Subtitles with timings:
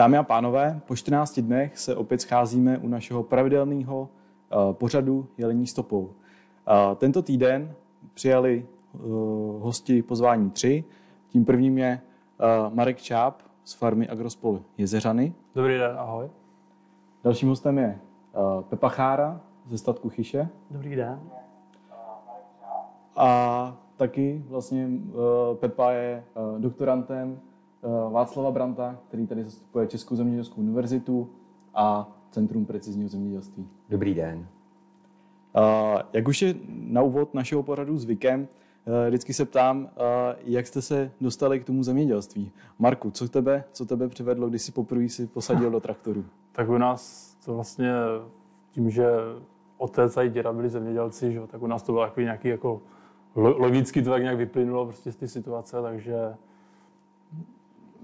[0.00, 5.66] Dámy a pánové, po 14 dnech se opět scházíme u našeho pravidelného uh, pořadu Jelení
[5.66, 6.00] stopou.
[6.00, 6.12] Uh,
[6.96, 7.74] tento týden
[8.14, 9.00] přijali uh,
[9.62, 10.84] hosti pozvání tři.
[11.28, 12.00] Tím prvním je
[12.68, 15.34] Marek Čáp z farmy Agrospol Jezeřany.
[15.54, 16.28] Dobrý den, ahoj.
[17.24, 17.98] Dalším hostem je
[18.68, 20.48] Pepa Chára ze statku Chyše.
[20.70, 21.20] Dobrý den.
[23.16, 24.88] A taky vlastně
[25.60, 26.24] Pepa je
[26.58, 27.40] doktorantem
[28.10, 31.30] Václava Branta, který tady zastupuje Českou zemědělskou univerzitu
[31.74, 33.68] a Centrum precizního zemědělství.
[33.88, 34.38] Dobrý den.
[34.38, 39.88] Uh, jak už je na úvod našeho pořadu zvykem, uh, vždycky se ptám,
[40.44, 42.52] jak jste se dostali k tomu zemědělství.
[42.78, 46.24] Marku, co tebe, co tebe přivedlo, když si poprvé si posadil do traktoru?
[46.52, 47.92] Tak u nás to vlastně
[48.70, 49.06] tím, že
[49.78, 52.82] otec a děda byli zemědělci, že, tak u nás to bylo takový nějaký jako
[53.34, 56.34] logicky to tak nějak vyplynulo prostě z té situace, takže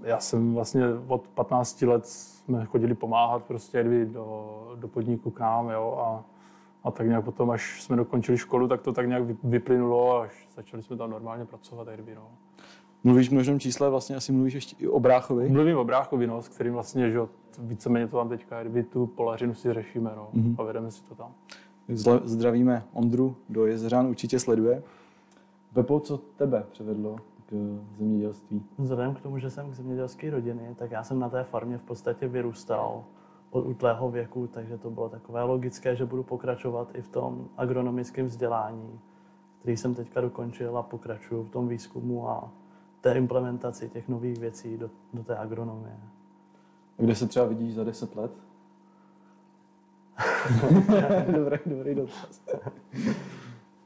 [0.03, 5.69] já jsem vlastně od 15 let jsme chodili pomáhat prostě do, do podniku k nám,
[5.69, 6.23] jo, a,
[6.83, 10.47] a tak nějak potom, až jsme dokončili školu, tak to tak nějak vyplynulo a až
[10.55, 12.27] začali jsme tam normálně pracovat, kdyby, no.
[13.03, 15.49] Mluvíš v množném čísle, vlastně asi mluvíš ještě i o Bráchovi?
[15.49, 17.19] Mluvím o Bráchovi, no, s kterým vlastně, že
[17.59, 20.55] víceméně to tam teďka, kdyby tu polařinu si řešíme, no, mm-hmm.
[20.57, 21.31] a vedeme si to tam.
[22.23, 24.83] Zdravíme Ondru do Jezeřan, určitě sleduje.
[25.73, 27.15] Pepo, co tebe převedlo
[27.49, 27.53] k
[27.97, 28.63] zemědělství?
[28.77, 31.83] Vzhledem k tomu, že jsem k zemědělské rodiny, tak já jsem na té farmě v
[31.83, 33.03] podstatě vyrůstal
[33.49, 38.25] od útlého věku, takže to bylo takové logické, že budu pokračovat i v tom agronomickém
[38.25, 38.99] vzdělání,
[39.59, 42.51] který jsem teďka dokončil a pokračuju v tom výzkumu a
[43.01, 45.99] té implementaci těch nových věcí do, do té agronomie.
[46.99, 48.31] A kde se třeba vidíš za deset let?
[51.35, 52.41] dobrý, dobrý dotaz.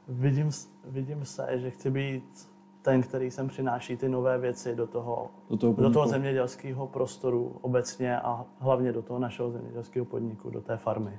[0.08, 0.50] vidím,
[0.84, 2.51] vidím se, že chci být
[2.82, 7.56] ten, který sem přináší ty nové věci do toho, do toho, do toho zemědělského prostoru
[7.60, 11.18] obecně a hlavně do toho našeho zemědělského podniku, do té farmy.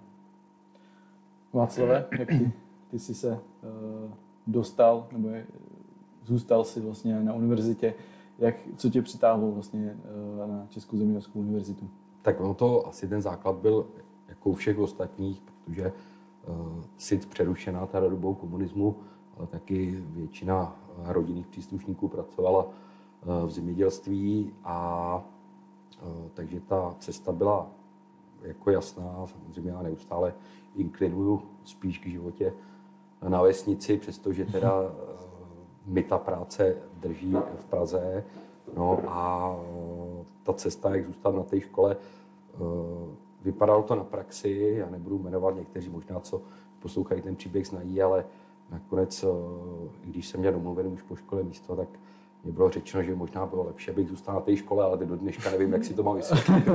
[1.53, 2.51] Václave, jak ty,
[2.87, 3.39] ty jsi se uh,
[4.47, 5.45] dostal, nebo je,
[6.23, 7.93] zůstal si vlastně na univerzitě,
[8.39, 9.97] jak, co tě přitáhlo vlastně
[10.41, 11.89] uh, na Českou zemědělskou univerzitu?
[12.21, 13.87] Tak ono to asi ten základ byl
[14.27, 15.93] jako u všech ostatních, protože
[16.47, 18.95] uh, sice přerušená ta dobou komunismu,
[19.37, 25.21] ale taky většina rodinných příslušníků pracovala eh, v zemědělství a
[25.97, 27.67] eh, takže ta cesta byla
[28.41, 29.25] jako jasná.
[29.25, 30.33] Samozřejmě já neustále
[30.75, 32.53] inklinuju spíš k životě
[33.27, 35.23] na vesnici, přestože teda eh,
[35.85, 38.23] mi ta práce drží v Praze.
[38.77, 39.55] No a
[40.43, 41.97] ta cesta, jak zůstat na té škole,
[43.41, 46.41] vypadalo to na praxi, já nebudu jmenovat někteří možná, co
[46.79, 48.25] poslouchají ten příběh, znají, ale
[48.73, 49.27] Nakonec, eh,
[50.03, 51.87] i když jsem měl domluvený už po škole místo, tak
[52.43, 55.51] mě bylo řečeno, že možná bylo lepší, abych zůstal na té škole, ale do dneška
[55.51, 56.67] nevím, jak si to mám vysvětlit.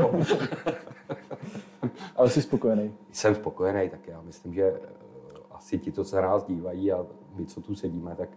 [2.16, 2.94] ale jsi spokojený?
[3.12, 4.80] Jsem spokojený, tak já myslím, že eh,
[5.50, 8.28] asi ti, co se nás dívají a my, co tu sedíme, tak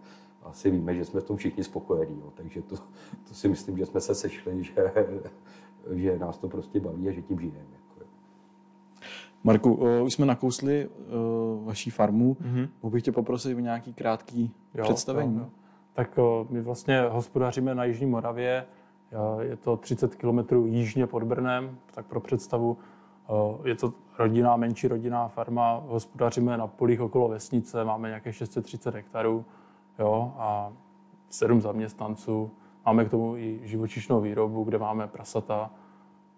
[0.42, 2.20] asi víme, že jsme v tom všichni spokojení.
[2.20, 2.32] Jo.
[2.34, 2.76] Takže to,
[3.28, 4.92] to si myslím, že jsme se sešli, že,
[5.90, 7.81] že nás to prostě baví a že tím žijeme.
[9.44, 12.34] Marku, uh, už jsme nakousli uh, vaší farmu.
[12.34, 12.68] Mm-hmm.
[12.82, 15.34] Mohl bych tě poprosit o nějaký krátký jo, představení?
[15.34, 15.50] Jo, jo.
[15.92, 18.66] Tak uh, my vlastně hospodaříme na Jižní Moravě.
[19.40, 22.78] Je to 30 km jižně pod Brnem, tak pro představu.
[23.64, 25.82] Je to rodinná, menší rodinná farma.
[25.86, 29.44] Hospodaříme na polích okolo vesnice, máme nějaké 630 hektarů
[29.98, 30.72] jo, a
[31.30, 32.50] sedm zaměstnanců.
[32.86, 35.70] Máme k tomu i živočišnou výrobu, kde máme prasata,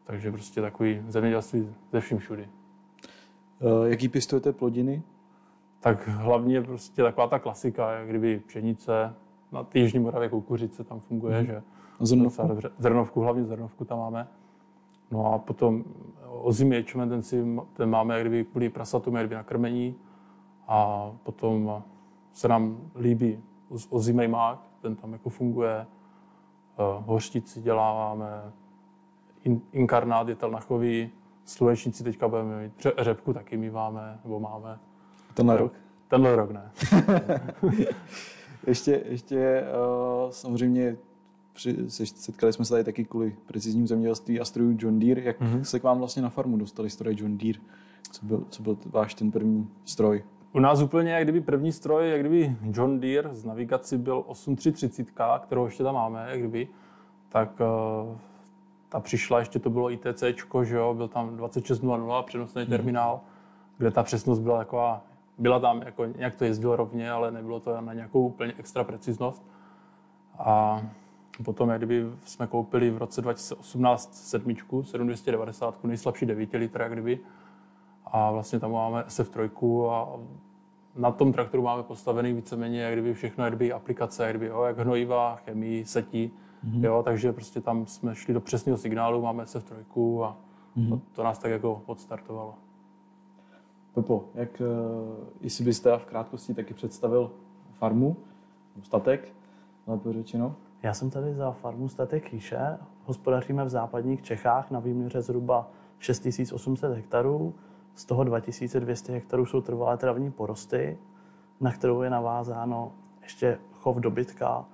[0.05, 2.49] takže prostě takový zemědělství ze vším všudy.
[3.65, 5.03] Uh, jaký pěstujete plodiny?
[5.81, 9.15] Tak hlavně prostě taková ta klasika, jak kdyby pšenice,
[9.53, 11.47] na Jižní Moravě kukuřice tam funguje, mm.
[11.47, 11.63] že
[12.01, 12.49] zrnovku?
[12.49, 12.71] Dobře.
[12.79, 14.29] Zrnovku, hlavně zrnovku tam máme.
[15.11, 15.85] No a potom
[16.29, 19.95] ozimý ječmen, ten, si, ten máme jak kdyby kvůli prasatům, jak kdyby na krmení.
[20.69, 21.83] A potom
[22.33, 23.43] se nám líbí
[23.91, 25.87] ozimý mák, ten tam jako funguje.
[27.07, 28.53] Hořtici děláváme,
[29.45, 31.11] in, inkarnát je telnachový,
[31.45, 34.79] slunečníci teďka budeme mít, řepku taky míváme, nebo máme.
[35.35, 35.73] Tenhle rok?
[36.09, 36.71] Tenhle rok ne.
[38.67, 39.65] ještě, ještě
[40.25, 40.97] uh, samozřejmě
[41.53, 45.23] při, setkali jsme se tady taky kvůli preciznímu zemědělství a strojů John Deere.
[45.23, 45.61] Jak mm-hmm.
[45.61, 47.59] se k vám vlastně na farmu dostali stroje John Deere?
[48.11, 50.25] Co byl, co byl váš ten první stroj?
[50.53, 55.11] U nás úplně jak kdyby první stroj, jak kdyby John Deere z navigaci byl 8330,
[55.43, 56.69] kterou ještě tam máme, jak kdyby,
[57.29, 58.17] tak uh,
[58.89, 60.23] ta přišla, ještě to bylo ITC,
[60.63, 62.71] že jo, byl tam 2600 přenosný hmm.
[62.71, 63.21] terminál,
[63.79, 65.03] kde ta přesnost byla taková,
[65.39, 69.43] byla tam, jako nějak to jezdilo rovně, ale nebylo to na nějakou úplně extra preciznost.
[70.39, 70.83] A
[71.43, 77.21] Potom, jak kdyby jsme koupili v roce 2018 sedmičku, 7290, nejslabší 9 litr, jak kdyby.
[78.07, 80.09] A vlastně tam máme SF3 a
[80.97, 84.63] na tom traktoru máme postavený víceméně jak kdyby všechno, jak kdyby aplikace, jak, kdyby, jo,
[84.63, 86.33] jak hnojiva, chemii, setí.
[86.65, 86.85] Mm-hmm.
[86.85, 89.75] Jo, takže prostě tam jsme šli do přesného signálu, máme SF3
[90.23, 90.37] a
[90.77, 90.89] mm-hmm.
[90.89, 92.55] to, to, nás tak jako odstartovalo.
[93.95, 94.65] Pepo, jak, eh,
[95.41, 97.31] jestli byste v krátkosti taky představil
[97.73, 98.17] farmu,
[98.83, 99.33] statek,
[99.87, 100.57] lépe řečeno?
[100.83, 102.79] Já jsem tady za farmu Statek Chýše.
[103.05, 107.55] Hospodaříme v západních Čechách na výměře zhruba 6800 hektarů.
[107.95, 110.99] Z toho 2200 hektarů jsou trvalé travní porosty,
[111.61, 114.65] na kterou je navázáno ještě chov dobytka.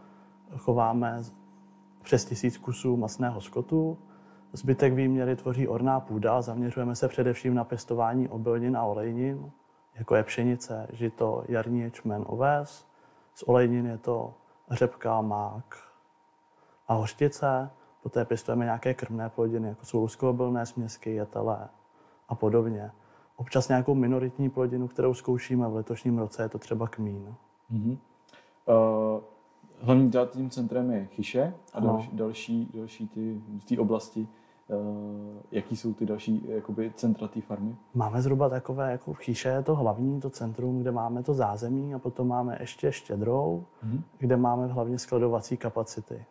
[0.57, 1.23] Chováme
[2.03, 3.99] přes tisíc kusů masného skotu.
[4.53, 6.43] Zbytek výměry tvoří orná půda.
[6.43, 9.51] Zaměřujeme se především na pěstování obilnin a olejnin,
[9.95, 12.87] jako je pšenice, žito, jarní ječmen, oves.
[13.35, 14.35] Z olejnin je to
[14.71, 15.77] řepka, mák
[16.89, 17.71] a hořtice.
[18.03, 21.69] Poté pěstujeme nějaké krmné plodiny, jako jsou luskobilné směsky, jetele
[22.29, 22.91] a podobně.
[23.37, 27.35] Občas nějakou minoritní plodinu, kterou zkoušíme v letošním roce, je to třeba kmín.
[27.73, 27.99] Mm-hmm.
[28.67, 29.21] Uh,
[29.83, 34.29] hlavním tím centrem je Chyše a další, další, další ty, ty oblasti
[34.73, 37.77] Uh, jaký jsou ty další jakoby, centra té farmy?
[37.95, 41.95] Máme zhruba takové, jako v Chyše je to hlavní, to centrum, kde máme to zázemí
[41.95, 44.03] a potom máme ještě Štědrou, mm-hmm.
[44.19, 46.25] kde máme hlavně skladovací kapacity.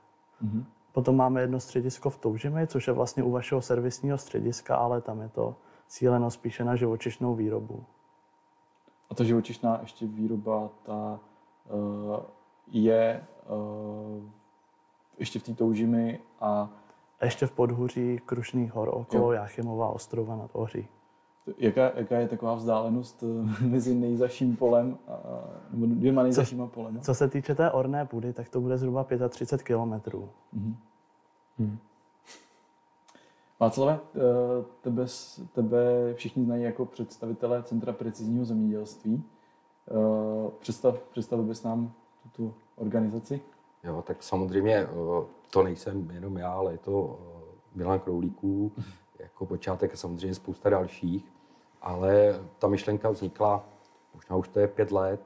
[0.44, 0.64] Mm-hmm.
[0.92, 5.22] Potom máme jedno středisko v Toužimi, což je vlastně u vašeho servisního střediska, ale tam
[5.22, 5.56] je to
[5.88, 7.84] cíleno spíše na živočišnou výrobu.
[9.10, 11.20] A ta živočišná ještě výroba, ta
[11.70, 12.18] uh,
[12.68, 13.24] je
[15.20, 16.70] ještě v té Toužimi a
[17.20, 19.32] a ještě v podhůří Krušných hor okolo jo.
[19.32, 20.88] Jáchymova ostrova nad Ohří.
[21.58, 27.02] Jaká, jaká je taková vzdálenost eh, mezi nejzaším polem a nebo dvěma nejzašíma polem?
[27.02, 30.30] Co se týče té orné půdy, tak to bude zhruba 35 kilometrů.
[30.58, 30.76] Mm-hmm.
[31.58, 31.78] Hmm.
[33.60, 34.20] Václave, eh,
[34.82, 35.06] tebe,
[35.54, 39.24] tebe všichni znají jako představitele Centra precizního zemědělství.
[39.92, 41.92] Eh, představ, představil bys nám
[42.36, 43.42] tuto organizaci?
[43.84, 44.88] Jo, tak samozřejmě
[45.52, 47.20] to nejsem jenom já, ale je to
[47.76, 48.72] Milan Kroulíků,
[49.20, 51.32] jako počátek a samozřejmě spousta dalších.
[51.82, 53.66] Ale ta myšlenka vznikla,
[54.14, 55.22] možná už to je pět let,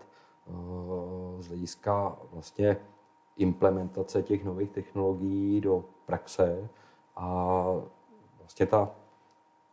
[1.40, 2.78] z hlediska vlastně
[3.38, 6.70] implementace těch nových technologií do praxe
[7.16, 7.66] a
[8.40, 8.92] vlastně ta,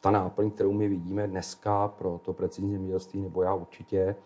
[0.01, 4.17] ta náplň, kterou my vidíme dneska pro to precizní zemědělství, nebo já určitě,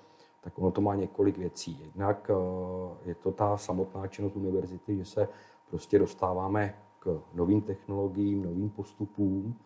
[0.45, 1.81] tak ono to má několik věcí.
[1.85, 5.29] Jednak eh, je to ta samotná činnost univerzity, že se
[5.71, 9.57] prostě dostáváme k novým technologiím, novým postupům.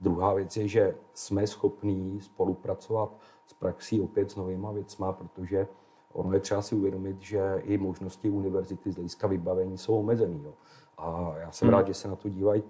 [0.00, 3.16] Druhá věc je, že jsme schopní spolupracovat
[3.46, 5.68] s praxí opět s novýma věcma, protože
[6.12, 10.52] ono je třeba si uvědomit, že i možnosti univerzity z hlediska vybavení jsou omezené.
[10.98, 11.76] A já jsem hmm.
[11.76, 12.62] rád, že se na to dívají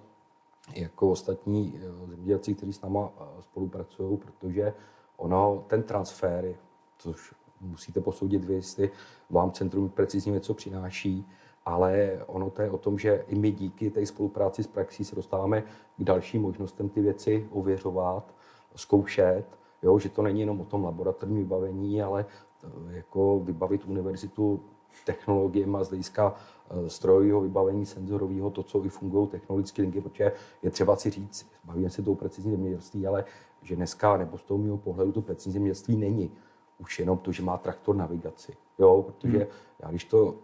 [0.75, 4.75] jako ostatní eh, zemědělci, kteří s náma eh, spolupracují, protože
[5.17, 6.55] ono, ten transfer,
[6.99, 8.91] což musíte posoudit vy, jestli
[9.31, 11.27] vám Centrum precizně něco přináší,
[11.65, 15.17] ale ono to je o tom, že i my díky té spolupráci s praxí se
[15.17, 15.63] dostáváme
[15.97, 18.35] k dalším možnostem ty věci ověřovat,
[18.77, 19.45] zkoušet,
[19.83, 22.27] jo, že to není jenom o tom laboratorním vybavení, ale
[22.65, 24.61] eh, jako vybavit univerzitu
[25.05, 26.35] technologiemi z hlediska
[26.71, 30.33] eh, strojového vybavení, senzorového, to, co i fungují technologické linky, protože
[30.63, 33.25] je třeba si říct, bavíme se tou precizní zemědělství, ale
[33.63, 36.31] že dneska, nebo z toho mého pohledu, to precizní zemědělství není
[36.79, 38.57] už jenom to, že má traktor navigaci.
[38.79, 39.47] Jo, protože hmm.
[39.83, 40.35] já když to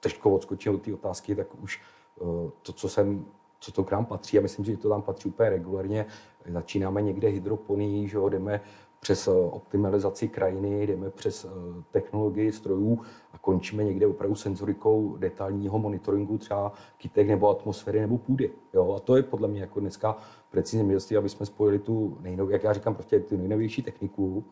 [0.00, 1.82] trošku odskočím od té otázky, tak už
[2.20, 3.24] uh, to, co jsem
[3.60, 6.06] co to k nám patří, a myslím, že to tam patří úplně regulárně.
[6.46, 8.60] Začínáme někde hydroponí, že jo, jdeme
[9.00, 11.48] přes eh, optimalizaci krajiny, jdeme přes eh,
[11.90, 13.00] technologii strojů
[13.32, 18.50] a končíme někde opravdu senzorikou detailního monitoringu třeba kytek nebo atmosféry nebo půdy.
[18.74, 18.94] Jo?
[18.94, 20.16] A to je podle mě jako dneska
[20.50, 24.44] precizně městí, aby jsme spojili tu nejnovější, jak já říkám, prostě tu nejnovější techniku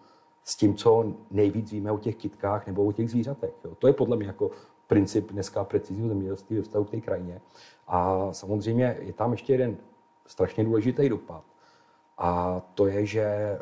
[0.49, 3.55] s tím, co nejvíc víme o těch kytkách nebo o těch zvířatech.
[3.65, 3.75] Jo?
[3.75, 4.51] To je podle mě jako
[4.87, 7.41] princip dneska precizního zemědělství ve vztahu k té krajině.
[7.87, 9.77] A samozřejmě je tam ještě jeden
[10.27, 11.45] strašně důležitý dopad.
[12.19, 13.59] A to je, že eh,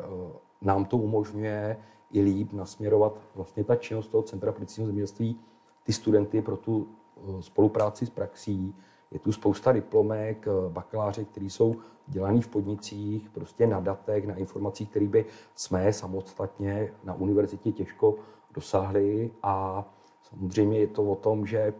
[0.61, 1.77] nám to umožňuje
[2.11, 5.39] i líp nasměrovat vlastně ta činnost toho Centra precizního zemědělství,
[5.83, 6.87] ty studenty pro tu
[7.17, 8.75] eh, spolupráci s praxí.
[9.15, 11.75] Je tu spousta diplomek, eh, bakaláře, kteří jsou
[12.07, 18.15] dělaný v podnicích, prostě na datech, na informacích, které by jsme samostatně na univerzitě těžko
[18.53, 19.31] dosáhli.
[19.43, 19.85] A
[20.29, 21.73] samozřejmě je to o tom, že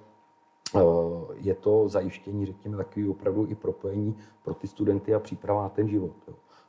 [0.76, 0.80] eh,
[1.34, 5.90] je to zajištění, řekněme, takový opravdu i propojení pro ty studenty a příprava na ten
[5.90, 6.16] život.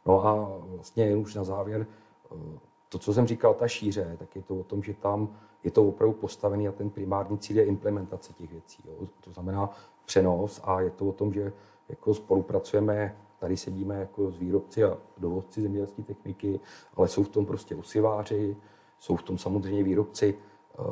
[0.07, 1.87] No a vlastně jen už na závěr,
[2.33, 2.59] eh,
[2.89, 5.29] to, co jsem říkal, ta šíře, tak je to o tom, že tam
[5.65, 8.83] je to opravdu postavený a ten primární cíl je implementace těch věcí.
[8.87, 9.09] Jo.
[9.21, 9.71] To znamená,
[10.07, 11.53] přenos a je to o tom, že
[11.89, 16.61] jako spolupracujeme, tady sedíme jako s výrobci a dovozci zemědělské techniky,
[16.95, 18.57] ale jsou v tom prostě osiváři,
[18.99, 20.83] jsou v tom samozřejmě výrobci eh,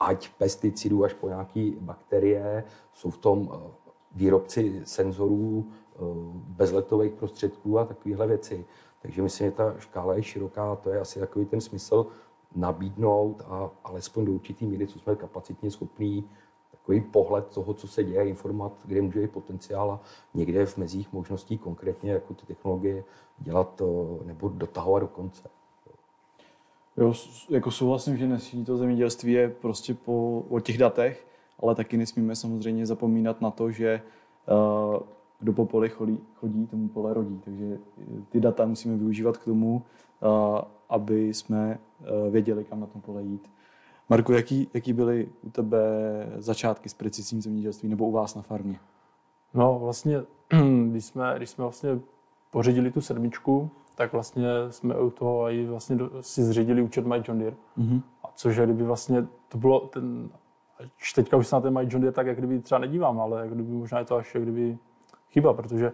[0.00, 3.70] ať pesticidů až po nějaké bakterie, jsou v tom eh,
[4.14, 5.98] výrobci senzorů, eh,
[6.34, 8.64] bezletových prostředků a takovéhle věci.
[9.02, 12.06] Takže myslím, že ta škála je široká, to je asi takový ten smysl
[12.54, 16.30] nabídnout a alespoň do určitý míry, co jsme kapacitně schopní,
[16.82, 20.00] takový pohled toho, co se děje, informovat, kde může být potenciál a
[20.34, 23.04] někde v mezích možností konkrétně jako ty technologie
[23.38, 23.82] dělat
[24.24, 25.48] nebo dotahovat do konce.
[26.96, 27.12] Jo,
[27.50, 31.26] jako souhlasím, že dnešní to zemědělství je prostě po, o těch datech,
[31.62, 34.02] ale taky nesmíme samozřejmě zapomínat na to, že
[34.50, 35.00] uh,
[35.40, 37.40] kdo po poli chodí, chodí, tomu pole rodí.
[37.44, 37.78] Takže
[38.28, 39.82] ty data musíme využívat k tomu,
[40.22, 40.58] uh,
[40.88, 43.50] aby jsme uh, věděli, kam na tom pole jít.
[44.08, 45.80] Marku, jaký, jaký byly u tebe
[46.36, 48.78] začátky s precizním zemědělství nebo u vás na farmě?
[49.54, 50.22] No vlastně,
[50.90, 52.00] když jsme, když jsme vlastně
[52.50, 57.38] pořídili tu sedmičku, tak vlastně jsme u toho i vlastně si zřídili účet My John
[57.38, 57.56] Deere.
[57.78, 58.02] Mm-hmm.
[58.24, 60.30] A což je, kdyby vlastně to bylo ten,
[61.00, 63.40] až teďka už se na ten My John Deere tak jak kdyby třeba nedívám, ale
[63.40, 64.78] jak kdyby možná je to až jak kdyby
[65.30, 65.92] chyba, protože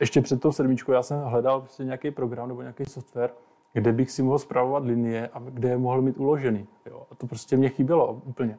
[0.00, 3.30] ještě před tou sedmičkou já jsem hledal prostě nějaký program nebo nějaký software,
[3.72, 6.66] kde bych si mohl zpravovat linie a kde je mohl mít uložený.
[6.86, 7.02] Jo.
[7.10, 8.58] A to prostě mě chybělo úplně.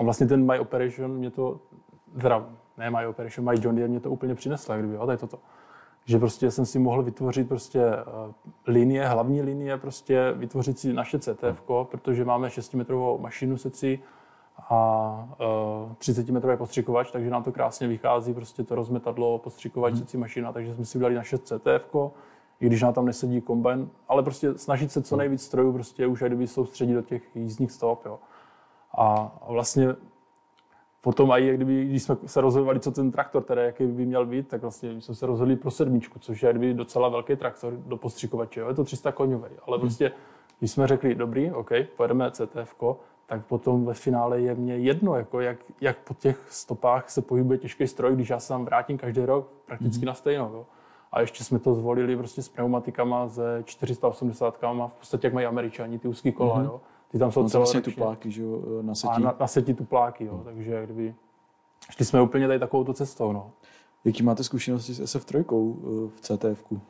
[0.00, 1.60] A vlastně ten My Operation mě to,
[2.20, 2.46] teda
[2.78, 5.38] ne My Operation, My John Deere mě to úplně přinesla, kdyby, jo, to je toto
[6.04, 8.04] že prostě jsem si mohl vytvořit prostě eh,
[8.66, 14.00] linie, hlavní linie, prostě vytvořit si naše CTF, protože máme 6-metrovou mašinu seci
[14.68, 15.28] a
[15.98, 20.02] 30-metrový eh, postřikovač, takže nám to krásně vychází, prostě to rozmetadlo, postřikovač, hmm.
[20.02, 21.86] seci mašina, takže jsme si udělali naše CTF,
[22.62, 26.22] i když nám tam nesedí kombajn, ale prostě snažit se co nejvíc strojů prostě už
[26.22, 28.18] kdyby soustředit do těch jízdních stop, jo.
[28.98, 29.94] A vlastně
[31.00, 34.48] potom i kdyby, když jsme se rozhodovali, co ten traktor, teda jaký by měl být,
[34.48, 38.60] tak vlastně jsme se rozhodli pro sedmičku, což je kdyby docela velký traktor do postřikovače.
[38.60, 38.68] Jo?
[38.68, 39.80] Je to 300 koňový, ale hmm.
[39.80, 40.12] prostě,
[40.58, 42.74] když jsme řekli, dobrý, OK, pojedeme CTF,
[43.26, 47.58] tak potom ve finále je mě jedno, jako jak, jak po těch stopách se pohybuje
[47.58, 50.06] těžký stroj, když já se tam vrátím každý rok prakticky hmm.
[50.06, 50.50] na stejno.
[50.54, 50.66] Jo?
[51.12, 55.98] A ještě jsme to zvolili prostě s pneumatikama ze 480 v podstatě jak mají američani,
[55.98, 56.56] ty úzký kola.
[56.56, 56.64] Hmm.
[56.64, 56.80] Jo?
[57.10, 57.80] Ty tam jsou celoročně.
[57.80, 59.12] Vlastně tupláky, že jo, na setí.
[59.12, 60.44] A na, na setí tupláky, jo, hmm.
[60.44, 61.14] takže kdyby...
[61.90, 63.50] Šli jsme úplně tady takovou cestou, no.
[64.04, 66.64] Jaký máte zkušenosti s SF3 eh, v CTF?
[66.64, 66.80] -ku?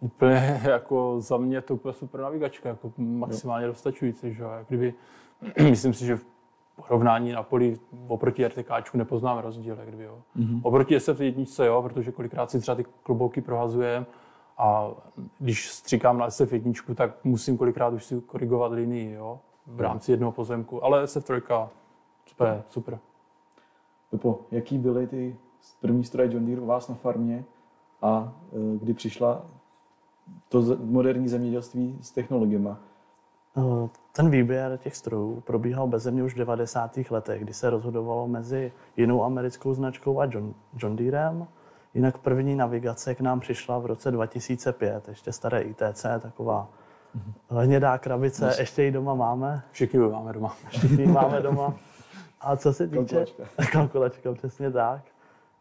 [0.00, 3.72] Úplně jako za mě to úplně super navigačka, jako maximálně jo.
[3.72, 4.50] dostačující, že jo.
[4.68, 4.94] Kdyby,
[5.70, 6.18] myslím si, že
[6.86, 10.18] porovnání na poli oproti RTKčku nepoznáme rozdíl, jak kdyby, jo.
[10.36, 10.60] Mm-hmm.
[10.62, 14.06] Oproti SF1, jo, protože kolikrát si třeba ty klobouky prohazujeme,
[14.58, 14.90] a
[15.38, 20.32] když stříkám na SF1, tak musím kolikrát už si korigovat linii jo, v rámci jednoho
[20.32, 20.84] pozemku.
[20.84, 21.68] Ale SF3
[22.26, 22.98] super, super.
[24.10, 25.36] Pepo, jaký byly ty
[25.80, 27.44] první stroje John Deere u vás na farmě
[28.02, 29.46] a e, kdy přišla
[30.48, 32.70] to moderní zemědělství s technologiemi?
[33.58, 36.98] E, ten výběr těch strojů probíhal bez země už v 90.
[37.10, 41.46] letech, kdy se rozhodovalo mezi jinou americkou značkou a John, John Deerem
[41.94, 46.68] Jinak první navigace k nám přišla v roce 2005, ještě staré ITC, taková
[47.16, 47.60] mm-hmm.
[47.60, 48.62] hnědá krabice, Myslím.
[48.62, 49.62] ještě ji doma máme.
[49.70, 50.56] Všichni máme doma.
[50.68, 51.74] Všichni máme doma.
[52.40, 53.16] A co se týče...
[53.16, 53.66] Kalkulačka.
[53.72, 55.00] Kalkulačka, přesně tak.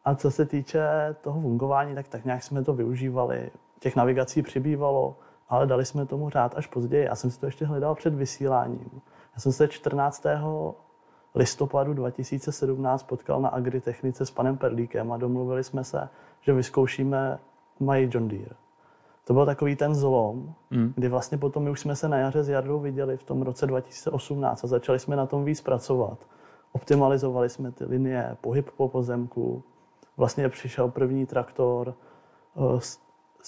[0.06, 0.88] A co se týče
[1.22, 3.52] toho fungování, tak tak nějak jsme to využívali.
[3.80, 5.16] Těch navigací přibývalo,
[5.50, 7.06] ale dali jsme tomu řád až později.
[7.06, 9.02] Já jsem si to ještě hledal před vysíláním.
[9.36, 10.26] Já jsem se 14
[11.36, 16.10] listopadu 2017 potkal na agritechnice s panem Perlíkem a domluvili jsme se,
[16.42, 17.40] že vyzkoušíme
[17.80, 18.56] mají John Deere.
[19.24, 20.94] To byl takový ten zlom, mm.
[20.96, 23.68] kdy vlastně potom my už jsme se na jaře s Jardou viděli v tom roce
[23.68, 26.20] 2018 a začali jsme na tom víc pracovat.
[26.72, 29.64] Optimalizovali jsme ty linie, pohyb po pozemku.
[30.18, 31.94] Vlastně přišel první traktor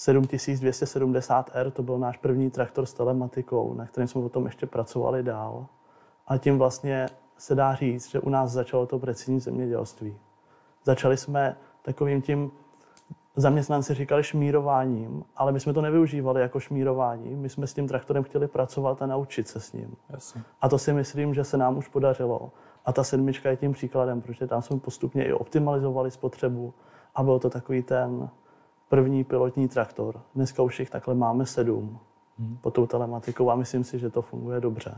[0.00, 5.22] 7270R, eh, to byl náš první traktor s telematikou, na kterém jsme potom ještě pracovali
[5.22, 5.66] dál.
[6.26, 7.06] A tím vlastně
[7.38, 10.16] se dá říct, že u nás začalo to precizní zemědělství.
[10.84, 12.50] Začali jsme takovým tím,
[13.36, 17.36] zaměstnanci říkali šmírováním, ale my jsme to nevyužívali jako šmírování.
[17.36, 19.96] My jsme s tím traktorem chtěli pracovat a naučit se s ním.
[20.10, 20.42] Jasně.
[20.60, 22.50] A to si myslím, že se nám už podařilo.
[22.84, 26.74] A ta sedmička je tím příkladem, protože tam jsme postupně i optimalizovali spotřebu
[27.14, 28.28] a byl to takový ten
[28.90, 30.20] první pilotní traktor.
[30.34, 31.98] Dneska už jich takhle máme sedm
[32.38, 32.58] hmm.
[32.60, 34.94] pod tou telematikou a myslím si, že to funguje dobře.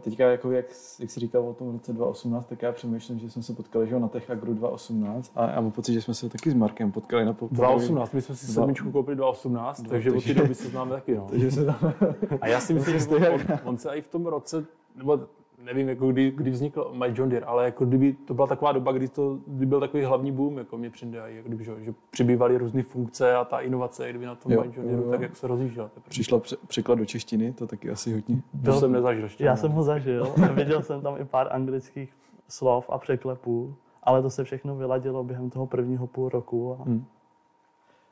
[0.00, 0.66] Teďka, jako jak,
[1.00, 3.98] jak jsi říkal o tom roce 2018, tak já přemýšlím, že jsme se potkali že
[3.98, 7.24] na Tech Agro 2018 a já mám pocit, že jsme se taky s Markem potkali
[7.24, 10.68] na po, 2018, my jsme si sedmičku koupili 2018, dva, takže od té doby se
[10.68, 11.14] známe taky.
[11.14, 11.26] No.
[11.30, 11.92] takže se tam...
[12.40, 14.64] A já si myslím, že on, on, se i v tom roce,
[14.96, 15.20] nebo
[15.64, 18.92] nevím, jako kdy, kdy vznikl My John Deere, ale jako kdyby to byla taková doba,
[18.92, 22.58] kdy to kdy byl takový hlavní boom, jako mě přijde, jako kdyby, že, že přibývaly
[22.58, 25.46] různé funkce a ta inovace, kdyby na tom jo, My John Deere, tak jak se
[25.46, 25.90] rozjížděl.
[26.08, 28.42] Přišla pře- překlad do češtiny, to taky asi hodně.
[28.64, 29.44] To jsem nezažil ještě.
[29.44, 32.12] Já jsem ho zažil, viděl jsem tam i pár anglických
[32.48, 36.76] slov a překlepů, ale to se všechno vyladilo během toho prvního půl roku.
[36.80, 36.84] A...
[36.84, 37.04] Hmm.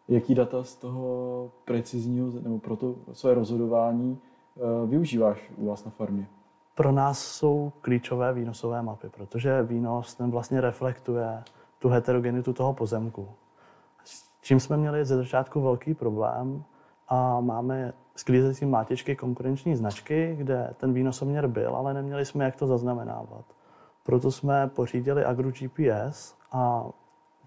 [0.09, 4.19] Jaký data z toho precizního, nebo pro to své rozhodování
[4.55, 6.27] uh, využíváš u vás na farmě?
[6.75, 11.43] Pro nás jsou klíčové výnosové mapy, protože výnos ten vlastně reflektuje
[11.79, 13.29] tu heterogenitu toho pozemku.
[14.05, 16.65] S čím jsme měli ze začátku velký problém
[17.09, 22.67] a máme sklízecí mátičky konkurenční značky, kde ten výnosoměr byl, ale neměli jsme jak to
[22.67, 23.45] zaznamenávat.
[24.03, 26.85] Proto jsme pořídili Agro GPS a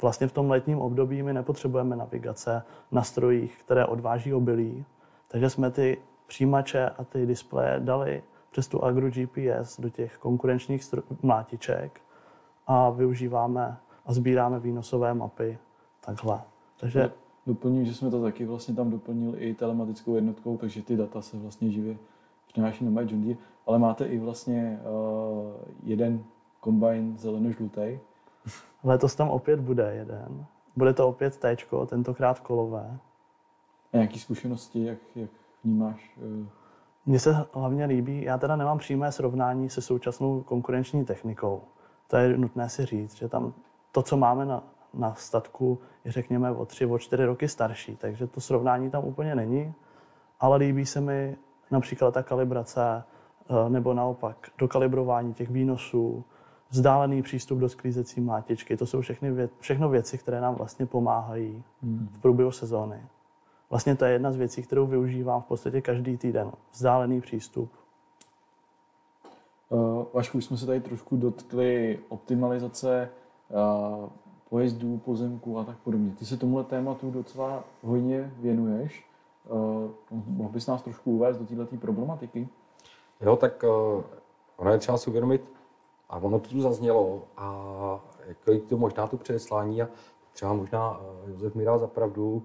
[0.01, 4.85] vlastně v tom letním období my nepotřebujeme navigace na strojích, které odváží obilí,
[5.27, 8.23] takže jsme ty přijímače a ty displeje dali
[8.55, 12.01] přes tu Agro GPS do těch konkurenčních stro- mlátiček
[12.67, 15.57] a využíváme a sbíráme výnosové mapy
[15.99, 16.41] takhle.
[16.79, 17.11] Takže
[17.47, 21.37] Doplním, že jsme to taky vlastně tam doplnili i telematickou jednotkou, takže ty data se
[21.37, 21.97] vlastně živě
[22.47, 25.51] přináší na My John Deere, ale máte i vlastně uh,
[25.83, 26.23] jeden
[26.59, 27.99] kombajn zeleno-žlutý.
[28.83, 30.45] Letos tam opět bude jeden.
[30.75, 32.99] Bude to opět T, tentokrát kolové.
[33.93, 35.29] A nějaké zkušenosti, jak, jak
[35.63, 36.17] vnímáš?
[36.17, 36.64] Uh...
[37.05, 41.61] Mně se hlavně líbí, já teda nemám přímé srovnání se současnou konkurenční technikou.
[42.07, 43.53] To je nutné si říct, že tam
[43.91, 48.27] to, co máme na, na statku, je řekněme o tři, o čtyři roky starší, takže
[48.27, 49.73] to srovnání tam úplně není,
[50.39, 51.37] ale líbí se mi
[51.71, 53.03] například ta kalibrace
[53.49, 56.23] eh, nebo naopak dokalibrování těch výnosů,
[56.69, 58.77] vzdálený přístup do sklízecí mátičky.
[58.77, 62.09] To jsou všechny vě- všechno věci, které nám vlastně pomáhají hmm.
[62.13, 63.01] v průběhu sezóny.
[63.69, 66.51] Vlastně to je jedna z věcí, kterou využívám v podstatě každý týden.
[66.71, 67.71] Vzdálený přístup.
[69.69, 73.09] Uh, Vašku, už jsme se tady trošku dotkli optimalizace
[73.49, 74.09] uh,
[74.49, 76.11] pojezdů, pozemků a tak podobně.
[76.11, 79.05] Ty se tomuhle tématu docela hodně věnuješ.
[79.49, 79.89] Uh,
[80.27, 82.49] mohl bys nás trošku uvést do této problematiky?
[83.21, 84.03] Jo, tak uh,
[84.57, 85.51] ono je třeba si uvědomit,
[86.09, 89.87] a ono to tu zaznělo, a jako to možná to předeslání, a
[90.33, 92.43] třeba možná uh, Josef mi dal za pravdu,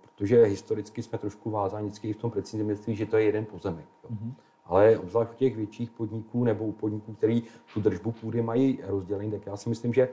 [0.00, 3.86] protože historicky jsme trošku vázáni v tom precizním zemědělství, že to je jeden pozemek.
[4.04, 4.10] Jo.
[4.10, 4.32] Mm-hmm.
[4.64, 7.42] Ale obzvlášť u těch větších podniků nebo u podniků, který
[7.74, 10.08] tu držbu půdy mají rozdělený, tak já si myslím, že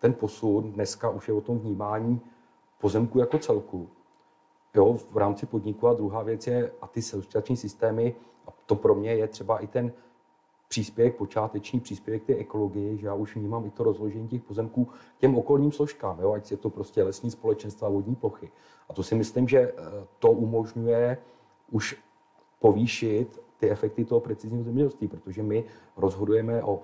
[0.00, 2.20] ten posun dneska už je o tom vnímání
[2.80, 3.88] pozemku jako celku.
[4.74, 8.14] Jo, v rámci podniku a druhá věc je, a ty současné systémy,
[8.46, 9.92] a to pro mě je třeba i ten
[10.68, 15.38] příspěvek, počáteční příspěvek té ekologii, že já už vnímám i to rozložení těch pozemků těm
[15.38, 18.50] okolním složkám, jo, ať je to prostě lesní společenstva vodní plochy.
[18.88, 19.72] A to si myslím, že
[20.18, 21.18] to umožňuje
[21.70, 21.96] už
[22.60, 25.64] povýšit ty efekty toho precizního zemědělství, protože my
[25.96, 26.82] rozhodujeme o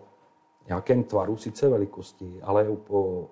[0.68, 3.28] nějakém tvaru, sice velikosti, ale o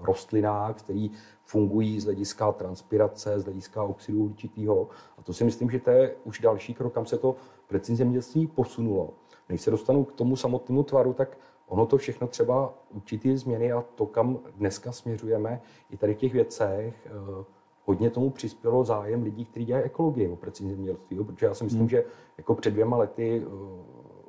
[0.00, 1.08] rostlinách, které
[1.44, 4.88] fungují z hlediska transpirace, z hlediska oxidu uhličitého.
[5.18, 8.46] A to si myslím, že to je už další krok, kam se to precizní zemědělství
[8.46, 9.10] posunulo.
[9.48, 13.84] Než se dostanu k tomu samotnému tvaru, tak ono to všechno třeba určitý změny a
[13.94, 17.44] to, kam dneska směřujeme, i tady v těch věcech, eh,
[17.84, 21.24] hodně tomu přispělo zájem lidí, kteří dělají ekologii o precizní zemědělství.
[21.24, 21.88] Protože já si myslím, hmm.
[21.88, 22.04] že
[22.38, 23.50] jako před dvěma lety eh,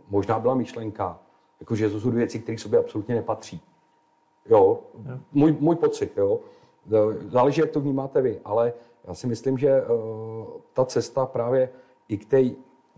[0.10, 1.20] možná byla myšlenka,
[1.60, 3.62] jako, že to jsou věci, které sobě absolutně nepatří.
[4.50, 4.80] Jo,
[5.32, 6.40] můj, můj pocit, jo.
[7.28, 8.74] Záleží, jak to vnímáte vy, ale
[9.08, 9.84] já si myslím, že
[10.74, 11.70] ta cesta právě
[12.08, 12.42] i k té,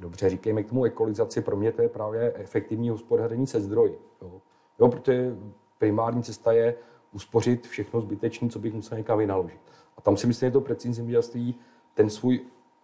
[0.01, 3.99] dobře říkejme k tomu ekologizaci, pro mě to je právě efektivní hospodaření se zdroji.
[4.21, 4.41] Jo.
[4.79, 5.35] jo, protože
[5.77, 6.75] primární cesta je
[7.11, 9.59] uspořit všechno zbytečné, co bych musel někam vynaložit.
[9.97, 11.55] A tam si myslím, že to precizní zemědělství
[11.93, 12.39] ten svůj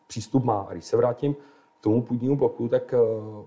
[0.07, 0.61] přístup má.
[0.61, 1.33] A když se vrátím
[1.79, 3.45] k tomu půdnímu bloku, tak uh,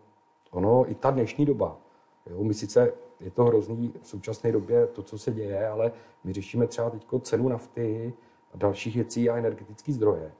[0.51, 1.79] ono i ta dnešní doba,
[2.27, 5.93] Jo, my sice je to hrozný v současné době to, co se děje, ale
[6.25, 8.13] my řešíme třeba teď cenu nafty
[8.55, 10.33] a dalších věcí a energetické zdroje.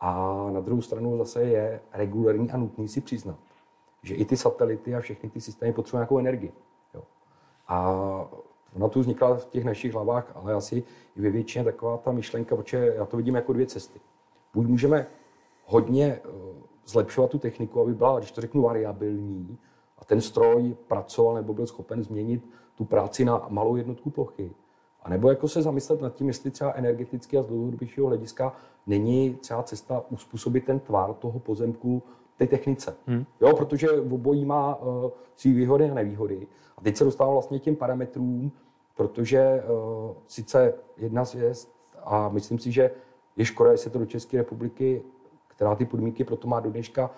[0.00, 3.38] A na druhou stranu zase je regulární a nutný si přiznat,
[4.02, 6.52] že i ty satelity a všechny ty systémy potřebují nějakou energii.
[6.94, 7.02] Jo.
[7.68, 7.90] A
[8.76, 10.84] ona tu vznikla v těch našich hlavách, ale asi
[11.16, 14.00] i ve většině taková ta myšlenka, protože já to vidím jako dvě cesty.
[14.54, 15.06] Buď můžeme
[15.66, 16.28] hodně eh,
[16.86, 19.58] zlepšovat tu techniku, aby byla, když to řeknu, variabilní,
[19.98, 24.54] a ten stroj pracoval nebo byl schopen změnit tu práci na malou jednotku plochy.
[25.02, 28.52] A nebo jako se zamyslet nad tím, jestli třeba energeticky a z dlouhodobějšího hlediska
[28.88, 32.02] není třeba cesta uspůsobit ten tvar toho pozemku
[32.36, 32.96] té technice.
[33.06, 33.24] Hmm.
[33.40, 36.46] Jo, protože obojí má uh, své výhody a nevýhody.
[36.76, 38.52] A teď se dostávám vlastně k těm parametrům,
[38.96, 41.68] protože uh, sice jedna z věc,
[42.04, 42.90] a myslím si, že
[43.36, 45.02] je škoda, jestli to do České republiky,
[45.48, 47.10] která ty podmínky proto má do dneška,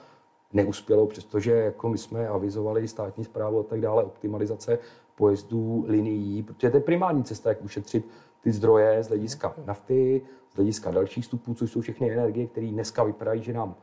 [0.52, 4.78] neuspělo, přestože jako my jsme avizovali státní zprávu a tak dále, optimalizace
[5.14, 8.08] pojezdů linií, protože to je primární cesta, jak ušetřit
[8.42, 10.22] ty zdroje z hlediska nafty,
[10.52, 13.74] z hlediska dalších vstupů, což jsou všechny energie, které dneska vypadají, že nám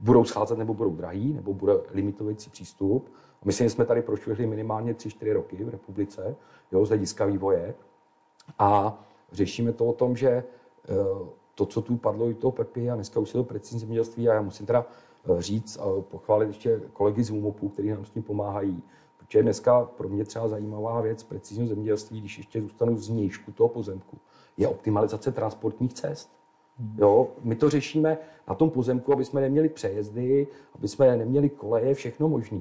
[0.00, 3.08] budou scházet nebo budou drahý, nebo bude limitující přístup.
[3.42, 6.36] A myslím, že jsme tady prošvihli minimálně 3-4 roky v republice,
[6.72, 7.74] jo, z hlediska vývoje.
[8.58, 8.98] A
[9.32, 10.44] řešíme to o tom, že eh,
[11.54, 14.34] to, co tu padlo i toho Pepi, a dneska už je to precizní zemědělství, a
[14.34, 14.86] já musím teda
[15.26, 18.82] eh, říct a pochválit ještě kolegy z UMOPu, kteří nám s tím pomáhají,
[19.26, 23.68] protože dneska pro mě třeba zajímavá věc precizního zemědělství, když ještě zůstanu z nížku toho
[23.68, 24.18] pozemku,
[24.56, 26.30] je optimalizace transportních cest.
[26.78, 26.96] Hmm.
[26.98, 31.94] Jo, my to řešíme na tom pozemku, aby jsme neměli přejezdy, aby jsme neměli koleje,
[31.94, 32.60] všechno možné.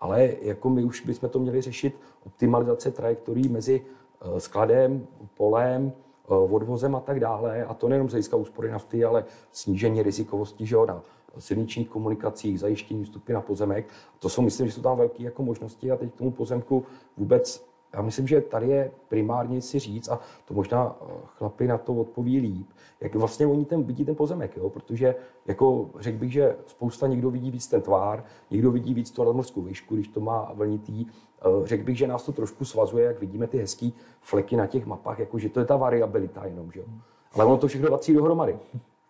[0.00, 3.82] Ale jako my už bychom to měli řešit optimalizace trajektorií mezi
[4.20, 5.92] eh, skladem, polem,
[6.24, 7.64] eh, odvozem a tak dále.
[7.64, 11.02] A to nejenom z hlediska úspory nafty, ale snížení rizikovosti že jo, na
[11.38, 13.88] silničních komunikacích, zajištění vstupy na pozemek.
[14.18, 16.84] To jsou, myslím, že jsou tam velké jako možnosti a teď k tomu pozemku
[17.16, 21.78] vůbec já myslím, že tady je primárně si říct, a to možná eh, chlapi na
[21.78, 22.66] to odpoví líp,
[23.00, 24.70] jak vlastně oni ten, vidí ten pozemek, jo?
[24.70, 25.14] protože
[25.46, 29.62] jako řekl bych, že spousta někdo vidí víc ten tvár, někdo vidí víc tu nadmorskou
[29.62, 31.06] výšku, když to má vlnitý.
[31.06, 34.86] Eh, řekl bych, že nás to trošku svazuje, jak vidíme ty hezké fleky na těch
[34.86, 36.86] mapách, jako že to je ta variabilita jenom, že jo?
[37.32, 38.58] Ale ono to všechno patří dohromady.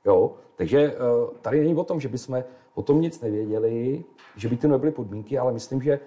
[0.04, 0.32] Jo?
[0.56, 0.96] Takže eh,
[1.42, 4.04] tady není o tom, že bychom o tom nic nevěděli,
[4.36, 6.00] že by to nebyly podmínky, ale myslím, že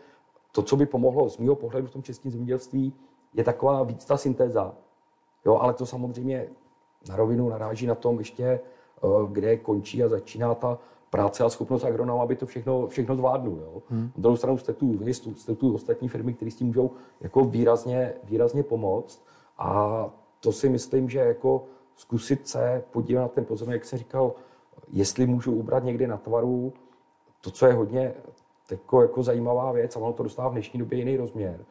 [0.51, 2.93] to, co by pomohlo z mého pohledu v tom českém zemědělství,
[3.33, 4.75] je taková víc ta syntéza.
[5.45, 6.47] Jo, ale to samozřejmě
[7.09, 10.79] na rovinu naráží na tom ještě, eh, kde končí a začíná ta
[11.09, 13.51] práce a schopnost agronoma, aby to všechno, všechno zvládnu.
[13.51, 13.81] Jo.
[13.89, 14.03] Hmm.
[14.03, 17.43] Na druhou stranu jste tu vy, jste tu ostatní firmy, které s tím můžou jako
[17.43, 19.25] výrazně, výrazně pomoct.
[19.57, 21.63] A to si myslím, že jako
[21.97, 24.33] zkusit se podívat na ten pozemek, jak jsem říkal,
[24.91, 26.73] jestli můžu ubrat někde na tvaru,
[27.41, 28.13] to, co je hodně
[28.71, 31.65] jako, jako zajímavá věc a ono to dostává v dnešní době jiný rozměr.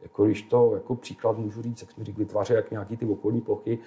[0.00, 3.40] Jako když to jako příklad můžu říct, jak jsme říkali, vytváří jak nějaký ty okolní
[3.40, 3.78] plochy,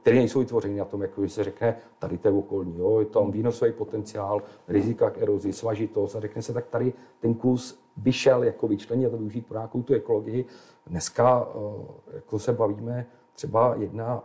[0.00, 3.06] které nejsou vytvořeny na tom, jako když se řekne, tady to je okolní, jo, je
[3.06, 8.12] tam výnosový potenciál, rizika k erozi, svažitost a řekne se, tak tady ten kus by
[8.12, 10.44] šel jako vyčlenit a využít pro nějakou tu ekologii.
[10.86, 14.24] Dneska eh, jako se bavíme třeba jedna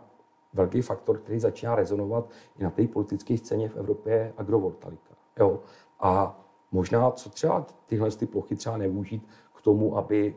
[0.54, 5.14] velký faktor, který začíná rezonovat i na té politické scéně v Evropě, agrovoltaika.
[5.38, 5.60] Jo.
[6.00, 6.40] A
[6.72, 10.34] možná co třeba tyhle ty plochy třeba nevyužít k tomu, aby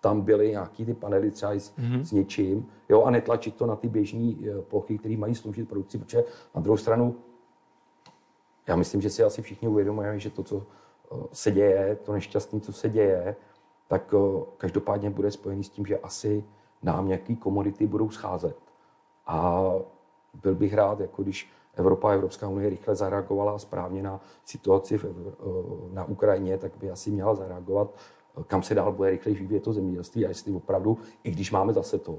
[0.00, 2.00] tam byly nějaký ty panely třeba s, mm-hmm.
[2.00, 5.98] s něčím, jo, a netlačit to na ty běžné eh, plochy, které mají sloužit produkci,
[5.98, 6.24] protože
[6.54, 7.16] na druhou stranu
[8.66, 12.60] já myslím, že si asi všichni uvědomujeme, že to, co eh, se děje, to nešťastné,
[12.60, 13.36] co se děje,
[13.88, 16.44] tak eh, každopádně bude spojený s tím, že asi
[16.82, 18.65] nám nějaký komodity budou scházet.
[19.26, 19.70] A
[20.42, 25.04] byl bych rád, jako když Evropa a Evropská unie rychle zareagovala správně na situaci v,
[25.92, 27.90] na Ukrajině, tak by asi měla zareagovat,
[28.46, 31.98] kam se dál bude rychleji vyvíjet to zemědělství a jestli opravdu, i když máme zase
[31.98, 32.18] to,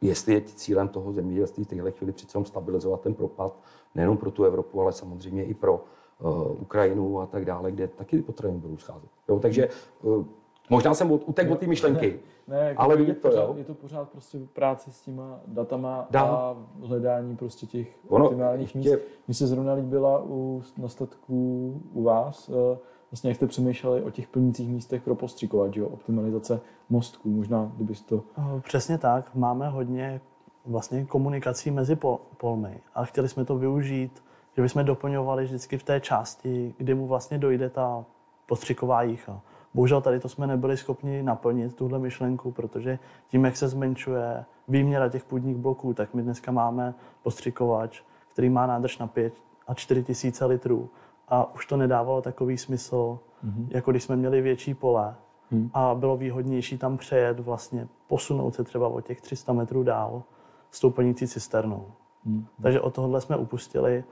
[0.00, 3.58] jestli je cílem toho zemědělství v téhle chvíli přece stabilizovat ten propad,
[3.94, 5.84] nejenom pro tu Evropu, ale samozřejmě i pro
[6.20, 9.10] uh, Ukrajinu a tak dále, kde taky potraviny budou scházet.
[9.28, 9.68] Jo, takže
[10.02, 10.24] uh,
[10.70, 12.20] možná jsem utekl od té myšlenky.
[12.48, 16.22] Ne, jako ale vidět to, pořád, je to pořád prostě práce s těma datama Dá.
[16.22, 18.92] a hledání prostě těch ono, optimálních míst.
[19.26, 22.78] Mně se zrovna líbila u nastatků u vás, eh,
[23.10, 27.72] vlastně jak jste přemýšleli o těch plnících místech pro postřikovat, že jo, optimalizace mostků, možná,
[27.76, 28.22] kdybys to...
[28.62, 30.20] Přesně tak, máme hodně
[30.66, 34.22] vlastně komunikací mezi pol, polmi a chtěli jsme to využít,
[34.56, 38.04] že bychom doplňovali vždycky v té části, kdy mu vlastně dojde ta
[38.46, 39.40] postřiková jícha.
[39.76, 45.08] Bohužel tady to jsme nebyli schopni naplnit, tuhle myšlenku, protože tím, jak se zmenšuje výměra
[45.08, 49.34] těch půdních bloků, tak my dneska máme postřikovač, který má nádrž na 5
[49.66, 50.88] a 4 tisíce litrů.
[51.28, 53.66] A už to nedávalo takový smysl, mm-hmm.
[53.70, 55.14] jako když jsme měli větší pole
[55.50, 55.70] mm.
[55.74, 60.22] a bylo výhodnější tam přejet, vlastně posunout se třeba o těch 300 metrů dál
[60.70, 61.86] s tou plnící cisternou.
[62.24, 62.46] Mm.
[62.62, 64.04] Takže od tohohle jsme upustili.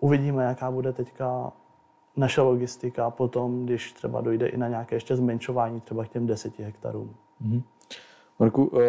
[0.00, 1.52] Uvidíme, jaká bude teďka
[2.16, 6.58] naše logistika potom, když třeba dojde i na nějaké ještě zmenšování, třeba k těm 10
[6.58, 7.14] hektarům.
[7.46, 7.62] Mm-hmm.
[8.38, 8.80] Marku, uh,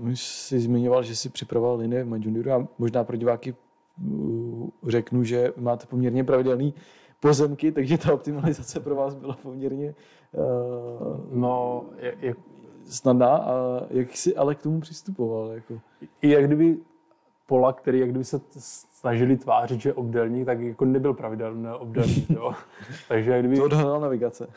[0.00, 5.24] my jsi zmiňoval, že jsi připravoval linie v Majuniru a možná pro diváky uh, řeknu,
[5.24, 6.74] že máte poměrně pravidelný
[7.20, 9.94] pozemky, takže ta optimalizace pro vás byla poměrně
[10.32, 11.84] uh, no,
[12.20, 12.38] jak,
[12.84, 13.36] snadná.
[13.36, 15.50] A jak jsi ale k tomu přistupoval?
[15.50, 15.80] Jako?
[16.22, 16.78] I jak kdyby
[17.52, 18.40] Polak, který jak kdyby se
[18.92, 22.30] snažili tvářit, že je obdelník, tak jako nebyl pravidelný obdelník.
[22.30, 22.52] Jo.
[23.08, 23.56] Takže jak kdyby...
[23.56, 24.48] To odhalila navigace.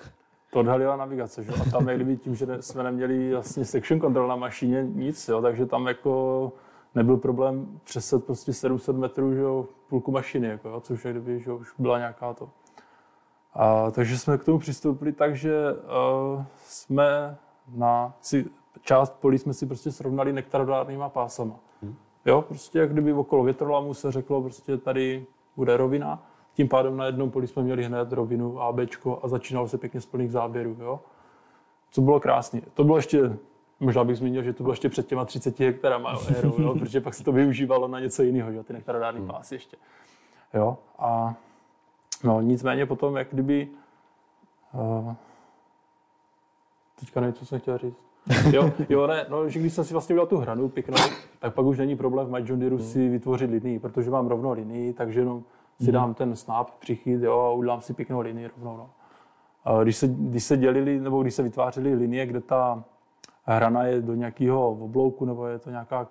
[0.54, 1.52] To odhalila navigace, že?
[1.52, 5.42] A tam jak kdyby tím, že jsme neměli vlastně section control na mašině, nic, jo,
[5.42, 6.52] takže tam jako
[6.96, 11.40] nebyl problém přeset prostě 700 metrů, že jo, půlku mašiny, jako, jo, což jak kdyby,
[11.40, 12.50] že jo, už byla nějaká to.
[13.54, 17.38] A, takže jsme k tomu přistoupili tak, že uh, jsme
[17.76, 18.46] na si,
[18.82, 21.56] část polí jsme si prostě srovnali nektarodárnýma pásama.
[21.82, 21.96] Hmm.
[22.26, 27.06] Jo, prostě jak kdyby okolo větrolamu se řeklo, prostě tady bude rovina, tím pádem na
[27.06, 30.78] jednom poli jsme měli hned rovinu A, Bčko a začínalo se pěkně z plných záběrů.
[30.80, 31.00] Jo?
[31.92, 32.62] Co bylo krásné.
[32.74, 33.38] To bylo ještě,
[33.80, 36.12] možná bych zmínil, že to bylo ještě před těma 30 hektarama
[36.44, 39.30] jo, jo, protože pak se to využívalo na něco jiného, jo, ty nektarodární hmm.
[39.30, 39.78] pásy ještě.
[40.54, 40.78] Jo?
[41.00, 41.36] A
[42.24, 43.68] no, nicméně potom, jak kdyby
[44.74, 45.14] uh,
[47.00, 48.06] teďka nevím, co jsem chtěl říct.
[48.52, 50.98] Jo, jo, ne, no, že když jsem si vlastně udělal tu hranu pěknou,
[51.40, 54.52] tak pak už není problém v My John Deere si vytvořit linii, protože mám rovnou
[54.52, 55.44] linii, takže no,
[55.82, 58.78] si dám ten snap, přichyt jo, a udělám si pěknou linii rovnou.
[58.78, 58.90] No.
[59.66, 62.84] A když, se, když se dělili, nebo když se vytvářely linie, kde ta
[63.44, 66.08] hrana je do nějakého oblouku, nebo je to nějaká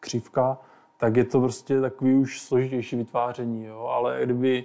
[0.00, 0.58] křivka,
[0.96, 3.80] tak je to prostě takový už složitější vytváření, jo.
[3.80, 4.64] ale kdyby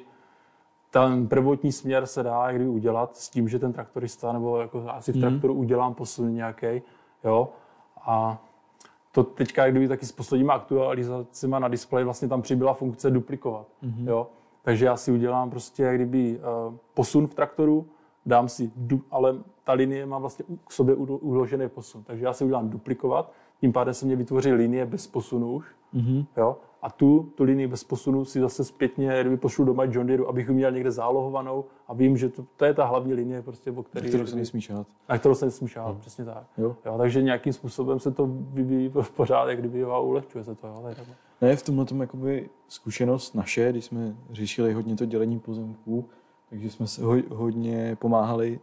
[0.92, 5.12] ten prvotní směr se dá kdyby udělat s tím, že ten traktorista, nebo jako asi
[5.12, 5.22] v mhm.
[5.22, 6.82] traktoru udělám posun nějaký,
[7.24, 7.50] jo,
[8.02, 8.42] a
[9.12, 13.68] to teďka, kdyby taky s posledníma aktualizacemi na displeji vlastně tam přibyla funkce duplikovat.
[13.84, 14.08] Mm-hmm.
[14.08, 14.28] Jo?
[14.62, 17.88] Takže já si udělám prostě jak kdyby uh, posun v traktoru,
[18.26, 22.04] dám si, du, ale ta linie má vlastně k sobě uložený posun.
[22.04, 25.66] Takže já si udělám duplikovat, tím pádem se mě vytvoří linie bez posunu už.
[25.94, 26.26] Mm-hmm.
[26.38, 26.58] Jo?
[26.82, 30.48] A tu, tu linii bez posunu si zase zpětně, kdyby pošlu doma John Deere, abych
[30.48, 33.84] ji měl někde zálohovanou a vím, že to, to je ta hlavní linie, prostě, o
[33.84, 34.88] který, na kterou se nesmí šát.
[35.10, 36.00] Na kterou se nesmí šát, hmm.
[36.00, 36.44] přesně tak.
[36.58, 36.76] Jo.
[36.86, 40.68] Jo, takže nějakým způsobem se to vyvíjí v pořádek, kdyby ho ulehčuje se to.
[40.68, 40.98] Jo, tak.
[41.42, 46.10] Ne, v tomhle tom jakoby zkušenost naše, když jsme řešili hodně to dělení pozemků,
[46.50, 48.60] takže jsme se ho, hodně pomáhali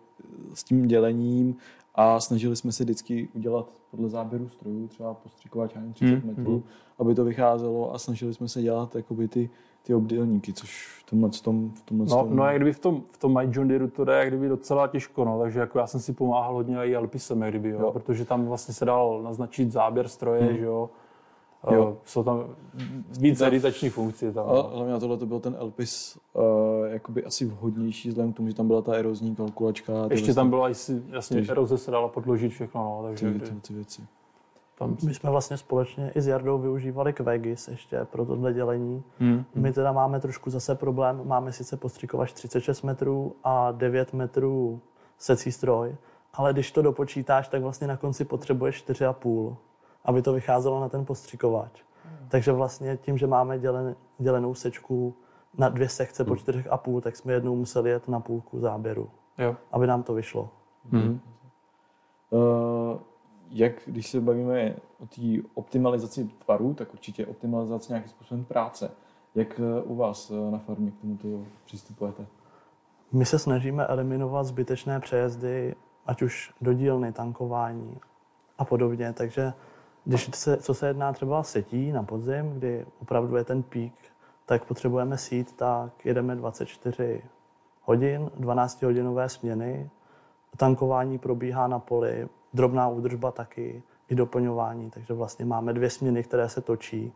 [0.54, 1.56] s tím dělením
[1.96, 6.26] a snažili jsme se vždycky udělat podle záběru strojů, třeba postřikovat 30 hmm.
[6.26, 6.62] metrů, hmm.
[6.98, 9.50] aby to vycházelo a snažili jsme se dělat jakoby ty,
[9.82, 12.36] ty obdélníky, což v tomhle tom, v tomhle no, tom...
[12.36, 14.86] no, jak kdyby v tom, v tom My John Deere to jde jak kdyby docela
[14.86, 17.92] těžko, no, takže jako já jsem si pomáhal hodně i Alpisem, jak kdyby, jo, jo.
[17.92, 20.56] protože tam vlastně se dal naznačit záběr stroje, hmm.
[20.56, 20.90] že jo,
[21.70, 21.96] Jo.
[22.04, 22.44] Jsou tam
[23.20, 24.32] víc editační funkcí.
[24.32, 24.48] Tam.
[24.48, 26.42] Ale hlavně na tohle to byl ten Elpis uh,
[26.86, 29.92] jakoby asi vhodnější vzhledem k tomu, že tam byla ta erozní kalkulačka.
[30.10, 33.54] Ještě tam byla asi, jasně, ty, eroze se dala podložit všechno, no, takže ty, ty,
[33.60, 34.02] ty věci.
[34.78, 34.96] Tam...
[35.04, 39.02] My jsme vlastně společně i s Jardou využívali Quegis ještě pro tohle dělení.
[39.18, 39.44] Hmm.
[39.54, 44.80] My teda máme trošku zase problém, máme sice postřikovač 36 metrů a 9 metrů
[45.18, 45.96] secí stroj,
[46.34, 49.56] ale když to dopočítáš, tak vlastně na konci potřebuješ 4,5
[50.06, 51.82] aby to vycházelo na ten postřikovač.
[52.04, 52.28] Hmm.
[52.28, 55.14] Takže vlastně tím, že máme dělen, dělenou sečku
[55.58, 56.38] na dvě sekce po hmm.
[56.38, 59.56] čtyřech a půl, tak jsme jednou museli jet na půlku záběru, jo.
[59.72, 60.48] aby nám to vyšlo.
[60.90, 61.20] Hmm.
[62.30, 62.98] Uh,
[63.50, 65.22] jak když se bavíme o té
[65.54, 68.90] optimalizaci tvarů, tak určitě optimalizace nějakým způsobem práce.
[69.34, 71.28] Jak eh, u vás eh, na farmě k tomuto
[71.64, 72.26] přistupujete?
[73.12, 75.74] My se snažíme eliminovat zbytečné přejezdy,
[76.06, 77.98] ať už do dílny, tankování
[78.58, 79.52] a podobně, takže
[80.06, 83.94] když se, co se jedná třeba setí na podzim, kdy opravdu je ten pík,
[84.44, 87.22] tak potřebujeme sít, tak jedeme 24
[87.82, 89.90] hodin, 12-hodinové směny.
[90.56, 96.48] Tankování probíhá na poli, drobná údržba taky, i doplňování, takže vlastně máme dvě směny, které
[96.48, 97.12] se točí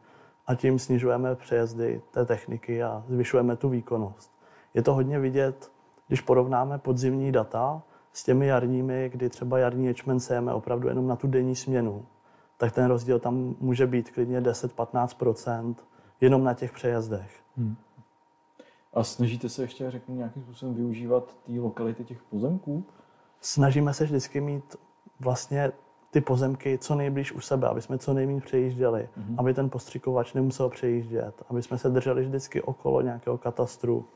[0.47, 4.31] a tím snižujeme přejezdy té techniky a zvyšujeme tu výkonnost.
[4.75, 5.71] Je to hodně vidět,
[6.09, 11.17] když porovnáme podzimní data s těmi jarními, kdy třeba jarní ječmen sejeme opravdu jenom na
[11.17, 12.07] tu denní směnu
[12.61, 15.75] tak ten rozdíl tam může být klidně 10-15%
[16.21, 17.43] jenom na těch přejezdech.
[17.57, 17.77] Hmm.
[18.95, 22.85] A snažíte se ještě, řeknu, nějakým způsobem využívat ty lokality těch pozemků?
[23.41, 24.77] Snažíme se vždycky mít
[25.21, 25.73] vlastně
[26.11, 29.35] ty pozemky co nejblíž u sebe, aby jsme co nejméně přejížděli, mm-hmm.
[29.39, 34.09] aby ten postřikovač nemusel přejíždět, aby jsme se drželi vždycky okolo nějakého katastru,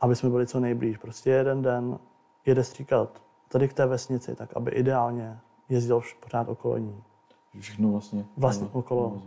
[0.00, 0.96] aby jsme byli co nejblíž.
[0.96, 1.98] Prostě jeden den
[2.46, 5.40] jede stříkat tady k té vesnici, tak aby ideálně
[5.72, 7.02] jezdil pořád okolo ní.
[7.60, 8.26] Všechno vlastně.
[8.36, 9.22] Vlastně no, okolo.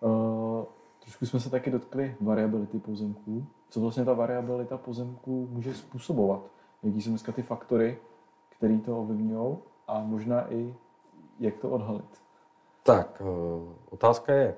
[0.00, 0.64] Uh,
[1.00, 3.46] trošku jsme se taky dotkli variability pozemků.
[3.68, 6.40] Co vlastně ta variabilita pozemků může způsobovat?
[6.82, 7.98] Jaký jsou dneska ty faktory,
[8.56, 9.56] které to ovlivňují
[9.88, 10.74] a možná i
[11.40, 12.22] jak to odhalit?
[12.82, 14.56] Tak, uh, otázka je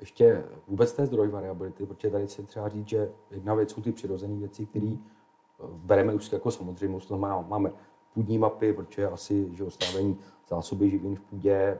[0.00, 3.92] ještě vůbec ten zdroj variability, protože tady se třeba říct, že jedna věc jsou ty
[3.92, 4.96] přirozené věci, které
[5.68, 7.72] bereme už jako samozřejmost, to znamená, máme
[8.14, 10.18] půdní mapy, protože asi že ostávení
[10.48, 11.78] zásoby živin v půdě eh,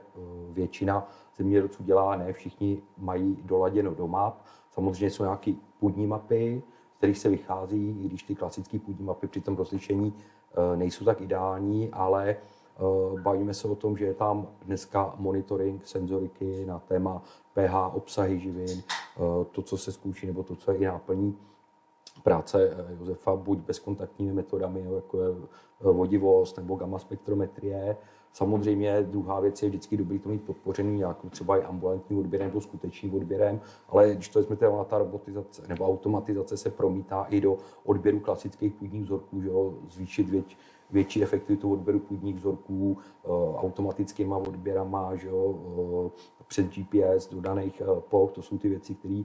[0.51, 4.43] většina zemědělců dělá, ne všichni mají doladěno do map.
[4.71, 6.63] Samozřejmě jsou nějaké půdní mapy,
[6.95, 11.05] z kterých se vychází, i když ty klasické půdní mapy při tom rozlišení eh, nejsou
[11.05, 16.79] tak ideální, ale eh, bavíme se o tom, že je tam dneska monitoring senzoriky na
[16.79, 17.23] téma
[17.55, 18.83] pH, obsahy živin,
[19.51, 21.39] to, co se zkouší, nebo to, co je i náplní
[22.23, 25.35] práce Josefa buď bezkontaktními metodami, jako je
[25.81, 27.97] vodivost nebo gamma spektrometrie,
[28.33, 32.61] Samozřejmě druhá věc je vždycky dobrý to mít podpořený nějakou třeba i ambulantní odběrem nebo
[32.61, 37.59] skutečným odběrem, ale když to vezmete, ona ta robotizace nebo automatizace se promítá i do
[37.85, 40.57] odběru klasických půdních vzorků, že jo, zvýšit věč,
[40.91, 45.55] větší efektivitu odběru půdních vzorků eh, automatickýma odběrama, že jo,
[46.07, 49.23] eh, přes GPS do daných eh, ploch, to jsou ty věci, které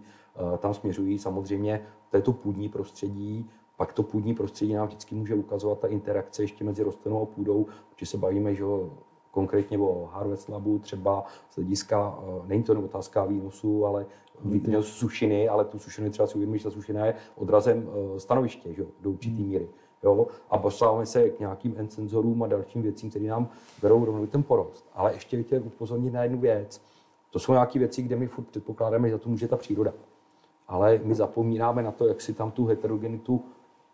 [0.57, 1.19] tam směřují.
[1.19, 5.87] Samozřejmě to je to půdní prostředí, pak to půdní prostředí nám vždycky může ukazovat ta
[5.87, 8.63] interakce ještě mezi rostlinou a půdou, protože se bavíme, že
[9.31, 14.05] konkrétně o Harvest Labu, třeba z hlediska, eh, není to otázka výnosu, ale
[14.43, 18.73] výnos sušiny, ale tu sušinu třeba si uvědomit, že ta sušina je odrazem eh, stanoviště
[18.73, 19.47] že, do určitý hmm.
[19.47, 19.67] míry.
[20.03, 20.27] Jo?
[20.49, 23.47] A posláváme se k nějakým end senzorům a dalším věcím, které nám
[23.81, 24.89] berou rovnou ten porost.
[24.93, 26.81] Ale ještě chtěl upozornit na jednu věc.
[27.31, 29.93] To jsou nějaké věci, kde my furt předpokládáme, že za to může ta příroda.
[30.67, 33.43] Ale my zapomínáme na to, jak si tam tu heterogenitu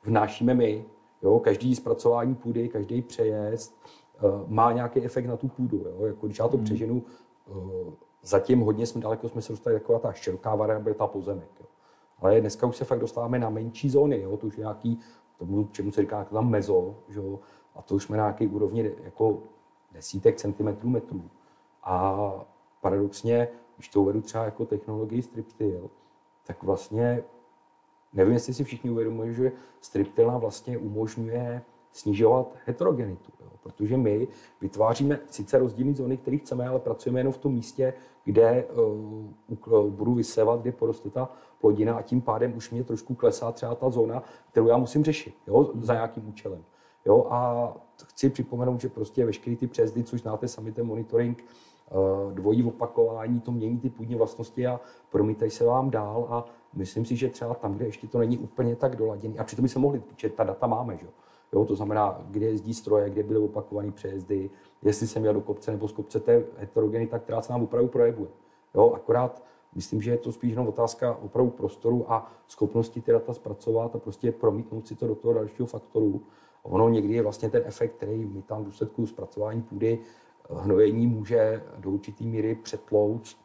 [0.03, 0.85] vnášíme my.
[1.21, 1.39] Jo?
[1.39, 3.79] Každý zpracování půdy, každý přejezd
[4.23, 5.77] uh, má nějaký efekt na tu půdu.
[5.77, 6.05] Jo?
[6.05, 6.65] Jako když já to hmm.
[6.65, 7.03] přeženu,
[7.47, 11.49] uh, zatím hodně jsme daleko jsme se dostali taková ta široká variabilita pozemek.
[11.59, 11.65] Jo?
[12.19, 14.37] Ale dneska už se fakt dostáváme na menší zóny, jo?
[14.37, 14.99] to už je nějaký,
[15.37, 17.21] tomu, čemu se říká tam mezo, že?
[17.75, 19.39] a to už jsme na nějaké úrovni jako
[19.91, 21.29] desítek centimetrů metrů.
[21.83, 22.31] A
[22.81, 25.89] paradoxně, když to uvedu třeba jako technologii striptil,
[26.47, 27.23] tak vlastně
[28.13, 33.51] Nevím, jestli si všichni uvědomují, že striptil vlastně umožňuje snižovat heterogenitu, jo?
[33.63, 34.27] protože my
[34.61, 37.93] vytváříme sice rozdílné zóny, které chceme, ale pracujeme jenom v tom místě,
[38.25, 38.65] kde
[39.67, 41.29] uh, budu vysevat, kde poroste ta
[41.61, 45.35] plodina a tím pádem už mě trošku klesá třeba ta zóna, kterou já musím řešit
[45.47, 45.71] jo?
[45.81, 46.63] za nějakým účelem.
[47.05, 47.27] Jo?
[47.29, 47.71] A
[48.03, 51.43] chci připomenout, že prostě veškeré ty přezdy, což znáte sami ten monitoring,
[51.91, 57.05] uh, dvojí opakování, to mění ty půdní vlastnosti a promítají se vám dál a Myslím
[57.05, 59.79] si, že třeba tam, kde ještě to není úplně tak doladěný, a přitom by se
[59.79, 61.07] mohli, protože ta data máme, že?
[61.53, 64.49] Jo, to znamená, kde jezdí stroje, kde byly opakované přejezdy,
[64.81, 67.87] jestli jsem jel do kopce nebo z kopce, to je heterogenita, která se nám opravdu
[67.89, 68.29] projevuje.
[68.75, 69.43] Jo, akorát
[69.75, 73.99] myslím, že je to spíš jenom otázka opravdu prostoru a schopnosti ty data zpracovat a
[73.99, 76.21] prostě promítnout si to do toho dalšího faktoru.
[76.63, 79.99] Ono někdy je vlastně ten efekt, který my tam v důsledku zpracování půdy
[80.49, 83.37] hnojení může do určité míry přetlouct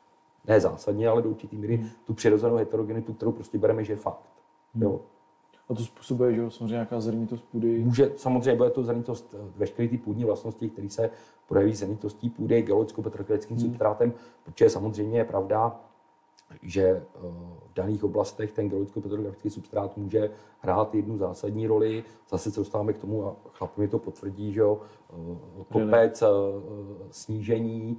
[0.49, 1.89] ne zásadně, ale do určitý míry hmm.
[2.05, 4.23] tu přirozenou heterogenitu, kterou prostě bereme, že je fakt.
[4.75, 4.83] Hmm.
[4.83, 5.01] Jo.
[5.69, 7.85] A to způsobuje, že samozřejmě nějaká zrnitost půdy?
[7.85, 11.11] Může, samozřejmě bude to zrnitost eh, veškeré ty půdní vlastnosti, které se
[11.49, 13.67] projeví zrnitostí půdy, geologicko-petrokemickým hmm.
[13.67, 14.13] substrátem,
[14.45, 15.81] protože samozřejmě je pravda,
[16.63, 17.03] že eh,
[17.71, 20.31] v daných oblastech ten geologicko-petrokemický substrát může
[20.61, 22.05] hrát jednu zásadní roli.
[22.31, 24.81] Zase se dostáváme k tomu, a chlap mi to potvrdí, že jo,
[25.11, 26.23] eh, kopec,
[27.11, 27.99] snížení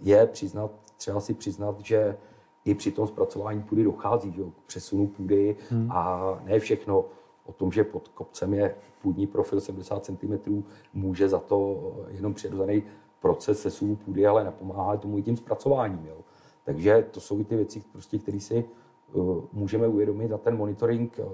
[0.00, 0.70] je přiznat
[1.02, 2.16] třeba si přiznat, že
[2.64, 5.90] i při tom zpracování půdy dochází že, k přesunu půdy hmm.
[5.90, 7.04] a ne všechno
[7.46, 10.62] o tom, že pod kopcem je půdní profil 70 cm,
[10.94, 12.82] může za to jenom přirozený
[13.20, 16.06] proces sesunu půdy, ale napomáhá tomu i tím zpracováním.
[16.06, 16.16] Jo.
[16.64, 18.64] Takže to jsou i ty věci, prostě, které si
[19.12, 21.32] uh, můžeme uvědomit a ten monitoring uh,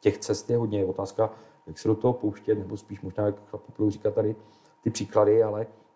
[0.00, 0.84] těch cest je hodně.
[0.84, 1.30] otázka,
[1.66, 4.36] jak se do toho pouštět, nebo spíš možná, jak chlapu říkat tady
[4.82, 5.89] ty příklady, ale Eh,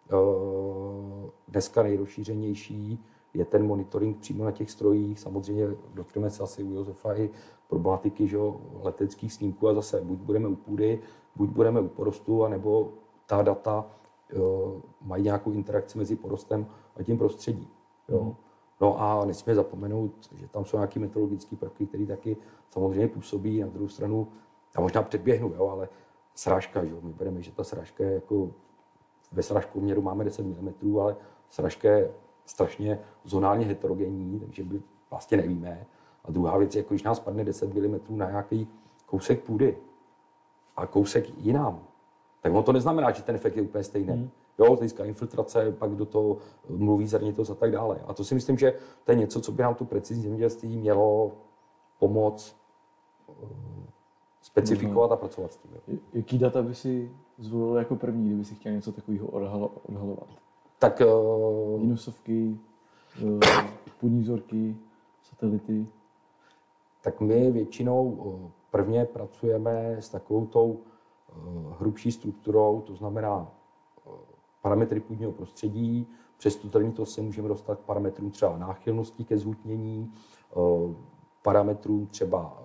[1.49, 5.21] dneska nejrozšířenější je ten monitoring přímo na těch strojích.
[5.21, 7.31] Samozřejmě dotkneme se asi u Josefa i
[7.69, 8.39] problematiky že,
[8.83, 11.01] leteckých snímků a zase buď budeme u půdy,
[11.37, 12.93] buď budeme u porostu, anebo
[13.27, 13.87] ta data
[14.33, 17.69] jo, eh, mají nějakou interakci mezi porostem a tím prostředím.
[18.09, 18.23] Jo.
[18.23, 18.35] Mm.
[18.81, 22.37] No a nesmíme zapomenout, že tam jsou nějaké meteorologické prvky, které taky
[22.71, 23.61] samozřejmě působí.
[23.61, 24.29] Na druhou stranu,
[24.77, 25.89] a možná předběhnu, jo, ale
[26.35, 26.95] srážka, že?
[27.03, 28.51] my bereme, že ta srážka je jako
[29.35, 31.17] ve sražku měru máme 10 mm, ale
[31.49, 32.11] sražka je
[32.47, 35.87] strašně zonálně heterogenní, takže by vlastně nevíme.
[36.25, 38.69] A druhá věc je, jako když nás padne 10 mm na nějaký
[39.07, 39.77] kousek půdy
[40.77, 41.83] a kousek jinam,
[42.41, 44.13] tak ono to neznamená, že ten efekt je úplně stejný.
[44.13, 44.31] Hmm.
[44.59, 46.37] Jo, získá infiltrace, pak do toho
[46.69, 48.01] mluví zrnitost a tak dále.
[48.07, 51.33] A to si myslím, že to je něco, co by nám tu precizní zemědělství mělo
[51.99, 52.57] pomoct
[54.45, 55.71] specifikovat a pracovat s tím.
[56.13, 60.29] Jaký data by si zvolil jako první, kdyby si chtěl něco takového odhalovat?
[60.79, 61.03] Tak...
[61.07, 61.81] Uh...
[61.81, 62.59] Minusovky,
[63.23, 63.41] uh,
[64.01, 64.77] půdní vzorky,
[65.23, 65.87] satelity.
[67.03, 73.49] Tak my většinou uh, prvně pracujeme s takovou tou uh, hrubší strukturou, to znamená
[74.63, 76.07] parametry půdního prostředí,
[76.39, 80.13] přes tu to se můžeme dostat k parametrům třeba náchylnosti ke zhutnění,
[81.43, 82.63] parametrům třeba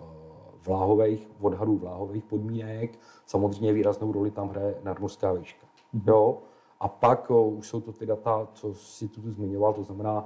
[0.65, 2.99] vláhových, odhadů vláhových podmínek.
[3.25, 5.67] Samozřejmě výraznou roli tam hraje nadmořská výška.
[5.95, 6.03] Mm-hmm.
[6.07, 6.37] Jo?
[6.79, 10.25] A pak o, už jsou to ty data, co si tu zmiňoval, to znamená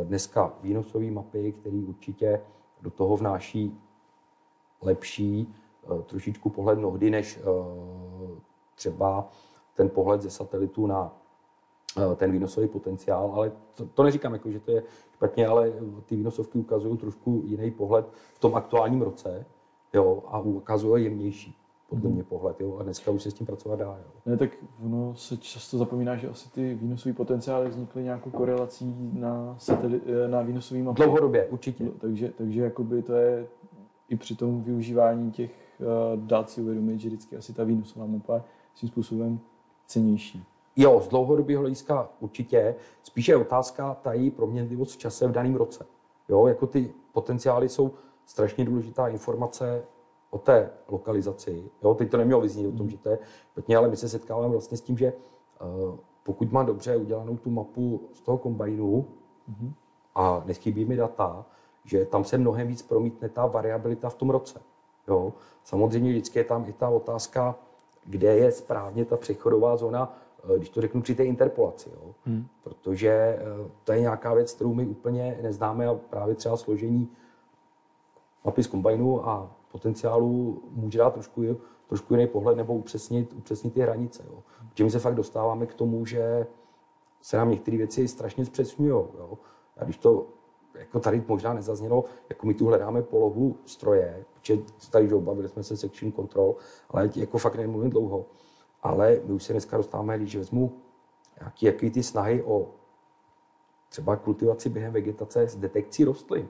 [0.00, 2.40] e, dneska výnosové mapy, které určitě
[2.82, 3.80] do toho vnáší
[4.82, 5.54] lepší
[6.06, 7.40] trošičku pohled mnohdy než
[8.74, 9.28] třeba
[9.74, 11.16] ten pohled ze satelitu na
[12.16, 14.82] ten výnosový potenciál, ale to, to neříkám jako, že to je
[15.14, 15.72] špatně, ale
[16.06, 19.46] ty výnosovky ukazují trošku jiný pohled v tom aktuálním roce
[19.94, 21.56] jo, a ukazují jemnější
[21.90, 22.14] podle mhm.
[22.14, 22.60] mě pohled.
[22.60, 23.86] Jo, a dneska už se s tím pracovat dá.
[23.86, 24.12] Jo.
[24.26, 24.50] Ne, tak
[24.84, 30.42] ono se často zapomíná, že asi ty výnosové potenciály vznikly nějakou korelací na, sateli, na
[30.42, 31.04] výnosový mapě.
[31.04, 31.84] Dlouhodobě, určitě.
[31.84, 33.46] No, takže, takže jakoby to je
[34.08, 38.34] i při tom využívání těch uh, dát si uvědomit, že vždycky asi ta výnosová mapa
[38.34, 38.42] je
[38.74, 39.40] svým způsobem
[39.86, 40.44] cenější.
[40.76, 42.74] Jo, z dlouhodobého hlediska určitě.
[43.02, 45.86] Spíše je otázka ta její proměnlivost v čase v daném roce.
[46.28, 47.90] Jo, jako ty potenciály jsou
[48.30, 49.82] strašně důležitá informace
[50.30, 51.70] o té lokalizaci.
[51.82, 53.18] Jo, teď to nemělo vyznít o tom, že to je
[53.52, 57.50] špatně, ale my se setkáváme vlastně s tím, že uh, pokud mám dobře udělanou tu
[57.50, 59.06] mapu z toho kombajnu
[59.50, 59.72] mm-hmm.
[60.14, 61.46] a neschybí mi data,
[61.84, 64.60] že tam se mnohem víc promítne ta variabilita v tom roce.
[65.08, 65.32] Jo.
[65.64, 67.54] Samozřejmě vždycky je tam i ta otázka,
[68.04, 71.90] kde je správně ta přechodová zóna, eh, když to řeknu při té interpolaci.
[71.94, 72.14] Jo.
[72.24, 72.46] Hmm.
[72.62, 73.40] Protože eh,
[73.84, 77.08] to je nějaká věc, kterou my úplně neznáme a právě třeba složení
[78.44, 81.42] mapy z kombajnu a potenciálu může dát trošku,
[81.88, 84.22] trošku jiný pohled nebo upřesnit, upřesnit ty hranice.
[84.26, 84.42] Jo.
[84.68, 86.46] Protože my se fakt dostáváme k tomu, že
[87.20, 89.04] se nám některé věci strašně zpřesňují.
[89.76, 90.26] A když to
[90.74, 94.58] jako tady možná nezaznělo, jako my tu hledáme polohu stroje, protože
[94.90, 96.56] tady že bavili jsme se section control,
[96.90, 98.26] ale jako fakt nemluvím dlouho.
[98.82, 100.80] Ale my už se dneska dostáváme, když vezmu
[101.40, 102.70] jaký, jaký ty snahy o
[103.88, 106.48] třeba kultivaci během vegetace s detekcí rostlin,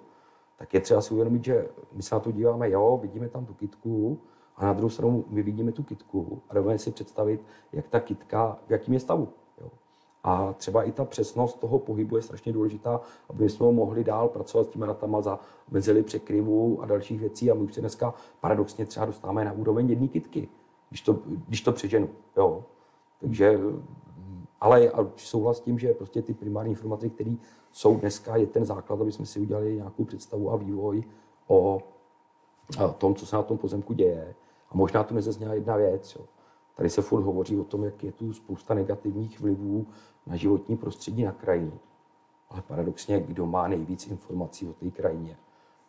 [0.60, 3.54] tak je třeba si uvědomit, že my se na to díváme, jo, vidíme tam tu
[3.54, 4.18] kitku,
[4.56, 8.58] a na druhou stranu my vidíme tu kitku a dovedeme si představit, jak ta kitka,
[8.66, 9.28] v jakém je stavu.
[9.60, 9.68] Jo.
[10.24, 13.00] A třeba i ta přesnost toho pohybu je strašně důležitá,
[13.30, 15.40] aby jsme mohli dál pracovat s těmi datama za
[15.70, 17.50] mezily překryvů a dalších věcí.
[17.50, 20.48] A my už se dneska paradoxně třeba dostáváme na úroveň jedné kitky,
[20.88, 22.08] když to, když to přeženu.
[22.36, 22.64] Jo.
[23.20, 23.60] Takže,
[24.60, 27.34] ale souhlas s tím, že prostě ty primární informace, které
[27.72, 31.04] jsou dneska, je ten základ, aby jsme si udělali nějakou představu a vývoj
[31.46, 31.82] o
[32.98, 34.34] tom, co se na tom pozemku děje.
[34.70, 36.16] A možná tu nezazněla jedna věc.
[36.16, 36.24] Jo.
[36.76, 39.86] Tady se furt hovoří o tom, jak je tu spousta negativních vlivů
[40.26, 41.72] na životní prostředí na krajinu.
[42.48, 45.36] Ale paradoxně, kdo má nejvíc informací o té krajině,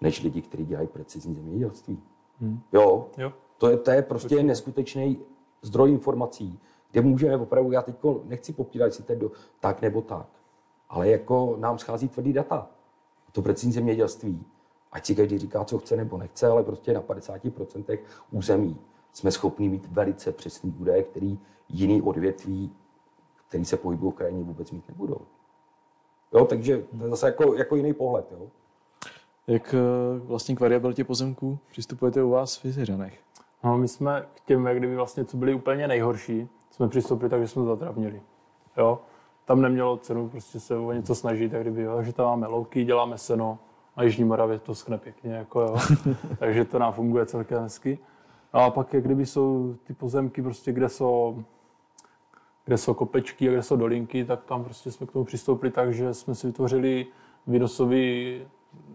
[0.01, 2.03] než lidi, kteří dělají precizní zemědělství.
[2.39, 2.59] Hmm.
[2.73, 3.33] Jo, jo.
[3.57, 4.43] To, je, to je prostě Určitě.
[4.43, 5.19] neskutečný
[5.61, 6.59] zdroj informací,
[6.91, 10.27] kde můžeme opravdu, já teď nechci popírat, jestli to je do, tak nebo tak,
[10.91, 12.67] ale jako nám schází tvrdý data.
[13.31, 14.45] To precizní zemědělství,
[14.91, 17.99] ať si každý říká, co chce nebo nechce, ale prostě na 50%
[18.31, 18.77] území
[19.13, 21.39] jsme schopni mít velice přesný údaje, který
[21.69, 22.75] jiný odvětví,
[23.47, 25.21] který se pohybují v krajině, vůbec mít nebudou.
[26.33, 28.31] Jo, takže to je zase jako, jako jiný pohled.
[28.31, 28.47] Jo.
[29.47, 33.19] Jak eh, vlastně k variabilitě pozemků přistupujete u vás v Jezeřanech?
[33.63, 37.41] No, my jsme k těm, jak kdyby vlastně, co byly úplně nejhorší, jsme přistoupili tak,
[37.41, 38.21] že jsme zatravnili.
[38.77, 38.99] Jo?
[39.51, 42.03] Tam nemělo cenu prostě se o něco snažit, tak kdyby, jo?
[42.03, 43.59] že tam máme louky, děláme seno,
[43.97, 45.77] na Jižní Moravě to schne pěkně, jako jo.
[46.39, 47.99] takže to nám funguje celkem hezky.
[48.53, 51.43] No a pak, jak kdyby jsou ty pozemky, prostě, kde jsou
[52.65, 55.93] kde jsou kopečky a kde jsou dolinky, tak tam prostě jsme k tomu přistoupili tak,
[55.93, 57.07] že jsme si vytvořili
[57.47, 58.41] výnosový,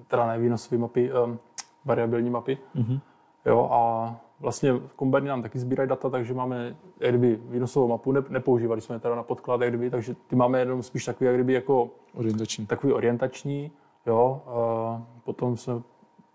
[0.09, 1.39] teda ne výnosový mapy, um,
[1.85, 2.59] variabilní mapy.
[2.77, 3.01] Mm-hmm.
[3.47, 8.23] Jo, a vlastně kombajny nám taky sbírají data, takže máme jak kdyby výnosovou mapu, ne,
[8.29, 11.53] nepoužívali jsme teda na podklad, jak kdyby, takže ty máme jenom spíš takový, jak kdyby
[11.53, 12.67] jako orientační.
[12.67, 13.71] takový orientační,
[14.07, 14.43] jo.
[14.47, 15.83] A potom jsme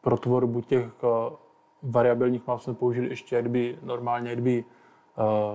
[0.02, 0.86] pro tvorbu těch
[1.84, 4.64] variabilních map jsme použili ještě jak kdyby normálně jak kdyby,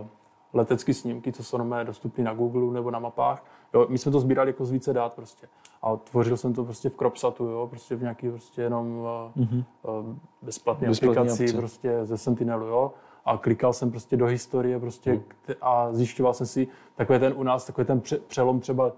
[0.00, 0.06] uh,
[0.52, 3.44] letecké snímky, co jsou dostupné na Google nebo na mapách.
[3.74, 5.48] Jo, my jsme to sbírali jako z více dát prostě.
[5.82, 9.64] A tvořil jsem to prostě v Cropsatu, jo, prostě v nějaký prostě jenom mm-hmm.
[9.82, 11.56] uh, bezplatné aplikaci obce.
[11.56, 12.92] prostě ze Sentinelu, jo.
[13.24, 15.22] A klikal jsem prostě do historie prostě mm.
[15.60, 18.92] a zjišťoval jsem si takový ten u nás, takový ten přelom třeba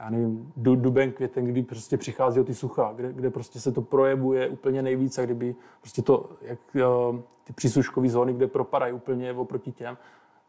[0.00, 3.82] já nevím, duben, květen, kdy prostě přichází o ty sucha, kde, kde prostě se to
[3.82, 9.32] projevuje úplně nejvíc a kdyby prostě to, jak uh, ty přísuškové zóny, kde propadají úplně
[9.32, 9.96] oproti těm,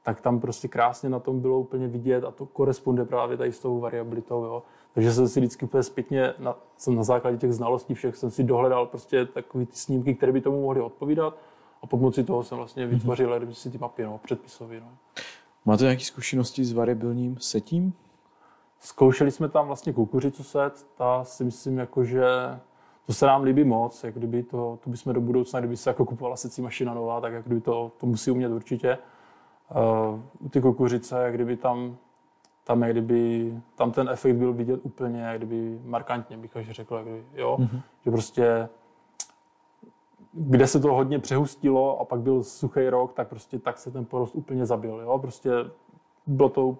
[0.04, 3.60] tak tam prostě krásně na tom bylo úplně vidět a to koresponduje právě tady s
[3.60, 4.44] tou variabilitou.
[4.44, 4.64] Jo.
[4.94, 8.44] Takže jsem si vždycky úplně zpětně, na, jsem na základě těch znalostí všech, jsem si
[8.44, 11.38] dohledal prostě takové ty snímky, které by tomu mohly odpovídat
[11.82, 12.96] a pomocí toho jsem vlastně mhm.
[12.96, 13.52] vytvořil mm-hmm.
[13.52, 14.82] si ty mapy no, předpisově.
[14.82, 14.88] No.
[15.66, 17.94] Máte nějaké zkušenosti s variabilním setím?
[18.80, 22.26] Zkoušeli jsme tam vlastně kukuřicu set, ta si myslím, jako, že
[23.06, 26.06] to se nám líbí moc, jak kdyby to, to bychom do budoucna, kdyby se jako
[26.06, 28.98] kupovala secí mašina nová, tak jak kdyby to, to musí umět určitě.
[29.76, 31.98] Uh, u ty kukuřice, jak kdyby tam,
[32.64, 36.96] tam, jak kdyby, tam ten efekt byl vidět úplně, jak kdyby markantně, bych až řekl,
[36.96, 37.58] jak kdyby, jo?
[37.60, 37.82] Mm-hmm.
[38.06, 38.70] že prostě
[40.34, 44.06] kde se to hodně přehustilo a pak byl suchý rok, tak prostě tak se ten
[44.06, 45.00] porost úplně zabil.
[45.00, 45.20] Jo?
[45.20, 45.52] Prostě
[46.28, 46.78] bylo to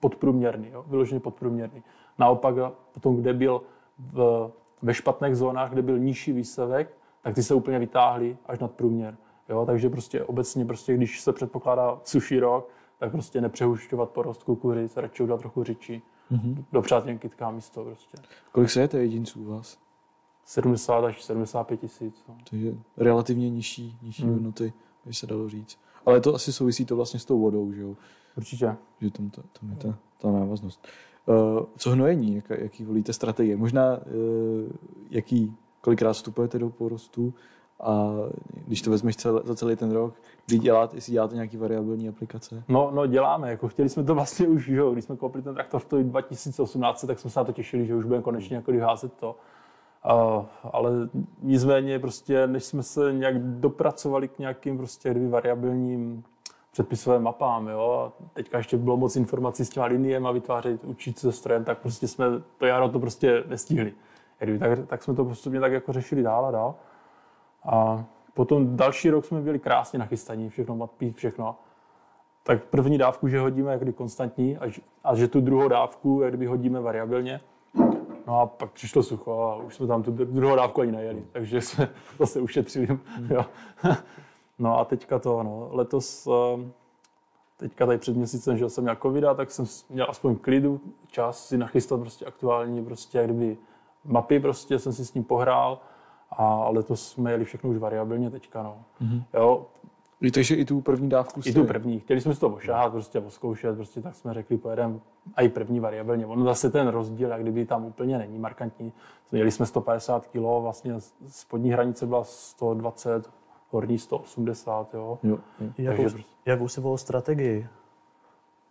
[0.00, 0.84] podprůměrný, jo?
[0.86, 1.82] vyloženě podprůměrný.
[2.18, 2.54] Naopak
[2.92, 3.62] potom, kde byl
[3.98, 4.50] v,
[4.82, 9.16] ve špatných zónách, kde byl nižší výsevek, tak ty se úplně vytáhly až nad průměr.
[9.48, 9.66] Jo?
[9.66, 12.68] Takže prostě obecně, prostě, když se předpokládá suší rok,
[12.98, 16.02] tak prostě nepřehušťovat porost kukuřic, radši udělat trochu řičí.
[16.32, 16.64] Mm-hmm.
[16.72, 18.18] Dopřát těm kytkám místo prostě.
[18.52, 19.78] Kolik se jete jedinců u vás?
[20.46, 22.24] 70 až 75 tisíc.
[22.28, 22.36] No.
[22.50, 24.32] Takže relativně nižší, nižší hmm.
[24.32, 24.72] hodnoty,
[25.06, 25.78] by se dalo říct.
[26.06, 27.96] Ale to asi souvisí to vlastně s tou vodou, že jo?
[28.36, 28.76] Určitě.
[29.00, 30.88] Že tam, ta, tam je ta, ta návaznost.
[31.26, 32.34] Uh, co hnojení?
[32.34, 33.56] Jak, jaký volíte strategie?
[33.56, 34.02] Možná uh,
[35.10, 37.34] jaký, kolikrát vstupujete do porostu
[37.80, 38.10] a
[38.66, 40.14] když to vezmeš cel, za celý ten rok,
[40.46, 42.62] kdy děláte, jestli děláte nějaký variabilní aplikace?
[42.68, 45.80] No, no děláme, jako chtěli jsme to vlastně už, jo, když jsme koupili ten traktor
[45.80, 49.36] v 2018, tak jsme se na to těšili, že už budeme konečně jako vyházet to.
[50.04, 50.90] Uh, ale
[51.42, 56.24] nicméně prostě, než jsme se nějak dopracovali k nějakým prostě variabilním
[56.72, 61.18] předpisovým mapám, jo, a teďka ještě bylo moc informací s těma liniem a vytvářet, učit
[61.18, 62.26] se strojem, tak prostě jsme
[62.58, 63.94] to jaro to prostě nestihli.
[64.58, 66.74] Tak, tak jsme to prostě tak jako řešili dál a dál.
[67.66, 68.04] A
[68.34, 71.56] potom další rok jsme byli krásně nachystaní, všechno mapy, všechno.
[72.42, 74.72] Tak první dávku, že hodíme jakdy konstantní a,
[75.04, 77.40] a že tu druhou dávku, jak kdyby hodíme variabilně.
[78.26, 81.60] No a pak přišlo sucho a už jsme tam tu druhou dávku ani nejeli, takže
[81.60, 81.88] jsme
[82.18, 82.86] zase ušetřili.
[82.86, 83.30] Hmm.
[83.30, 83.44] Jo.
[84.58, 86.72] No a teďka to, no, letos, ehm,
[87.56, 91.58] teďka tady před měsícem, že jsem měl covida, tak jsem měl aspoň klidu, čas si
[91.58, 93.56] nachystat prostě aktuální, prostě jak kdyby
[94.04, 95.80] mapy prostě, jsem si s ním pohrál
[96.30, 98.76] a letos jsme jeli všechno už variabilně teďka, no.
[99.02, 99.22] Mm-hmm.
[99.34, 99.66] Jo,
[100.20, 102.00] i takže i tu první dávku I tu první.
[102.00, 104.98] Chtěli jsme si to ošáhat, prostě oskoušet, prostě tak jsme řekli, pojedeme
[105.34, 106.26] a i první variabilně.
[106.26, 108.92] Ono zase ten rozdíl, jak kdyby tam úplně není markantní.
[109.32, 110.94] Měli jsme 150 kg, vlastně
[111.28, 113.30] spodní hranice byla 120,
[113.70, 115.18] horní 180, jo.
[115.22, 115.68] jo, jo.
[115.78, 116.24] Jakou, takže...
[116.46, 117.68] jakou si volil strategii?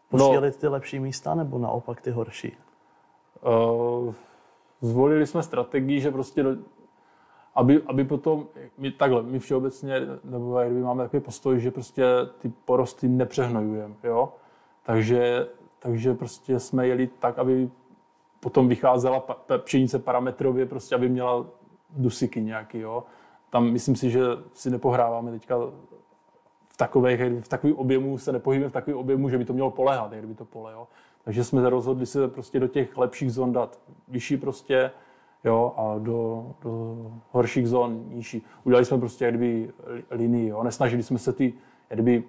[0.10, 2.58] Posílit no, ty lepší místa nebo naopak ty horší?
[3.42, 4.14] Uh,
[4.82, 6.56] zvolili jsme strategii, že prostě do,
[7.56, 8.48] aby, aby potom,
[8.78, 12.06] my takhle, my všeobecně, nebo kdyby máme takový postoj, že prostě
[12.40, 14.34] ty porosty nepřehnojujeme, jo.
[14.84, 15.48] Takže,
[15.80, 17.70] takže prostě jsme jeli tak, aby
[18.40, 19.20] potom vycházela
[19.58, 21.46] pšenice parametrově, prostě aby měla
[21.90, 23.04] dusiky nějaký, jo.
[23.50, 24.22] Tam myslím si, že
[24.54, 25.58] si nepohráváme teďka
[26.68, 30.12] v takových, v takovém objemu, se nepohybujeme v takovém objemu, že by to mělo polehat,
[30.12, 30.88] kdyby to pole, jo.
[31.24, 34.92] Takže jsme rozhodli se prostě do těch lepších zón dát vyšší prostě,
[35.46, 36.98] jo, a do, do
[37.32, 38.42] horších zón nižší.
[38.64, 39.72] Udělali jsme prostě kdyby
[40.12, 40.64] linii, jo.
[40.64, 41.54] nesnažili jsme se ty,
[41.90, 42.24] kdyby,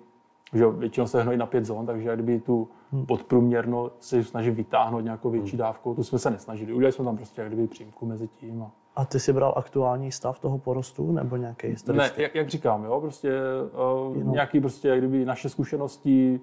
[0.53, 3.07] že většinou se hnojí na pět zón, takže kdyby tu hmm.
[3.07, 5.59] podprůměrno se snaží vytáhnout nějakou větší hmm.
[5.59, 6.73] dávku, to jsme se nesnažili.
[6.73, 8.63] Udělali jsme tam prostě kdyby přímku mezi tím.
[8.63, 8.71] A...
[8.97, 12.17] a ty jsi bral aktuální stav toho porostu nebo nějaký historický?
[12.17, 13.33] Ne, jak, jak říkám, jo, prostě
[14.17, 16.41] uh, nějaký prostě kdyby naše zkušenosti,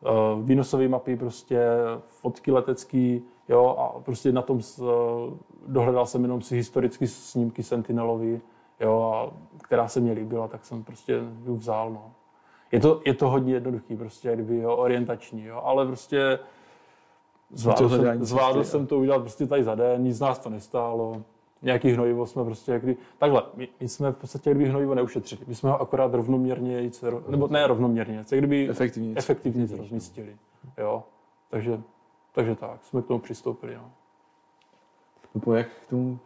[0.00, 1.60] uh, výnosové mapy, prostě
[2.08, 4.88] fotky letecký, jo, a prostě na tom uh,
[5.66, 8.40] dohledal jsem jenom si historicky snímky Sentinelovi,
[8.80, 9.30] jo, a
[9.62, 12.12] která se mi líbila, tak jsem prostě ju vzal, no.
[12.72, 16.38] Je to, je to hodně jednoduchý, prostě, kdyby, jo, orientační, jo, ale prostě
[17.50, 21.22] zvládl, jsem, zvládl jsem to udělat prostě tady za den, nic z nás to nestálo,
[21.62, 25.54] nějaký hnojivo jsme prostě, jakdy, takhle, my, my, jsme v podstatě kdyby hnojivo neušetřili, my
[25.54, 26.90] jsme ho akorát rovnoměrně,
[27.28, 30.36] nebo ne rovnoměrně, kdyby efektivně, efektivně rozmístili,
[30.78, 31.04] jo,
[31.50, 31.80] takže,
[32.34, 33.90] takže tak, jsme k tomu přistoupili, no.
[35.34, 36.18] Lupo, jak k tomu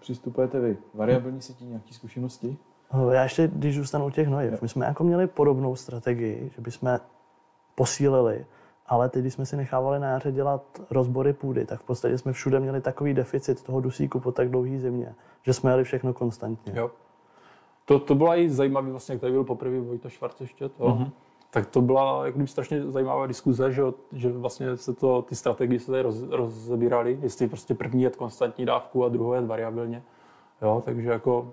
[0.00, 0.76] přistupujete vy?
[0.94, 2.56] Variabilní sítí, nějaké zkušenosti?
[3.10, 6.98] Já ještě, když zůstanu u těch hnojiv, my jsme jako měli podobnou strategii, že bychom
[7.74, 8.46] posílili,
[8.86, 12.32] ale teď, když jsme si nechávali na jaře dělat rozbory půdy, tak v podstatě jsme
[12.32, 16.72] všude měli takový deficit toho dusíku po tak dlouhé zimě, že jsme jeli všechno konstantně.
[16.76, 16.90] Jo.
[17.84, 21.10] To, to bylo i zajímavé, vlastně, jak tady byl poprvé Vojta Švarc ještě, to, mm-hmm
[21.50, 23.82] tak to byla jak strašně zajímavá diskuze, že,
[24.12, 28.66] že vlastně se to, ty strategie se tady roz, rozebíraly, jestli prostě první je konstantní
[28.66, 30.02] dávku a druhou je variabilně.
[30.62, 31.52] Jo, takže jako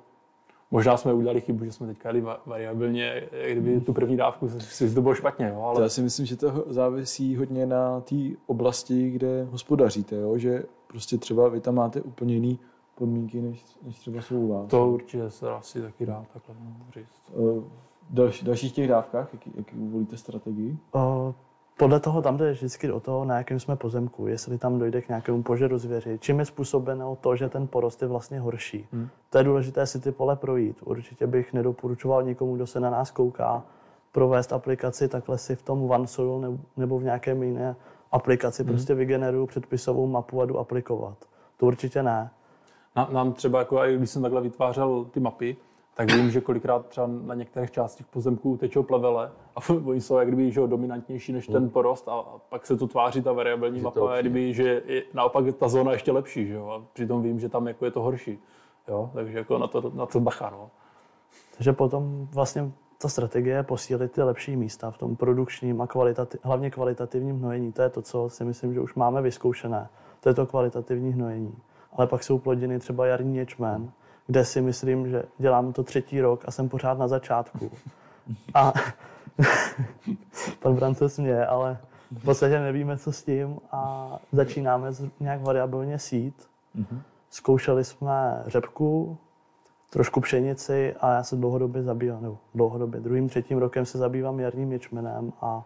[0.74, 5.02] Možná jsme udělali chybu, že jsme teďka jeli variabilně, kdyby tu první dávku si to
[5.02, 5.52] bylo špatně.
[5.54, 5.76] Jo, ale...
[5.76, 8.16] To já si myslím, že to závisí hodně na té
[8.46, 10.38] oblasti, kde hospodaříte, jo?
[10.38, 12.60] že prostě třeba vy tam máte úplně jiný
[12.96, 14.70] podmínky, než, než třeba jsou u vás.
[14.70, 16.56] To určitě se asi taky dá takhle
[16.94, 17.22] říct.
[17.32, 17.64] Uh,
[18.10, 20.78] další, dalších těch dávkách, jaký, jaký volíte strategii?
[20.96, 21.34] Uh,
[21.78, 25.08] podle toho tam jde vždycky o to, na jakém jsme pozemku, jestli tam dojde k
[25.08, 28.88] nějakému požeru zvěři, čím je způsobeno to, že ten porost je vlastně horší.
[28.92, 29.10] Hmm.
[29.30, 30.78] To je důležité si ty pole projít.
[30.86, 33.64] Určitě bych nedoporučoval nikomu, kdo se na nás kouká,
[34.12, 37.76] provést aplikaci takhle si v tom OneSoil nebo v nějakém jiné
[38.12, 38.72] aplikaci hmm.
[38.72, 41.18] prostě vygeneruju předpisovou mapu a jdu aplikovat.
[41.58, 42.30] To určitě ne.
[43.12, 45.58] Nám třeba, jako, když jsem takhle vytvářel ty mapy,
[45.96, 50.28] tak vím, že kolikrát třeba na některých částích pozemků tečou plevele a oni jsou jak
[50.28, 53.84] kdyby že jo, dominantnější než ten porost a pak se tu tváří ta variabilní to
[53.84, 57.40] mapa, jak kdyby, že je naopak ta zóna ještě lepší, že jo, a přitom vím,
[57.40, 58.40] že tam jako je to horší.
[58.88, 60.70] Jo, takže jako na to, na to bacha, no.
[61.58, 66.38] Takže potom vlastně ta strategie je posílit ty lepší místa v tom produkčním a kvalitati-
[66.44, 67.72] hlavně kvalitativním hnojení.
[67.72, 69.90] To je to, co si myslím, že už máme vyzkoušené.
[70.20, 71.56] To je to kvalitativní hnojení.
[71.94, 73.92] Ale pak jsou plodiny třeba jarní ječmen,
[74.28, 77.72] kde si myslím, že dělám to třetí rok a jsem pořád na začátku.
[78.54, 78.74] A
[80.60, 81.78] pan Bran se směje, ale
[82.12, 86.48] v podstatě nevíme, co s tím a začínáme nějak variabilně sít.
[87.30, 89.18] Zkoušeli jsme řepku,
[89.90, 94.72] trošku pšenici a já se dlouhodobě zabývám, nebo dlouhodobě, druhým, třetím rokem se zabývám jarním
[94.72, 95.64] ječmenem a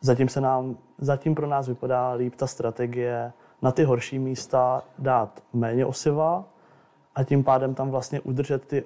[0.00, 5.42] zatím, se nám, zatím pro nás vypadá líp ta strategie na ty horší místa dát
[5.52, 6.44] méně osiva
[7.14, 8.84] a tím pádem tam vlastně udržet ty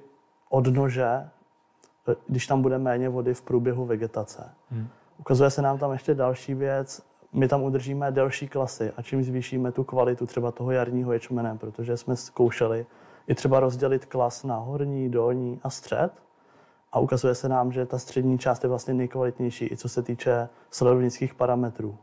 [0.49, 4.51] odnože, eh, když tam bude méně vody v průběhu vegetace.
[4.71, 4.89] Hmm.
[5.19, 7.03] Ukazuje se nám tam ještě další věc,
[7.33, 11.97] my tam udržíme delší klasy a čím zvýšíme tu kvalitu třeba toho jarního ječmene, protože
[11.97, 12.87] jsme zkoušeli
[13.27, 16.11] i třeba rozdělit klas na horní, dolní a střed
[16.93, 20.49] a ukazuje se nám, že ta střední část je vlastně nejkvalitnější, i co se týče
[20.71, 21.99] sledovnických parametrů.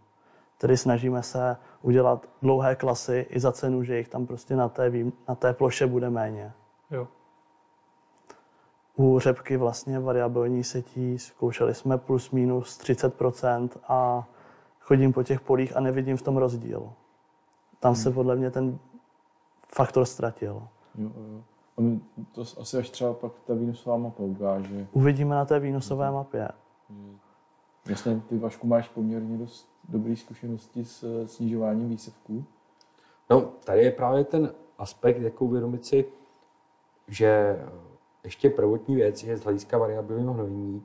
[0.57, 4.91] Tedy snažíme se udělat dlouhé klasy i za cenu, že jich tam prostě na té,
[5.27, 6.53] na té ploše bude méně.
[6.91, 7.07] Jo.
[8.97, 14.27] U řepky vlastně variabilní setí zkoušeli jsme plus minus 30% a
[14.79, 16.93] chodím po těch polích a nevidím v tom rozdíl.
[17.79, 18.79] Tam se podle mě ten
[19.75, 20.67] faktor ztratil.
[20.95, 21.41] Jo, jo.
[21.77, 21.99] A my
[22.31, 24.87] to asi až třeba pak ta výnosová mapa ukáže.
[24.91, 26.49] Uvidíme na té výnosové mapě.
[27.87, 32.45] Vlastně ty Vašku máš poměrně dost dobré zkušenosti s eh, snižováním výsevků.
[33.29, 36.05] No, tady je právě ten aspekt, jako uvědomit si,
[37.07, 37.59] že
[38.23, 40.83] ještě prvotní věc je z hlediska variabilního hnojení,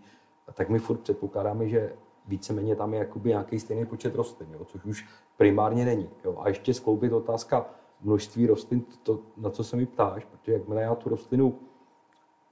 [0.55, 1.92] tak my furt předpokládáme, že
[2.26, 6.11] víceméně tam je jakoby nějaký stejný počet rostlin, jo, což už primárně není.
[6.24, 6.36] Jo.
[6.40, 7.66] A ještě skloubit otázka
[8.01, 11.59] množství rostlin, to, na co se mi ptáš, protože jakmile já tu rostlinu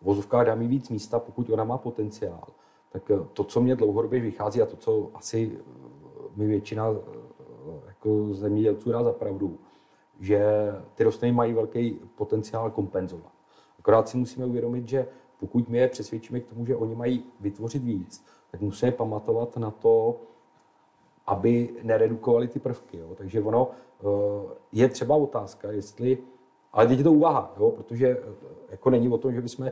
[0.02, 2.44] vozovkách dám jí víc místa, pokud ona má potenciál,
[2.96, 5.62] tak eh, to, co mě dlouhodobě vychází a to, co asi eh,
[6.36, 9.58] mi většina eh, jako zemědělců dá za pravdu,
[10.20, 10.40] že
[10.94, 13.32] ty rostliny mají velký potenciál kompenzovat.
[13.78, 15.06] Akorát si musíme uvědomit, že
[15.40, 19.70] pokud my je přesvědčíme k tomu, že oni mají vytvořit víc, tak musíme pamatovat na
[19.70, 20.20] to,
[21.26, 22.98] aby neredukovali ty prvky.
[22.98, 23.14] Jo.
[23.14, 23.70] Takže ono
[24.72, 26.18] je třeba otázka, jestli,
[26.72, 28.18] ale teď je to úvaha, jo, protože
[28.70, 29.70] jako není o tom, že bychom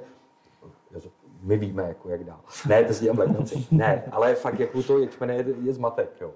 [1.44, 2.40] my víme, jako jak dál.
[2.68, 3.36] Ne, to si dělám.
[3.70, 6.30] Ne, ale fakt jako to ječmene je, je zmatek, jo.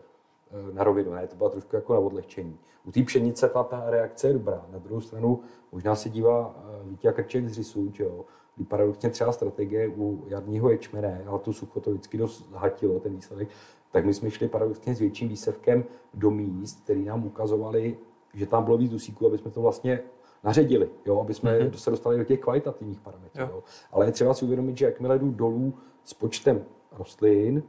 [0.51, 2.59] Eh, Na rovinu, ne, to byla trošku jako na odlehčení.
[2.85, 4.67] U té pšenice ta, ta reakce je dobrá.
[4.73, 5.41] Na druhou stranu
[5.73, 8.25] možná se dívá eh, Vítě Krček z Rysů, že jo.
[8.57, 13.15] Kdy paradoxně třeba strategie u jarního ječmene, ale to sucho to vždycky dost zhatilo, ten
[13.15, 13.49] výsledek,
[13.93, 15.85] tak my jsme šli paradoxně s větším výsevkem
[16.15, 17.99] do míst, který nám ukazovali,
[18.35, 20.01] že tam bylo víc dusíků, aby jsme to vlastně
[20.45, 21.71] naředili, jo, aby jsme mm-hmm.
[21.71, 23.43] se dostali do těch kvalitativních parametrů.
[23.43, 23.49] Jo.
[23.53, 23.63] Jo.
[23.93, 25.75] Ale je třeba si uvědomit, že jakmile jdu dolů
[26.05, 27.63] s počtem rostlin,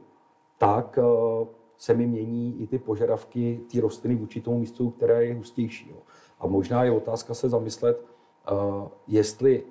[0.58, 5.34] tak uh, se mi mění i ty požadavky té rostliny vůči tomu místu, které je
[5.34, 5.90] hustější.
[5.90, 5.96] Jo.
[6.38, 8.04] A možná je otázka se zamyslet,
[8.52, 9.62] uh, jestli,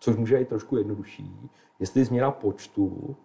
[0.00, 1.50] což může být trošku jednodušší,
[1.80, 3.16] jestli změna počtu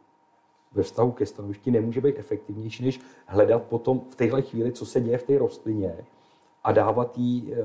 [0.71, 5.01] ve vztahu ke stanovišti nemůže být efektivnější, než hledat potom v téhle chvíli, co se
[5.01, 6.05] děje v té rostlině
[6.63, 7.57] a dávat jí uh,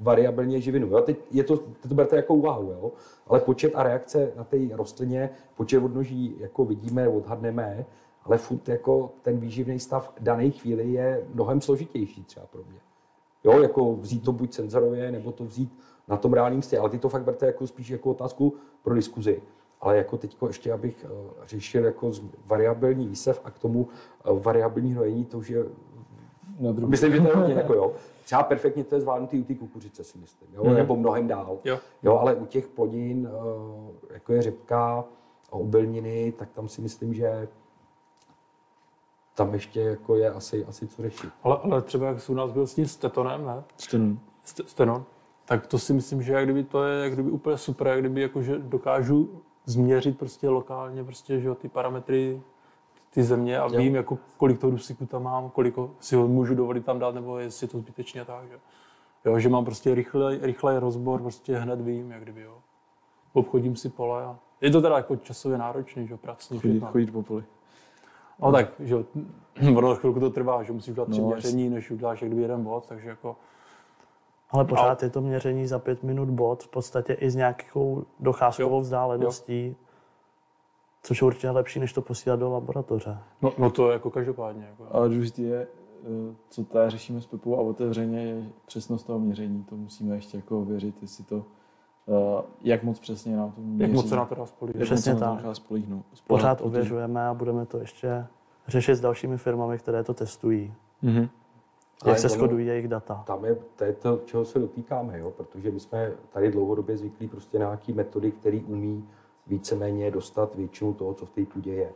[0.00, 0.86] variabilně živinu.
[0.86, 1.00] Jo?
[1.00, 2.92] Teď je to, teď to berte jako úvahu, jo?
[3.26, 7.86] ale počet a reakce na té rostlině, počet odnoží jako vidíme, odhadneme,
[8.24, 12.80] ale furt jako ten výživný stav dané chvíli je mnohem složitější třeba pro mě.
[13.44, 15.78] Jo, jako vzít to buď senzorově, nebo to vzít
[16.08, 19.42] na tom reálném místě, ale ty to fakt berte jako spíš jako otázku pro diskuzi.
[19.80, 21.08] Ale jako teď ještě, abych eh,
[21.46, 22.12] řešil jako
[22.46, 23.88] variabilní výsev a k tomu
[24.24, 25.64] eh, variabilní hnojení, to už je
[26.60, 26.90] Na druhou.
[26.90, 27.92] Myslím, že to je hodně jako jo.
[28.30, 30.64] Třeba perfektně to je zvládnutý u té kukuřice, si myslím, jo?
[30.64, 30.74] Mhm.
[30.74, 31.58] nebo mnohem dál.
[31.64, 31.78] Jo.
[32.02, 32.18] jo.
[32.18, 35.04] ale u těch plodin, eh, jako je řepka
[35.50, 37.48] a obilniny, tak tam si myslím, že
[39.34, 41.30] tam ještě jako je asi, asi co řešit.
[41.42, 43.62] Ale, ale třeba jak jsi u nás byl s tím stetonem, ne?
[43.90, 45.04] Ten, St- Stenon,
[45.44, 48.20] tak to si myslím, že jak kdyby to je jak kdyby úplně super, jak kdyby
[48.20, 52.42] jako, že dokážu změřit prostě lokálně prostě, že jo, ty parametry
[53.14, 53.78] ty země a Jo.
[53.78, 57.38] vím, jako, kolik toho dusíku tam mám, kolik si ho můžu dovolit tam dát, nebo
[57.38, 58.48] jestli je to zbytečně a tak.
[58.48, 58.58] Že?
[59.24, 62.54] Jo, že mám prostě rychlej, rychlej rozbor, prostě hned vím, jak kdyby, jo.
[63.32, 66.88] Obchodím si pole a je to teda jako časově náročný, že jo, pracný chodit, všechno.
[66.88, 67.44] chodit po poli.
[68.42, 69.04] No tak, že jo,
[69.76, 72.64] ono chvilku to trvá, že musíš udělat tři No, měření, než uděláš jak kdyby jeden
[72.64, 73.36] bod, takže jako
[74.50, 78.80] Ale pořád je to měření za pět minut bod, v podstatě i s nějakou docházkovou
[78.80, 79.76] vzdáleností,
[81.02, 83.18] což je určitě lepší, než to posílat do laboratoře.
[83.42, 84.66] No, no to je jako každopádně.
[84.70, 84.86] Jako.
[84.96, 85.66] Ale důležité je,
[86.02, 89.64] eh, co tady řešíme s Pepou a otevřeně je přesnost toho měření.
[89.64, 91.44] To musíme ještě jako věřit, jestli to,
[92.08, 93.82] eh, jak moc přesně nám to měří.
[93.82, 95.56] Jak moc se na to dá moc Přesně se na to tak.
[95.56, 96.04] spolíhnout.
[96.26, 98.26] Pořád protože- ověřujeme a budeme to ještě
[98.68, 100.74] řešit s dalšími firmami, které to testují.
[101.02, 101.28] Mhm.
[102.02, 103.22] Ale Jak se ono- shodují jejich data.
[103.26, 105.30] Tam je, to je to, čeho se dotýkáme, jo?
[105.30, 109.08] protože my jsme tady dlouhodobě zvyklí prostě na nějaké metody, které umí
[109.46, 111.92] víceméně dostat většinu toho, co v té půdě je.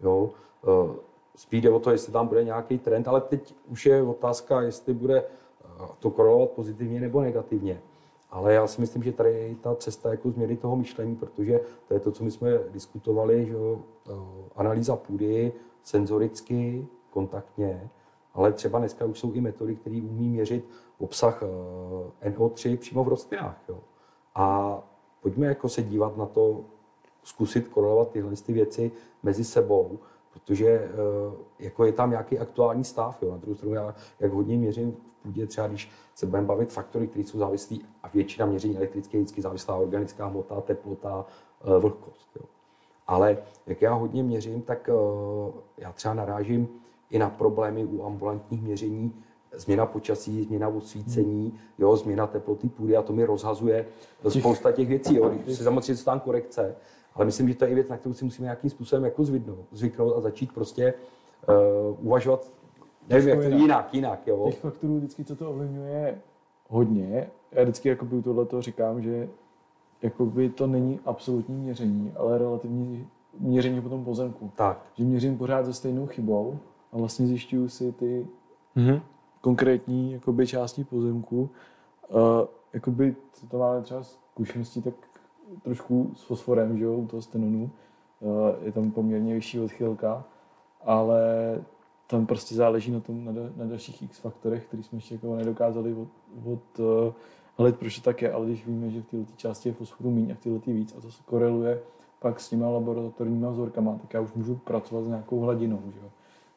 [0.00, 0.30] Jo?
[0.64, 4.60] Eh, Spíš jde o to, jestli tam bude nějaký trend, ale teď už je otázka,
[4.60, 7.82] jestli bude eh, to korelovat pozitivně nebo negativně.
[8.30, 11.94] Ale já si myslím, že tady je ta cesta jako změny toho myšlení, protože to
[11.94, 13.78] je to, co my jsme diskutovali, že jo,
[14.08, 14.12] eh,
[14.56, 15.52] analýza půdy
[15.82, 17.90] senzoricky, kontaktně,
[18.34, 20.68] ale třeba dneska už jsou i metody, které umí měřit
[20.98, 21.42] obsah
[22.22, 23.58] eh, NO3 přímo v rostlinách.
[23.68, 23.78] Jo.
[24.34, 24.78] A
[25.22, 26.64] pojďme jako se dívat na to,
[27.22, 28.90] zkusit korelovat tyhle ty věci
[29.22, 29.98] mezi sebou,
[30.32, 30.88] protože eh,
[31.58, 33.22] jako je tam nějaký aktuální stav.
[33.22, 33.30] Jo.
[33.30, 37.06] Na druhou stranu já, jak hodně měřím v půdě, třeba když se budeme bavit faktory,
[37.06, 41.26] které jsou závislí, a většina měření elektrické je vždycky závislá organická hmota, teplota,
[41.64, 42.36] eh, vlhkost.
[42.36, 42.42] Jo.
[43.06, 44.92] Ale jak já hodně měřím, tak eh,
[45.78, 46.68] já třeba narážím
[47.10, 49.14] i na problémy u ambulantních měření,
[49.56, 53.86] změna počasí, změna osvícení, jo, změna teploty půdy a to mi rozhazuje
[54.28, 55.16] spousta těch věcí.
[55.16, 55.28] Jo.
[55.28, 56.76] Když si samozřejmě jsou tam korekce,
[57.14, 59.58] ale myslím, že to je i věc, na kterou si musíme nějakým způsobem jako zvyknout,
[59.72, 60.94] zvyknout a začít prostě
[61.48, 62.46] uh, uvažovat,
[63.08, 63.60] nevím, jak to jinak.
[63.60, 64.46] jinak, jinak, jo.
[64.46, 66.18] Těch faktorů vždycky, co to ovlivňuje
[66.68, 67.30] hodně.
[67.52, 69.28] Já vždycky jakoby u tohleto říkám, že
[70.02, 74.50] jakoby to není absolutní měření, ale relativní měření po tom pozemku.
[74.56, 76.58] Tak, Že měřím pořád se stejnou chybou
[76.92, 78.26] a vlastně zjišťuju si ty
[78.74, 79.00] Mhm.
[79.40, 81.50] Konkrétní jakoby, části pozemku.
[82.08, 82.20] Uh,
[82.72, 84.94] jakoby, co to máme třeba zkušenosti, tak
[85.62, 87.70] trošku s fosforem, že jo, u toho stenonu.
[88.20, 90.24] Uh, je tam poměrně vyšší odchylka,
[90.84, 91.20] ale
[92.06, 95.94] tam prostě záleží na tom, na, na dalších x faktorech, který jsme ještě jako nedokázali
[95.94, 96.08] od,
[96.44, 97.12] od uh,
[97.56, 100.32] hledat, proč to tak je, ale když víme, že v této části je fosforu méně
[100.32, 101.80] a v této víc a to se koreluje
[102.20, 106.10] pak s těma laboratorníma vzorkama, tak já už můžu pracovat s nějakou hladinou, že jo,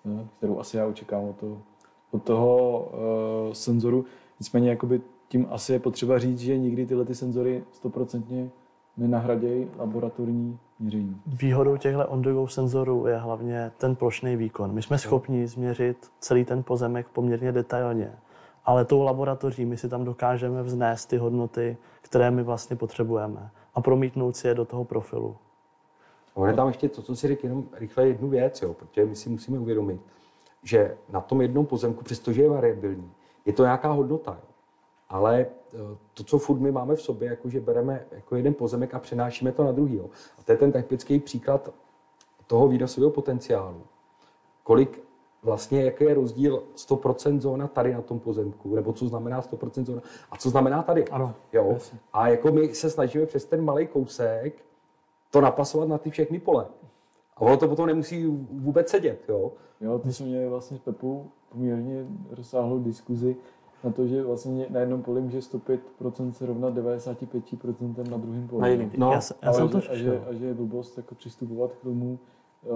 [0.06, 1.62] eh, kterou asi já očekávám od toho,
[2.14, 2.80] od toho
[3.48, 4.06] uh, senzoru.
[4.40, 8.50] Nicméně jakoby tím asi je potřeba říct, že nikdy tyhle ty senzory stoprocentně
[8.98, 11.22] nenahradějí laboratorní měření.
[11.28, 14.74] Výhodou těchto on-the-go senzorů je hlavně ten plošný výkon.
[14.74, 18.12] My jsme schopni změřit celý ten pozemek poměrně detailně,
[18.66, 23.82] ale tou laboratoří my si tam dokážeme vznést ty hodnoty, které my vlastně potřebujeme a
[23.82, 25.36] promítnout si je do toho profilu.
[26.34, 29.06] A ono je tam ještě to, co si řekl, jenom rychle jednu věc, jo, protože
[29.06, 30.02] my si musíme uvědomit,
[30.64, 33.12] že na tom jednom pozemku, přestože je variabilní,
[33.46, 34.32] je to nějaká hodnota.
[34.42, 34.48] Jo.
[35.10, 35.40] Ale
[35.74, 35.78] eh,
[36.14, 39.52] to, co furt my máme v sobě, jako že bereme jako jeden pozemek a přenášíme
[39.52, 39.96] to na druhý.
[39.96, 40.10] Jo.
[40.40, 41.70] A to je ten typický příklad
[42.48, 43.82] toho výnosového potenciálu.
[44.64, 45.04] Kolik
[45.44, 50.02] vlastně, jaký je rozdíl 100% zóna tady na tom pozemku, nebo co znamená 100% zóna
[50.32, 51.08] a co znamená tady.
[51.08, 51.70] Ano, Jo.
[51.74, 52.00] jasně.
[52.14, 54.66] A jako my se snažíme přes ten malý kousek
[55.32, 56.66] to napasovat na ty všechny pole.
[57.38, 59.52] A ono to potom nemusí vůbec sedět, jo.
[59.82, 63.36] Jo, ty jsme měli vlastně s Pepou poměrně rozsáhlou diskuzi
[63.84, 68.62] na to, že vlastně na jednom poli může 105% se rovnat 95% na druhém poli.
[68.62, 68.92] Na jiným.
[68.98, 71.16] No, já, se- já Ale jsem to že, a, že, a že je blbost jako
[71.16, 72.20] přistupovat k tomu
[72.64, 72.76] uh,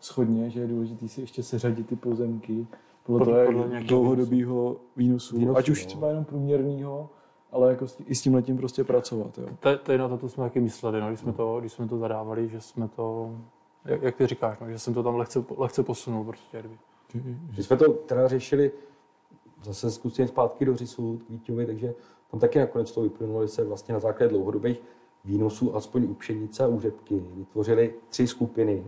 [0.00, 2.66] schodně, že je důležité si ještě seřadit ty pozemky
[3.06, 5.86] podle, Podle- toho, podle dlouhodobého výnosu, Výnosu, ať už no.
[5.86, 7.08] třeba jenom průměrného,
[7.52, 9.38] ale jako s- i s tím letím prostě pracovat.
[9.38, 9.46] Jo.
[9.60, 11.88] To, to je na to, to jsme taky mysleli, no, když, jsme to, když jsme
[11.88, 13.30] to zadávali, že jsme to,
[13.86, 16.64] jak, jak ty říkáš, no, že jsem to tam lehce, lehce posunul prostě.
[17.56, 18.72] My jsme to teda řešili
[19.62, 21.94] zase zkusím zpátky do Řisu, k Vítěvi, takže
[22.30, 24.82] tam taky nakonec to vyplynulo, že se vlastně na základě dlouhodobých
[25.24, 28.84] výnosů, aspoň u pšenice a u řepky, vytvořily tři skupiny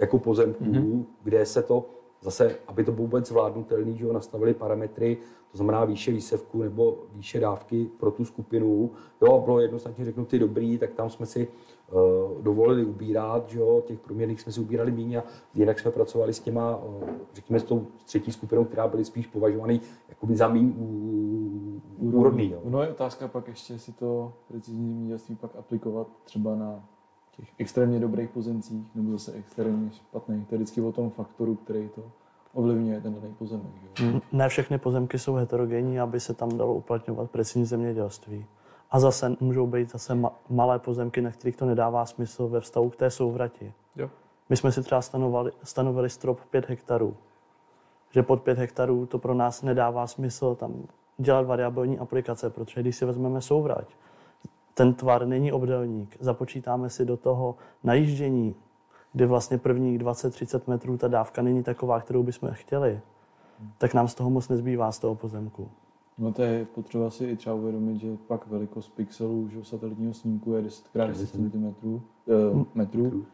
[0.00, 1.04] jako pozemků, mm-hmm.
[1.22, 1.90] kde se to
[2.22, 5.18] zase, aby to bylo vůbec zvládnutelné, že jo, nastavili parametry,
[5.50, 8.90] to znamená výše výsevku nebo výše dávky pro tu skupinu.
[9.22, 13.82] Jo, a bylo jednoznačně řeknuty dobrý, tak tam jsme si uh, dovolili ubírat, že jo,
[13.86, 17.04] těch průměrných jsme si ubírali méně a jinak jsme pracovali s těma, uh,
[17.34, 20.72] řekněme, s tou třetí skupinou, která byly spíš považovaný jakoby za méně
[21.98, 22.50] úrodný.
[22.50, 22.60] Jo.
[22.64, 26.84] No je otázka pak ještě, jestli to precizní zemědělství pak aplikovat třeba na
[27.36, 30.48] těch extrémně dobrých pozemcích nebo zase extrémně špatných.
[30.48, 32.02] To je vždycky o tom faktoru, který to
[32.54, 33.72] ovlivňuje ten daný pozemek.
[34.00, 34.20] Jo.
[34.32, 38.46] Ne všechny pozemky jsou heterogenní, aby se tam dalo uplatňovat precizní zemědělství.
[38.90, 42.90] A zase můžou být zase ma- malé pozemky, na kterých to nedává smysl ve vztahu
[42.90, 43.72] k té souvrati.
[43.96, 44.10] Jo.
[44.48, 47.16] My jsme si třeba stanovali, stanovili strop 5 hektarů.
[48.10, 50.74] Že pod 5 hektarů to pro nás nedává smysl tam
[51.18, 53.96] dělat variabilní aplikace, protože když si vezmeme souvrať,
[54.74, 58.54] ten tvar není obdelník, započítáme si do toho najíždění,
[59.12, 63.00] kdy vlastně prvních 20-30 metrů ta dávka není taková, kterou bychom chtěli,
[63.78, 65.70] tak nám z toho moc nezbývá z toho pozemku.
[66.18, 70.52] No to je potřeba si i třeba uvědomit, že pak velikost pixelů že satelitního snímku
[70.52, 73.26] je 10 x 10 cm eh, metrů.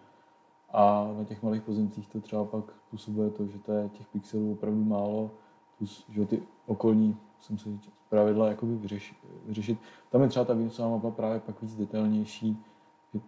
[0.73, 4.53] A na těch malých pozemcích to třeba pak způsobuje to, že to je těch pixelů
[4.53, 5.31] opravdu málo,
[5.79, 7.69] plus, že ty okolní, jsem se
[8.09, 9.79] pravidla jakoby vyřešit, vyřešit.
[10.11, 12.65] Tam je třeba ta výnosová mapa právě pak víc detailnější.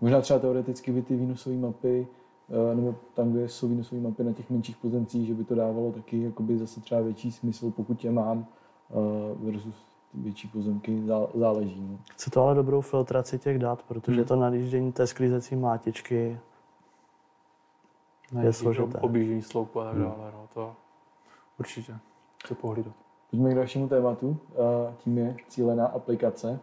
[0.01, 2.09] Možná třeba teoreticky by ty výnosové mapy,
[2.49, 5.93] eh, nebo tam, kde jsou výnosové mapy na těch menších pozemcích, že by to dávalo
[5.93, 8.47] taky jakoby zase třeba větší smysl, pokud je mám,
[8.91, 8.95] eh,
[9.45, 9.75] versus
[10.15, 11.03] větší pozemky
[11.35, 11.87] záleží.
[11.91, 11.99] No.
[12.13, 14.29] Chce to ale dobrou filtraci těch dat, protože hmm.
[14.29, 16.39] to nalíždění té sklízecí mátičky
[18.43, 18.99] je složité.
[18.99, 20.03] Objíždění sloupu a tak hmm.
[20.03, 20.33] dále.
[20.33, 20.77] No, to
[21.59, 21.99] určitě
[22.45, 23.10] chce pohlídat.
[23.31, 24.39] Pojďme k dalšímu tématu,
[24.97, 26.61] tím je cílená aplikace.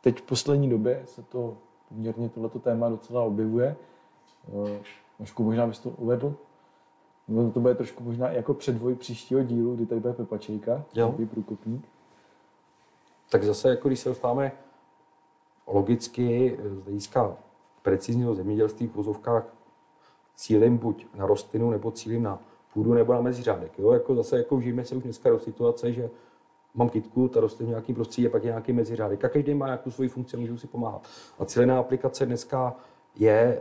[0.00, 1.56] Teď v poslední době se to
[1.88, 3.76] poměrně tohleto téma docela objevuje.
[5.16, 6.34] Trošku možná bys to uvedl?
[7.52, 10.84] to bude trošku možná jako předvoj příštího dílu, kdy tady bude Pepa Čejka,
[11.30, 11.88] průkopník.
[13.30, 14.52] Tak zase, jako když se dostáváme
[15.66, 17.36] logicky z hlediska
[17.82, 19.44] precizního zemědělství v pozovkách
[20.34, 22.38] cílem buď na rostlinu nebo cílem na
[22.76, 23.78] půdu nebo na meziřádek.
[23.78, 23.92] Jo?
[23.92, 26.10] Jako zase jako žijeme se už dneska do situace, že
[26.74, 29.24] mám kytku, ta roste v nějaký prostředí a pak je nějaký meziřádek.
[29.24, 31.02] A každý má nějakou svoji funkci, můžu si pomáhat.
[31.38, 32.76] A cílená aplikace dneska
[33.14, 33.60] je,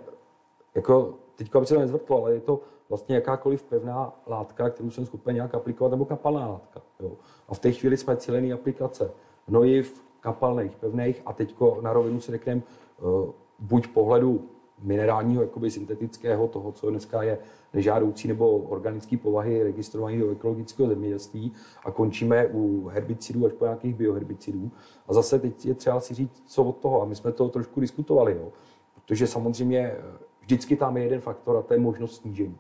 [0.76, 2.60] jako, teďka by se to nezvrtlo, ale je to
[2.90, 6.82] vlastně jakákoliv pevná látka, kterou jsem schopen nějak aplikovat, nebo kapalná látka.
[7.00, 7.12] Jo.
[7.48, 9.12] A v té chvíli jsme cílené aplikace
[9.48, 12.62] hnojiv, kapalných, pevných a teďko na rovinu si řekneme,
[13.02, 14.50] uh, buď pohledu
[14.82, 17.38] minerálního, jakoby syntetického, toho, co dneska je
[17.74, 21.54] nežádoucí nebo organické povahy registrované do ekologického zemědělství
[21.86, 24.72] a končíme u herbicidů až po nějakých bioherbicidů.
[25.08, 27.02] A zase teď je třeba si říct, co od toho.
[27.02, 28.52] A my jsme to trošku diskutovali, jo.
[28.94, 30.04] protože samozřejmě eh,
[30.42, 32.58] vždycky tam je jeden faktor a to je možnost snížení.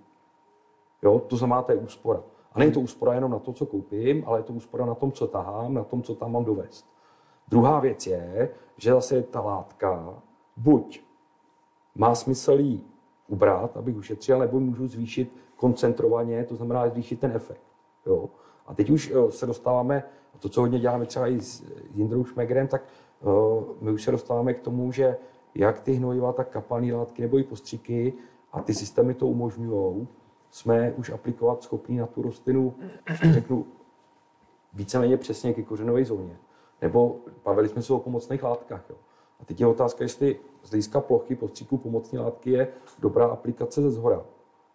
[1.03, 2.23] Jo, to znamená, to je úspora.
[2.53, 5.11] A není to úspora jenom na to, co koupím, ale je to úspora na tom,
[5.11, 6.85] co tahám, na tom, co tam mám dovést.
[7.47, 10.21] Druhá věc je, že zase ta látka
[10.57, 11.01] buď
[11.95, 12.83] má smysl jí
[13.27, 17.61] ubrat, abych ušetřil, nebo můžu zvýšit koncentrovaně, to znamená zvýšit ten efekt.
[18.05, 18.29] Jo?
[18.67, 22.25] A teď už jo, se dostáváme, a to, co hodně děláme třeba i s Jindrou
[22.25, 22.83] Šmegrem, tak
[23.23, 25.17] jo, my už se dostáváme k tomu, že
[25.55, 28.13] jak ty hnojiva, tak kapalné látky nebo i postřiky
[28.51, 30.07] a ty systémy to umožňují,
[30.49, 32.73] jsme už aplikovat schopní na tu rostlinu,
[33.31, 33.65] řeknu,
[34.73, 36.37] víceméně přesně ke kořenové zóně.
[36.81, 38.85] Nebo bavili jsme se o pomocných látkách.
[38.89, 38.95] Jo.
[39.39, 42.67] A teď je otázka, jestli z hlediska plochy postříku pomocní látky je
[42.99, 44.25] dobrá aplikace ze zhora,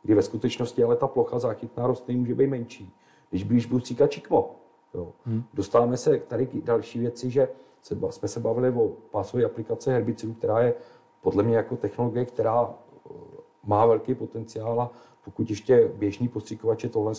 [0.02, 2.94] kdy ve skutečnosti ale ta plocha záchytná rostliny může být menší,
[3.30, 4.56] když blíž stříkat čikmo.
[4.94, 5.12] Jo.
[5.24, 5.44] Hmm.
[5.54, 7.48] Dostáváme se tady k další věci, že
[7.82, 10.74] se, jsme se bavili o pásové aplikace herbicidů, která je
[11.20, 13.12] podle mě jako technologie, která eh,
[13.64, 14.90] má velký potenciál a
[15.24, 17.12] pokud ještě běžní postříkovače tohle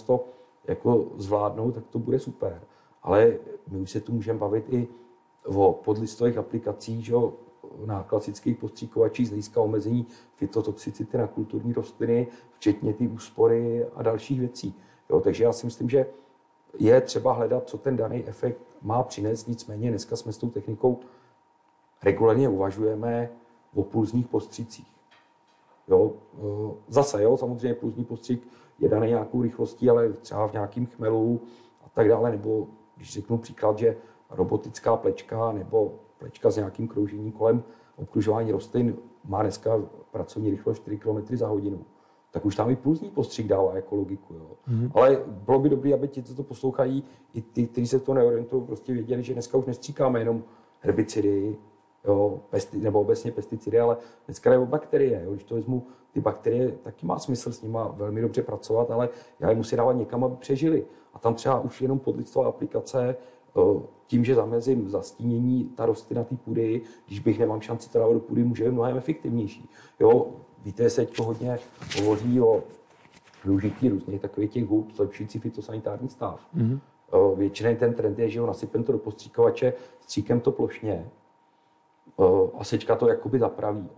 [0.68, 2.62] jako zvládnou, tak to bude super.
[3.04, 3.34] Ale
[3.68, 4.88] my už se tu můžeme bavit i
[5.46, 7.14] o podlistových aplikacích, že
[7.86, 14.40] na klasických postříkovačích z hlediska omezení fytotoxicity na kulturní rostliny, včetně ty úspory a dalších
[14.40, 14.76] věcí.
[15.10, 16.06] Jo, takže já si myslím, že
[16.80, 21.00] je třeba hledat, co ten daný efekt má přinést, nicméně dneska jsme s tou technikou
[22.04, 23.30] regulárně uvažujeme
[23.76, 24.88] o pulzních postřících.
[25.88, 28.48] Jo, e, zase, jo, samozřejmě pulzní postřík
[28.80, 31.42] je daný nějakou rychlostí, ale třeba v nějakým chmelu
[31.86, 33.98] a tak dále, nebo když řeknu příklad, že
[34.32, 37.64] robotická plečka nebo plečka s nějakým kroužením kolem
[37.96, 41.86] obkružování rostlin má dneska pracovní rychlost 4 km za hodinu,
[42.32, 44.34] tak už tam i pulzní postřik dává jako logiku.
[44.34, 44.48] Jo.
[44.70, 44.92] Mm-hmm.
[44.94, 47.04] Ale bylo by dobré, aby ti, co to poslouchají,
[47.34, 50.44] i ty, kteří se to neorientují, prostě věděli, že dneska už nestříkáme jenom
[50.80, 51.58] herbicidy,
[52.06, 55.22] jo, pesti, nebo obecně pesticidy, ale dneska jde o bakterie.
[55.26, 55.32] Jo.
[55.32, 59.10] Když to vezmu, ty bakterie, taky má smysl s nimi velmi dobře pracovat, ale
[59.40, 60.86] já je musím dávat někam, aby přežili.
[61.14, 63.16] A tam třeba už jenom podlicová aplikace
[64.08, 68.20] tím, že zamezím zastínění ta rostlina té půdy, když bych nemám šanci to dávat do
[68.20, 69.70] půdy, může být mnohem efektivnější.
[70.00, 70.28] Jo,
[70.64, 71.60] víte, se teď hodně
[72.00, 72.64] hovoří o
[73.46, 76.48] využití různých takových těch hub, zlepšující fitosanitární stav.
[76.56, 76.80] Mm-hmm.
[77.36, 81.10] Většinou ten trend je, že ho nasypem to do postříkovače, stříkem to plošně
[82.58, 83.90] a sečka to jakoby zapraví.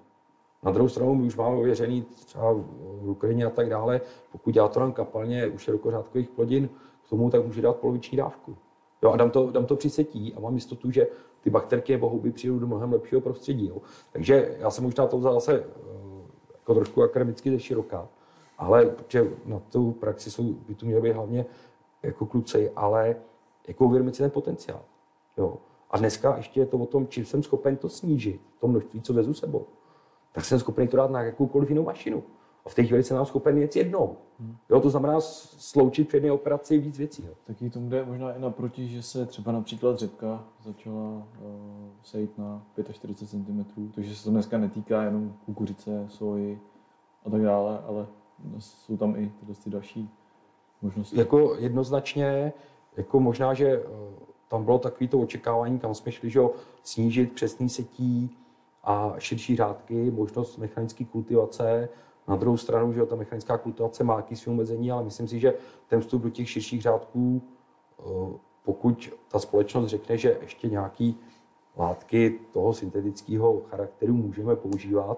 [0.64, 4.02] Na druhou stranu my už máme ověřený třeba v Ukrajině a tak dále,
[4.32, 6.70] pokud já to dám kapalně u širokořádkových plodin,
[7.06, 8.56] k tomu tak může dát poloviční dávku.
[9.04, 11.08] Jo, a dám to, dám to přisetí a mám jistotu, že
[11.42, 13.68] ty bakterky nebo houby přijdou do mnohem lepšího prostředí.
[13.68, 13.78] Jo.
[14.12, 15.64] Takže já jsem možná to vzal zase eh,
[16.54, 18.10] jako trošku akademicky ze široká,
[18.58, 21.46] ale protože na tu praxi jsou, by tu měly být hlavně
[22.04, 23.16] jako kluci, ale
[23.68, 24.82] jako uvědomit si ten potenciál.
[25.38, 25.58] Jo.
[25.92, 29.14] A dneska ještě je to o tom, čím jsem schopen to snížit, to množství, co
[29.14, 29.66] vezu sebou.
[30.32, 32.24] Tak jsem schopen to dát na jakoukoliv jinou mašinu.
[32.66, 34.18] A v té chvíli jsem nám schopen jet jednou.
[34.70, 37.26] Jo, to znamená sloučit při jedné operaci víc věcí.
[37.28, 37.34] Jo.
[37.44, 41.24] Taky tomu jde možná i naproti, že se třeba například řepka začala uh,
[42.04, 46.62] sejít na 45 cm, takže se to dneska netýká jenom kukuřice, soji
[47.26, 48.08] a tak dále, ale
[48.60, 50.10] jsou tam i tyhle ty další
[50.82, 51.20] možnosti.
[51.20, 52.54] Jako jednoznačně,
[52.98, 53.86] jako možná, že uh,
[54.48, 56.52] tam bylo takové to očekávání, kam jsme šli, že jo,
[56.84, 58.38] snížit přesný setí
[58.84, 61.90] a širší řádky, možnost mechanické kultivace,
[62.28, 65.54] na druhou stranu, že ta mechanická kultivace má jaký svým omezení, ale myslím si, že
[65.88, 67.42] ten vstup do těch širších řádků,
[68.00, 68.04] eh,
[68.64, 71.18] pokud ta společnost řekne, že ještě nějaký
[71.78, 75.18] látky toho syntetického charakteru můžeme používat,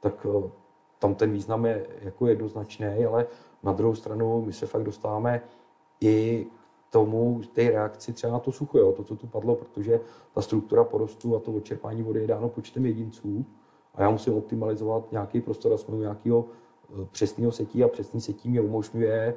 [0.00, 0.50] tak eh,
[0.98, 3.26] tam ten význam je jako jednoznačný, ale
[3.62, 5.42] na druhou stranu my se fakt dostáváme
[6.00, 6.46] i
[6.88, 10.00] k tomu, té reakci třeba na to sucho, jo, to, co tu padlo, protože
[10.34, 13.46] ta struktura porostu a to odčerpání vody je dáno počtem jedinců
[13.94, 18.48] a já musím optimalizovat nějaký prostor a jsme nějakého eh, přesného setí a přesný setí
[18.48, 19.36] mě umožňuje,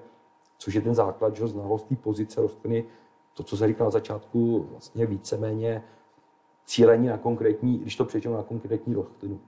[0.58, 2.86] což je ten základ, že znalost pozice rostliny,
[3.34, 5.84] to, co se říkal na začátku, vlastně víceméně
[6.66, 9.39] cílení na konkrétní, když to přečím na konkrétní rostlinu.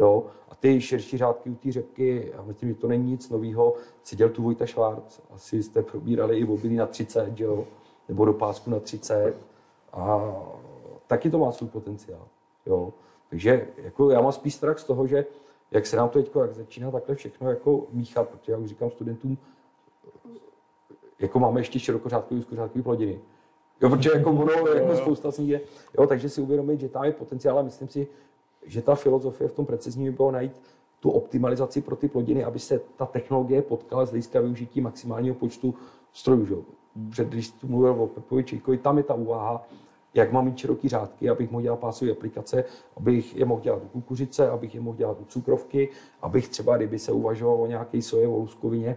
[0.00, 0.26] Jo?
[0.48, 4.28] A ty širší řádky u té řepky, já myslím, že to není nic nového, seděl
[4.28, 7.64] tu Vojta Švárc, asi jste probírali i obilí na 30, jo?
[8.08, 9.34] nebo do pásku na 30
[9.92, 10.34] a
[11.06, 12.28] taky to má svůj potenciál.
[12.66, 12.92] Jo?
[13.30, 15.26] Takže jako já mám spíš strach z toho, že
[15.70, 18.90] jak se nám to teď jak začíná takhle všechno jako míchat, protože já už říkám
[18.90, 19.38] studentům,
[21.18, 23.20] jako máme ještě širokořádkový, úzkořádkový plodiny.
[23.80, 25.60] Jo, protože jako ono, jako spousta z nich je,
[25.98, 28.06] jo, takže si uvědomit, že tam je potenciál a myslím si,
[28.66, 30.52] že ta filozofie v tom precizní by bylo najít
[31.00, 35.74] tu optimalizaci pro ty plodiny, aby se ta technologie potkala z hlediska využití maximálního počtu
[36.12, 36.46] strojů.
[36.46, 36.54] Že?
[37.10, 39.66] Před, když jsi mluvil o Pepovi tam je ta úvaha,
[40.16, 42.64] jak mám mít široký řádky, abych mohl dělat pásové aplikace,
[42.96, 45.88] abych je mohl dělat u kukuřice, abych je mohl dělat u cukrovky,
[46.22, 48.96] abych třeba, kdyby se uvažovalo o nějaké soje, o luskovině,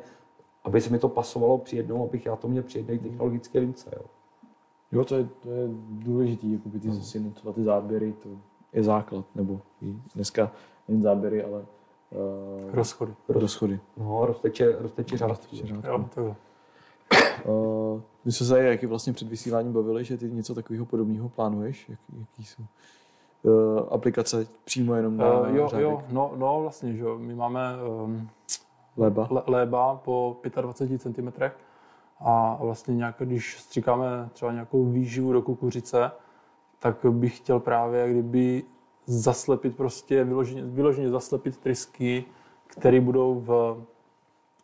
[0.64, 3.90] aby se mi to pasovalo při jednou, abych já to měl při jedné technologické lince.
[3.96, 4.06] Jo.
[4.92, 6.90] Jo, to je, to je důležité, jako by ty
[7.34, 8.30] třeba ty záběry, to
[8.74, 9.62] je základ, nebo
[10.16, 10.52] dneska
[10.88, 13.14] jen záběry, ale uh, rozchody.
[13.28, 13.80] rozchody.
[13.98, 15.62] No, rozteče, rozteče řádky.
[15.66, 16.36] Jo, takhle.
[17.46, 21.90] Uh, my jsme se jaký vlastně před vysíláním bavili, že ty něco takového podobného plánuješ?
[21.90, 22.64] Jak, jaký jsou
[23.44, 25.84] uh, aplikace přímo jenom na uh, Jo, řádek?
[25.84, 27.62] jo, no, no vlastně, že my máme
[28.04, 28.30] um,
[28.98, 29.28] léba.
[29.32, 31.32] Le, léba po 25 cm
[32.20, 36.12] a vlastně nějak, když stříkáme třeba nějakou výživu do kukuřice,
[36.80, 38.64] tak bych chtěl právě kdyby
[39.06, 42.26] zaslepit prostě, vyloženě, vyloženě zaslepit trysky,
[42.68, 43.82] které budou v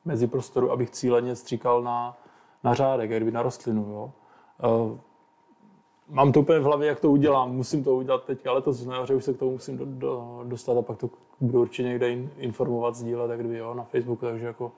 [0.05, 2.17] meziprostoru, abych cíleně stříkal na,
[2.65, 3.85] na řádek, jak kdyby na rostlinu.
[3.89, 4.11] Jo.
[4.69, 4.97] Uh,
[6.09, 9.05] mám to úplně v hlavě, jak to udělám, musím to udělat teď, ale to znamená,
[9.05, 11.09] že už se k tomu musím do, do, dostat a pak to
[11.41, 14.71] budu určitě někde in, informovat, sdílet, jak kdyby jo, na Facebooku, takže jako...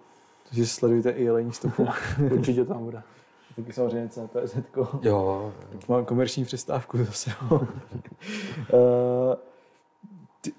[0.49, 1.87] Takže sledujte i jelení stopu.
[2.31, 3.01] určitě tam bude.
[3.55, 4.55] Taky samozřejmě CPZ.
[5.01, 5.53] Jo.
[5.89, 7.31] Mám komerční přestávku zase.
[7.51, 7.59] uh,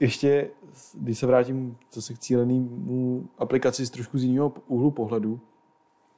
[0.00, 0.50] ještě,
[0.94, 5.40] když se vrátím zase k cílenému aplikaci z trošku z jiného úhlu pohledu,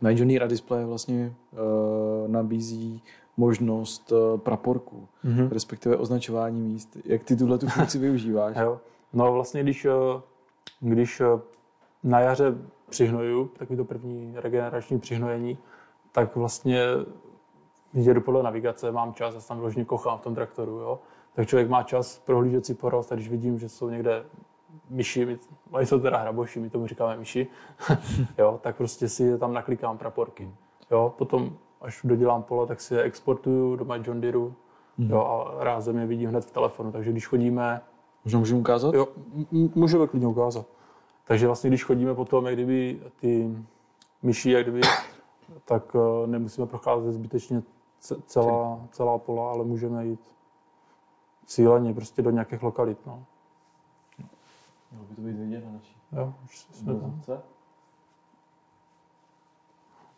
[0.09, 3.03] Johnny Display vlastně uh, nabízí
[3.37, 5.49] možnost uh, praporku, mm-hmm.
[5.53, 6.97] respektive označování míst.
[7.05, 8.57] Jak ty tuhle tu funkci využíváš?
[8.61, 8.81] Jo.
[9.13, 9.87] No vlastně, když,
[10.81, 11.23] když
[12.03, 12.55] na jaře
[12.91, 15.59] přihnoju, takový to první regenerační přihnojení,
[16.13, 16.81] tak vlastně
[17.95, 20.99] jedu podle navigace, mám čas, já tam vložně kochám v tom traktoru, jo.
[21.35, 24.25] Tak člověk má čas prohlížet si porost a když vidím, že jsou někde
[24.91, 25.39] myši,
[25.71, 27.47] oni jsou teda hraboši, my tomu říkáme myši,
[28.39, 30.51] jo, tak prostě si je tam naklikám praporky.
[30.91, 35.11] Jo, potom, až dodělám pole, tak si je exportuju do My John Deere, mm.
[35.11, 37.81] jo, a rázem je vidím hned v telefonu, takže když chodíme...
[38.25, 38.95] Možná můžeme ukázat?
[38.95, 39.09] Jo,
[39.75, 40.67] můžeme klidně ukázat.
[41.25, 43.57] Takže vlastně, když chodíme potom, jak kdyby ty
[44.23, 44.81] myši, jak kdyby
[45.65, 47.63] tak eh, nemusíme procházet zbytečně
[48.27, 50.21] celá, celá pola, ale můžeme jít
[51.47, 53.07] cíleně prostě do nějakých lokalit.
[53.07, 53.25] No.
[54.91, 55.97] Mělo by to být vidět na naší.
[56.13, 57.23] Jo, už jsme tam.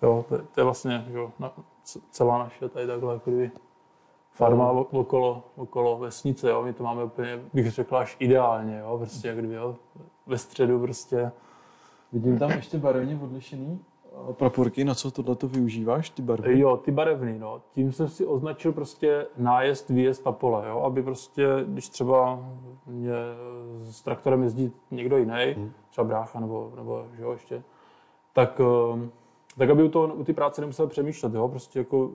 [0.03, 1.53] Jo, to, to je vlastně jo, na,
[2.11, 3.51] celá naše tady takhle jako kdyby
[4.31, 6.63] farma okolo, okolo vesnice, jo.
[6.63, 8.99] My to máme úplně, bych řekl, až ideálně, jo.
[8.99, 9.77] Prostě jak kdyby, jo.
[10.27, 11.33] Ve středu prostě.
[12.13, 13.85] Vidím tam ještě barevně odlišený
[14.33, 16.59] praporky, na co tohle to využíváš, ty barvy?
[16.59, 17.63] Jo, ty barevný, no.
[17.73, 22.41] Tím jsem si označil prostě nájezd, výjezd na pole, jo, aby prostě, když třeba
[22.87, 23.15] mě
[23.81, 25.73] s traktorem jezdí někdo jiný, hmm.
[25.91, 27.63] třeba brácha nebo, nebo že jo, ještě,
[28.33, 29.11] tak, ehm,
[29.59, 31.49] Tak aby u, toho, u ty práce nemusel přemýšlet, jo?
[31.49, 32.11] prostě jako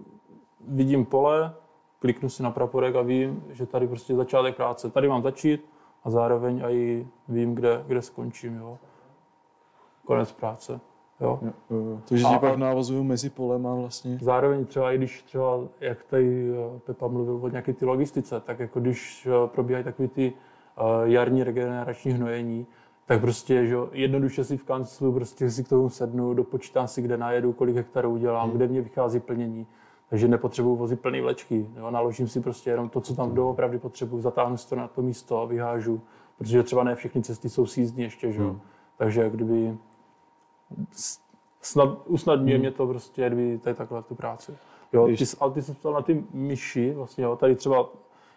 [0.67, 1.53] vidím pole,
[1.99, 4.89] kliknu si na praporek a vím, že tady prostě je začátek práce.
[4.89, 5.65] Tady mám začít
[6.03, 8.55] a zároveň i vím, kde, kde skončím.
[8.55, 8.77] Jo?
[10.05, 10.79] Konec práce.
[11.21, 11.39] Jo?
[11.41, 11.99] Jo, jo.
[12.09, 14.17] Takže A- ti pak návazují mezi polem a vlastně...
[14.21, 18.59] Zároveň třeba i když třeba, jak tady eh, Pepa mluvil o nějaké ty logistice, tak
[18.59, 20.33] jako když eh, probíhají takové ty
[20.77, 22.67] eh, jarní regenerační hnojení,
[23.05, 27.01] tak prostě, že jo, jednoduše si v kanclu prostě si k tomu sednu, dopočítám si,
[27.01, 29.67] kde najedu, kolik hektarů udělám, kde mě vychází plnění.
[30.09, 31.69] Takže nepotřebuji vozit plný vlečky.
[31.77, 35.01] Jo, naložím si prostě jenom to, co tam doopravdy potřebuji, zatáhnu si to na to
[35.01, 36.01] místo a vyhážu,
[36.37, 38.55] protože třeba ne všechny cesty jsou sízdní ještě, že jo.
[38.97, 39.77] Takže kdyby
[41.61, 44.57] snad, usnadňuje mě to prostě, kdyby tady takhle tu práci.
[44.93, 47.89] Jo, ty, Když- ale ty jsi ptal na ty myši, vlastně jo, tady třeba,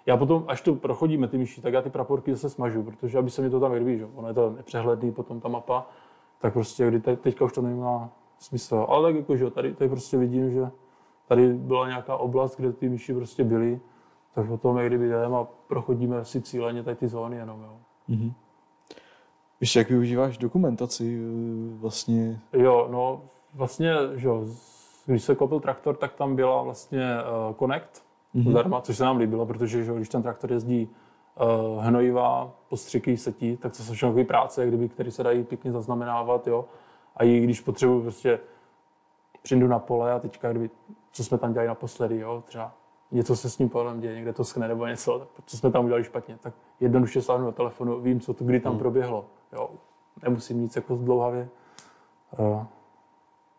[0.06, 3.30] já potom, až to prochodíme ty myši, tak já ty praporky zase smažu, protože aby
[3.30, 4.02] se mi to tam líbí, že?
[4.02, 5.86] jo, ono je to nepřehledný, potom ta mapa,
[6.38, 8.86] tak prostě, kdy te, teďka už to nemá smysl.
[8.88, 10.70] Ale tak jako, že jo, tady, tady prostě vidím, že
[11.28, 13.80] tady byla nějaká oblast, kde ty myši prostě byly,
[14.34, 17.76] tak potom, jak kdyby jdeme a prochodíme si cíleně tady ty zóny jenom, jo.
[18.08, 18.32] Mhm.
[19.60, 22.40] Ještě jak využíváš dokumentaci eh, vlastně...
[22.52, 23.22] Jo, no
[23.54, 24.44] vlastně, že jo,
[25.06, 27.16] když se koupil traktor, tak tam byla vlastně
[27.48, 28.50] uh, Connect Mhm.
[28.50, 30.88] zdarma, což se nám líbilo, protože že jo, když ten traktor jezdí
[31.74, 35.72] uh, hnojivá, postřiky, setí, tak to jsou všechno takové práce, kdyby, které se dají pěkně
[35.72, 36.64] zaznamenávat, jo.
[37.16, 38.40] A i když potřebuji prostě
[39.42, 40.70] přijdu na pole a teďka, kdyby,
[41.12, 42.72] co jsme tam dělali naposledy, jo, třeba
[43.10, 45.84] něco se s tím polem děje, někde to schne nebo něco, tak co jsme tam
[45.84, 49.70] udělali špatně, tak jednoduše sáhnu do telefonu, vím, co to kdy tam proběhlo, jo.
[50.22, 51.48] Nemusím nic jako zdlouhavě
[52.38, 52.64] uh,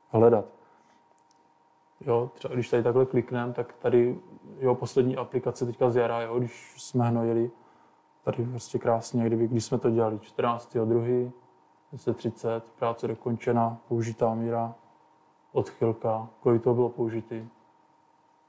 [0.09, 0.45] hledat.
[2.05, 4.19] Jo, třeba když tady takhle klikneme, tak tady
[4.59, 7.51] jo, poslední aplikace teďka z jara, jo, když jsme hnojili,
[8.23, 10.77] tady prostě krásně, kdyby, když jsme to dělali 14.
[10.77, 11.31] 2.
[11.93, 14.75] 10.30, práce dokončena, použitá míra,
[15.51, 17.47] odchylka, kolik to bylo použitý,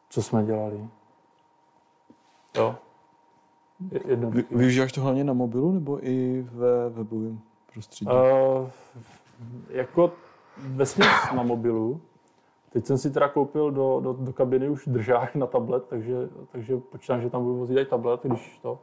[0.09, 0.89] co jsme dělali.
[2.57, 2.77] Jo.
[4.31, 7.41] Vy, využíváš to hlavně na mobilu nebo i ve webovém
[7.73, 8.11] prostředí?
[8.11, 8.69] Uh,
[9.69, 10.13] jako
[10.57, 10.85] ve
[11.35, 12.01] na mobilu.
[12.73, 16.77] Teď jsem si teda koupil do, do, do kabiny už držák na tablet, takže, takže
[16.77, 18.79] počítám, že tam budu vozit i tablet, když to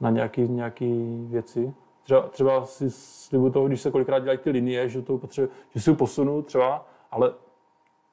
[0.00, 1.74] na nějaký, nějaký věci.
[2.02, 5.80] Třeba, třeba si slibuju toho, když se kolikrát dělají ty linie, že to potřebuji, že
[5.80, 7.34] si posunu třeba, ale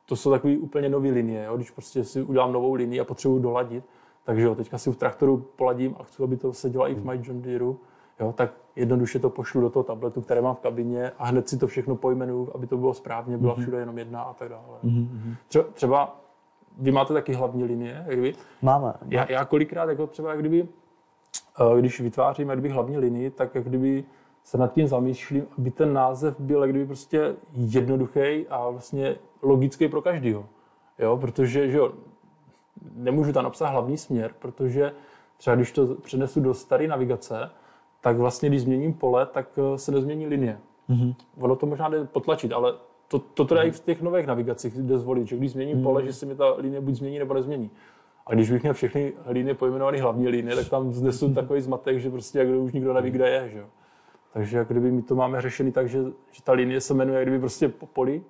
[0.06, 1.56] to jsou takové úplně nové linie, jo?
[1.56, 3.84] když prostě si udělám novou linii a potřebuji doladit,
[4.24, 7.06] takže jo, teďka si v traktoru poladím a chci, aby to se dělalo i v
[7.06, 7.78] My John Deereu,
[8.20, 11.58] jo, tak jednoduše to pošlu do toho tabletu, které mám v kabině a hned si
[11.58, 14.80] to všechno pojmenuju, aby to bylo správně, byla všude jenom jedna a tak dále.
[15.48, 16.22] Třeba, třeba
[16.78, 18.94] vy máte taky hlavní linie, jak kdyby, Máme.
[19.10, 20.68] já, já kolikrát, jako třeba jak kdyby,
[21.78, 24.04] eh, když vytvářím jak kdyby hlavní linii, tak jak kdyby
[24.44, 29.88] se nad tím zamýšlím, aby ten název byl jak kdyby prostě jednoduchý a vlastně logický
[29.88, 30.46] pro každého.
[31.00, 31.92] Jo, protože že jo,
[32.96, 34.92] nemůžu tam napsat hlavní směr, protože
[35.38, 37.50] třeba když to přenesu do staré navigace,
[38.02, 40.60] tak vlastně když změním pole, tak eh, se nezmění linie.
[40.88, 41.14] Mhm.
[41.38, 42.74] Ono to možná jde potlačit, ale
[43.08, 46.14] to, to teda i v těch nových navigacích jde zvolit, že když změním pole, že
[46.14, 47.72] se mi ta linie buď změní nebo nezmění.
[48.28, 52.10] A když bych měl všechny linie pojmenované hlavní linie, tak tam znesu takový zmatek, že
[52.10, 53.50] prostě jak už nikdo neví, kde je.
[53.50, 53.66] Že?
[54.34, 56.00] Takže jak kdyby my to máme řešený tak, že,
[56.32, 58.24] že ta linie se jmenuje jak kdyby prostě po poli,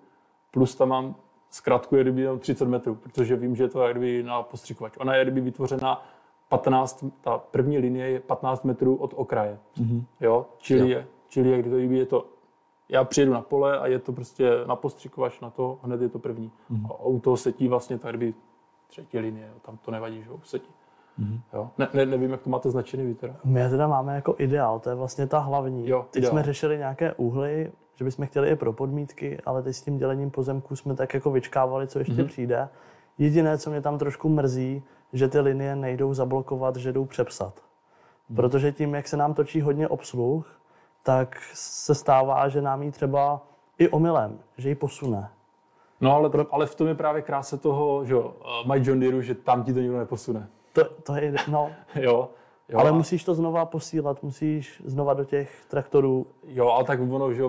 [0.52, 1.16] plus tam mám
[1.50, 4.94] zkrátku je kdyby jenom 30 metrů, protože vím, že je to jak kdyby na postřikovač.
[4.98, 6.06] Ona je kdyby vytvořena
[6.50, 9.60] 15, ta první linie je 15 metrů od okraje.
[9.78, 10.04] Mm-hmm.
[10.20, 10.46] Jo?
[10.58, 10.88] Čili, Jo.
[10.88, 12.26] Je, čili je, kdyby je to,
[12.90, 16.20] já přijedu na pole a je to prostě na postřikovač na to, hned je to
[16.20, 16.52] první.
[16.72, 16.92] Mm-hmm.
[16.92, 18.34] A u toho setí vlastně tak kdyby
[18.88, 19.60] třetí linie, jo?
[19.62, 20.70] tam to nevadí, že jo, u setí.
[21.20, 21.40] Mm-hmm.
[21.54, 21.70] Jo?
[21.78, 23.36] Ne, ne, nevím, jak to máte značený vy teda.
[23.44, 25.88] My teda máme jako ideál, to je vlastně ta hlavní.
[25.88, 26.32] Jo, teď ideál.
[26.32, 30.32] jsme řešili nějaké úhly, že bychom chtěli i pro podmítky, ale teď s tím dělením
[30.32, 32.28] pozemků jsme tak jako vyčkávali, co ještě mm-hmm.
[32.28, 32.70] přijde.
[33.18, 37.54] Jediné, co mě tam trošku mrzí, že ty linie nejdou zablokovat, že jdou přepsat.
[37.56, 38.36] Mm-hmm.
[38.36, 40.62] Protože tím, jak se nám točí hodně obsluh,
[41.04, 43.42] tak se stává, že nám ji třeba
[43.78, 45.30] i omylem, že ji posune.
[46.02, 48.22] No ale, ale v tom je právě krása toho, že jo,
[48.64, 50.48] uh, My John Deere, že tam ti to nikdo neposune.
[50.74, 52.30] To, to je, no, Jo,
[52.70, 57.00] jo ale a- musíš to znova posílat, musíš znova do těch traktorů Jo, ale tak
[57.12, 57.44] ono, že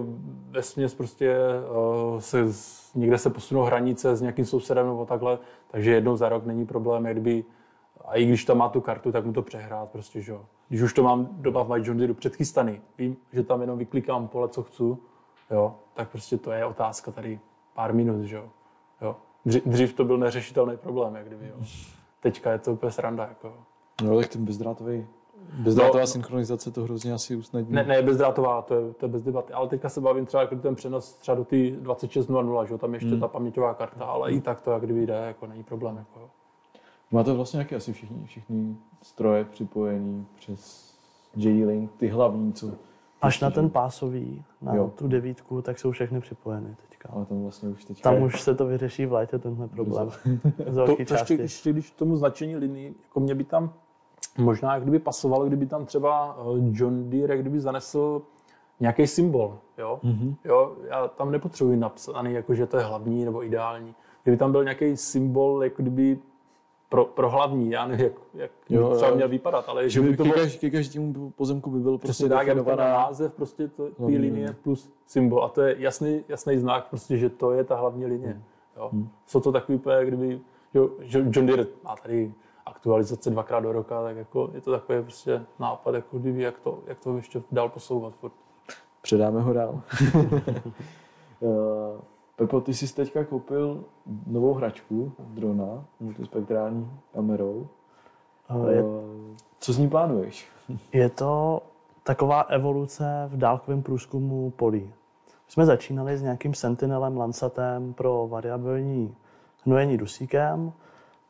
[0.51, 1.37] ve směs prostě
[2.13, 5.39] uh, se, z- někde se posunou hranice s nějakým sousedem nebo takhle,
[5.71, 7.45] takže jednou za rok není problém, jak kdyby,
[8.05, 10.45] a i když tam má tu kartu, tak mu to přehrát prostě, že jo.
[10.69, 14.29] Když už to mám doma v My John Deere předchystaný, vím, že tam jenom vyklikám
[14.29, 14.83] pole, co chci,
[15.51, 17.41] jo, tak prostě to je otázka tady
[17.75, 18.45] pár minut, že jo.
[19.01, 19.17] jo.
[19.45, 21.55] Dřív, dřív to byl neřešitelný problém, jak kdyby, jo.
[22.21, 23.55] Teďka je to úplně sranda, jako jo.
[24.03, 25.07] No, tak ten bezdrátový
[25.59, 27.75] Bezdrátová no, synchronizace to hrozně asi usnadní.
[27.75, 29.53] Ne, ne, bezdrátová, to je, to je bez debaty.
[29.53, 33.11] Ale teďka se bavím třeba jako ten přenos třeba do ty 26.00, že tam ještě
[33.11, 33.21] hmm.
[33.21, 35.97] ta paměťová karta, ale i tak to jak kdyby jde, jako není problém.
[35.97, 36.31] Jako.
[37.11, 40.95] Máte vlastně nějaké asi všichni, všichni stroje připojený přes
[41.37, 42.71] JD-Link, ty hlavní, co...
[43.23, 44.93] Až na ten pásový, na jo.
[44.99, 47.09] tu devítku, tak jsou všechny připojeny teďka.
[47.13, 48.27] Ale tam vlastně už teďka Tam je...
[48.27, 50.09] už se to vyřeší v létě, tenhle problém.
[50.75, 53.73] to, to ještě, ještě, když tomu značení linii, jako mě by tam
[54.39, 58.23] možná kdyby pasovalo, kdyby tam třeba eh, John Deere, kdyby zanesl
[58.81, 60.01] nějaký symbol, jo?
[60.05, 60.35] Mm-hmm.
[60.45, 60.77] jo?
[60.91, 63.95] Já tam nepotřebuji napsaný, jako že to je hlavní nebo ideální.
[64.23, 66.19] Kdyby tam byl nějaký symbol, jako kdyby
[66.91, 70.25] pro, pro hlavní, já nevím, jak, jak jo, třeba měl vypadat, ale že by to
[70.25, 70.35] bylo...
[70.61, 72.85] Ke každému pozemku by byl prostě tak, definovaná...
[72.85, 77.31] název prostě to, té linie plus symbol a to je jasný, jasný znak prostě, že
[77.31, 78.33] to je ta hlavní linie.
[78.33, 78.43] Hmm.
[78.77, 78.89] Jo.
[78.93, 79.09] Hmm.
[79.27, 80.41] Jsou to takový úplně, kdyby
[80.75, 82.33] jo, John Deere má tady
[82.71, 86.79] aktualizace dvakrát do roka, tak jako je to takový prostě nápad, jako kdyby, jak to,
[86.87, 88.15] jak to ještě dál posouvat.
[88.15, 88.33] Furt.
[89.03, 89.81] Předáme ho dál.
[91.43, 92.01] Eh,
[92.37, 93.85] Pepo, ty jsi teďka koupil
[94.27, 97.69] novou hračku, drona, multispektrální kamerou.
[98.71, 98.85] Je...
[99.59, 100.49] Co s ní plánuješ?
[100.93, 101.63] Je to
[102.03, 104.81] taková evoluce v dálkovém průzkumu polí.
[104.81, 109.15] My jsme začínali s nějakým Sentinelem Landsatem pro variabilní
[109.65, 110.73] hnojení dusíkem.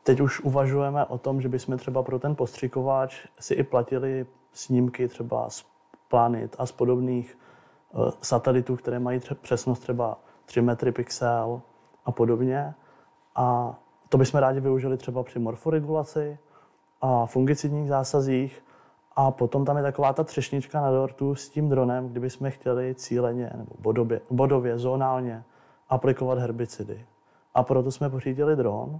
[0.03, 5.07] Teď už uvažujeme o tom, že bychom třeba pro ten postřikovač si i platili snímky
[5.07, 5.65] třeba z
[6.09, 7.37] planit a z podobných
[7.93, 11.61] uh, satelitů, které mají přesnost třeba 3 metry pixel
[12.05, 12.73] a podobně.
[13.35, 13.75] A
[14.09, 16.37] to bychom rádi využili třeba při morforegulaci
[17.01, 18.63] a fungicidních zásazích.
[19.15, 22.95] A potom tam je taková ta třešnička na dortu s tím dronem, kdyby jsme chtěli
[22.95, 25.43] cíleně nebo bodově, bodově zónálně
[25.89, 27.05] aplikovat herbicidy.
[27.53, 28.99] A proto jsme pořídili dron.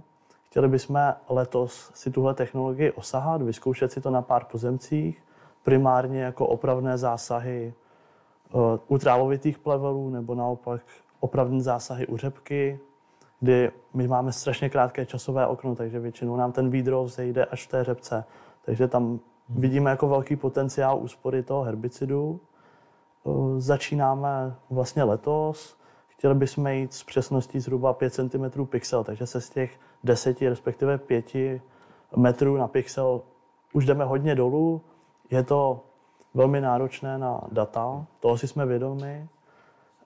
[0.52, 5.22] Chtěli bychom letos si tuhle technologii osahat, vyzkoušet si to na pár pozemcích,
[5.62, 10.82] primárně jako opravné zásahy eh, u trávovitých plevelů nebo naopak
[11.20, 12.80] opravdní zásahy u řepky,
[13.40, 17.70] kdy my máme strašně krátké časové okno, takže většinou nám ten výdrov zejde až v
[17.70, 18.24] té řepce.
[18.64, 22.40] Takže tam vidíme jako velký potenciál úspory toho herbicidu.
[23.26, 23.30] Eh,
[23.60, 25.76] začínáme vlastně letos.
[26.08, 30.98] Chtěli bychom jít s přesností zhruba 5 cm pixel, takže se z těch 10, respektive
[30.98, 31.26] 5
[32.16, 33.20] metrů na pixel
[33.72, 34.80] už jdeme hodně dolů.
[35.30, 35.80] Je to
[36.34, 39.28] velmi náročné na data, toho si jsme vědomi.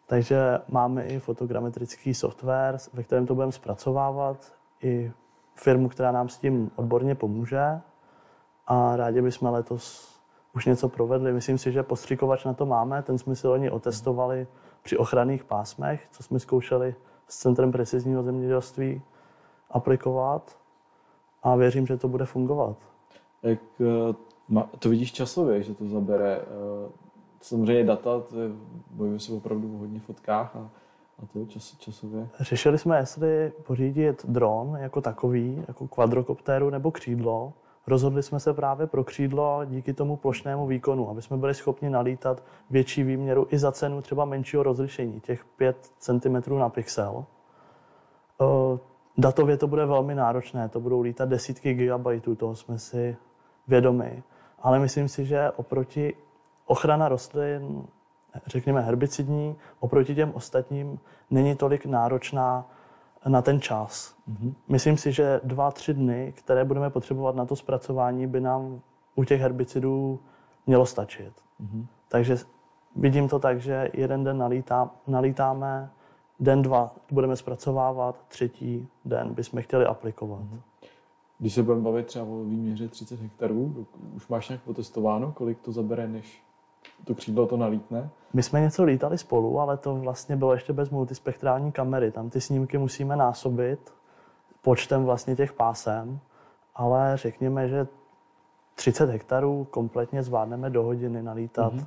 [0.07, 4.53] Takže máme i fotogrametrický software, ve kterém to budeme zpracovávat,
[4.83, 5.13] i
[5.55, 7.81] firmu, která nám s tím odborně pomůže.
[8.67, 10.17] A rádi bychom letos
[10.55, 11.33] už něco provedli.
[11.33, 14.47] Myslím si, že postřikovač na to máme, ten jsme si loni otestovali
[14.83, 16.95] při ochranných pásmech, co jsme zkoušeli
[17.29, 19.03] s Centrem precizního zemědělství
[19.71, 20.59] aplikovat
[21.43, 22.77] a věřím, že to bude fungovat.
[23.43, 26.93] Jak eh, to vidíš časově, že to zabere eh,
[27.41, 28.49] samozřejmě data, to je,
[28.91, 30.71] bojuje se opravdu o hodně fotkách a,
[31.23, 32.29] a to čas, časově.
[32.41, 37.53] Řešili jsme, jestli pořídit dron jako takový, jako kvadrokoptéru nebo křídlo.
[37.87, 42.43] Rozhodli jsme se právě pro křídlo díky tomu plošnému výkonu, aby jsme byli schopni nalítat
[42.71, 47.25] větší výměru i za cenu třeba menšího rozlišení, těch 5 cm na pixel.
[49.19, 53.17] Datově to bude velmi náročné, to budou lítat desítky gigabajtů, toho jsme si
[53.69, 54.23] vědomi.
[54.59, 56.15] Ale myslím si, že oproti
[56.67, 57.87] ochrana rostlin,
[58.47, 60.99] řekněme herbicidní, oproti těm ostatním
[61.31, 62.71] není tolik náročná
[63.27, 64.15] na ten čas.
[64.31, 64.55] Mm-hmm.
[64.69, 68.81] Myslím si, že dva, tři dny, které budeme potřebovat na to zpracování, by nám
[69.15, 70.21] u těch herbicidů
[70.67, 71.33] mělo stačit.
[71.61, 71.87] Mm-hmm.
[72.09, 72.37] Takže
[72.97, 75.91] vidím to tak, že jeden den nalítá, nalítáme,
[76.41, 80.41] den, dva budeme zpracovávat, třetí den bychom chtěli aplikovat.
[80.41, 80.61] Mm-hmm.
[81.39, 83.87] Když se budeme bavit třeba o výměře 30 hektarů,
[84.17, 86.43] už máš nějak potestováno, kolik to zabere, než
[87.05, 88.11] to křídlo to nalítne?
[88.33, 92.11] My jsme něco lítali spolu, ale to vlastně bylo ještě bez multispektrální kamery.
[92.11, 93.95] Tam ty snímky musíme násobit
[94.63, 96.19] počtem vlastně těch pásem,
[96.75, 97.87] ale řekněme, že
[98.75, 101.75] 30 hektarů kompletně zvládneme do hodiny nalítat.
[101.75, 101.87] Mm-hmm.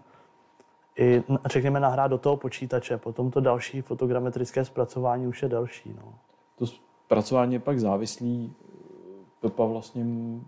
[1.00, 5.94] I řekněme nahrát do toho počítače, potom to další fotogrametrické zpracování už je delší.
[5.94, 6.14] No.
[6.56, 8.54] To zpracování je pak závislý
[9.40, 10.44] Pepa vlastně, my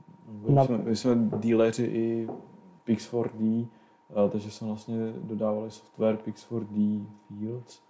[0.47, 0.65] Na...
[0.65, 2.27] jsme, my jsme díleři i
[2.87, 3.67] Pix4D,
[4.31, 7.81] takže jsme vlastně dodávali software Pix4D Fields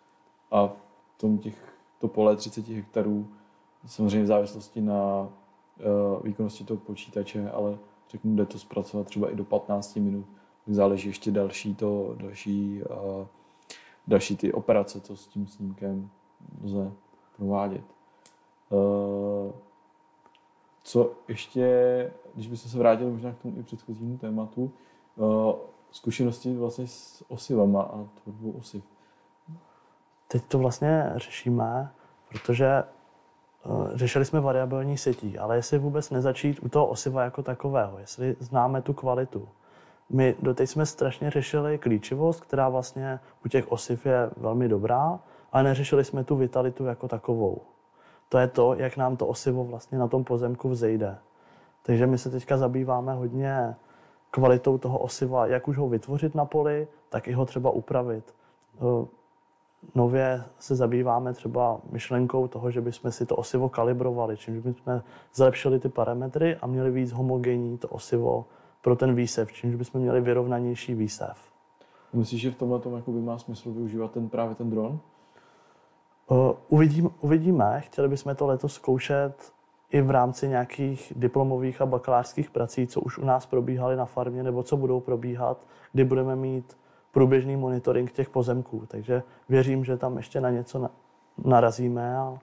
[0.51, 3.27] a v tom těch, to pole 30 hektarů,
[3.85, 7.77] samozřejmě v závislosti na uh, výkonnosti toho počítače, ale
[8.09, 10.25] řeknu, jde to zpracovat třeba i do 15 minut,
[10.67, 13.27] záleží ještě další to, další, uh,
[14.07, 16.09] další ty operace, co s tím snímkem
[16.63, 16.91] lze
[17.37, 17.83] provádět.
[18.69, 19.51] Uh,
[20.83, 24.71] Co ještě, když byste se vrátili možná k tomu i předchozímu tématu,
[25.15, 25.53] uh,
[25.91, 28.83] zkušenosti vlastně s osivama a tvorbou osiv.
[30.27, 31.91] Teď to vlastně řešíme,
[32.29, 32.83] protože
[33.65, 38.35] uh, řešili jsme variabilní sítí, ale jestli vůbec nezačít u toho osiva jako takového, jestli
[38.39, 39.49] známe tu kvalitu.
[40.13, 45.19] My doteď jsme strašně řešili klíčivost, která vlastně u těch osiv je velmi dobrá,
[45.51, 47.61] ale neřešili jsme tu vitalitu jako takovou.
[48.29, 51.17] To je to, jak nám to osivo vlastně na tom pozemku vzejde.
[51.83, 53.75] Takže my se teďka zabýváme hodně
[54.31, 58.33] kvalitou toho osiva, jak už ho vytvořit na poli, tak i ho třeba upravit.
[58.75, 59.05] Eh,
[59.95, 65.01] nově se zabýváme třeba myšlenkou toho, že bychom si to osivo kalibrovali, čímž bychom
[65.33, 68.45] zlepšili ty parametry a měli víc homogenní to osivo
[68.81, 71.51] pro ten výsev, čímž bychom měli vyrovnanější výsev.
[72.13, 74.99] Myslíš, že v tomhle tom má smysl využívat ten, právě ten dron?
[76.27, 77.81] Uh, uvidím, uvidíme.
[77.81, 79.53] Chtěli bychom to letos zkoušet
[79.91, 84.43] i v rámci nějakých diplomových a bakalářských prací, co už u nás probíhaly na farmě,
[84.43, 85.57] nebo co budou probíhat,
[85.93, 86.77] kdy budeme mít
[87.11, 88.83] průběžný monitoring těch pozemků.
[88.87, 90.89] Takže věřím, že tam ještě na něco
[91.45, 92.39] narazíme a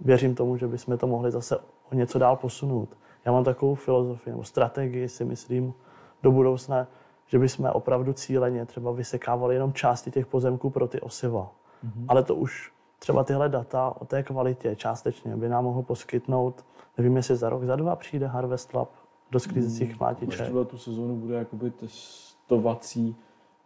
[0.00, 1.58] věřím tomu, že bychom to mohli zase
[1.92, 2.88] o něco dál posunout.
[3.24, 5.74] Já mám takovou filozofii nebo strategii, si myslím,
[6.22, 6.86] do budoucna,
[7.26, 11.52] že bychom opravdu cíleně třeba vysekávali jenom části těch pozemků pro ty osiva.
[11.84, 12.04] Mm-hmm.
[12.08, 16.64] Ale to už třeba tyhle data o té kvalitě částečně by nám mohl poskytnout,
[16.98, 18.88] nevím, jestli za rok, za dva přijde Harvest Lab
[19.30, 20.40] do sklízecích hmm, chmátiček.
[20.40, 23.16] Ještě tu sezónu bude jakoby testovací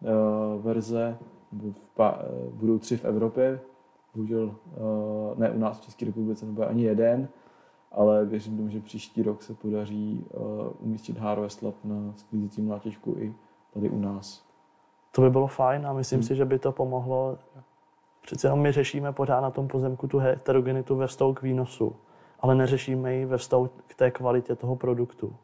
[0.01, 1.17] uh, verze,
[1.95, 3.61] pa, uh, budou tři v Evropě,
[4.15, 7.29] bohužel uh, ne u nás v České republice nebude ani jeden,
[7.95, 10.45] ale věřím tomu, že příští rok se podaří uh,
[10.79, 13.35] umístit Harvest Lab na sklízecí mlátěžku i
[13.75, 14.45] tady u nás.
[15.13, 16.27] To by bylo fajn a myslím hmm.
[16.27, 17.39] si, že by to pomohlo
[18.25, 21.97] Přece jenom my řešíme pořád na tom pozemku tu heterogenitu ve vztahu k výnosu,
[22.41, 25.37] ale neřešíme ji ve vztahu k té kvalitě toho produktu,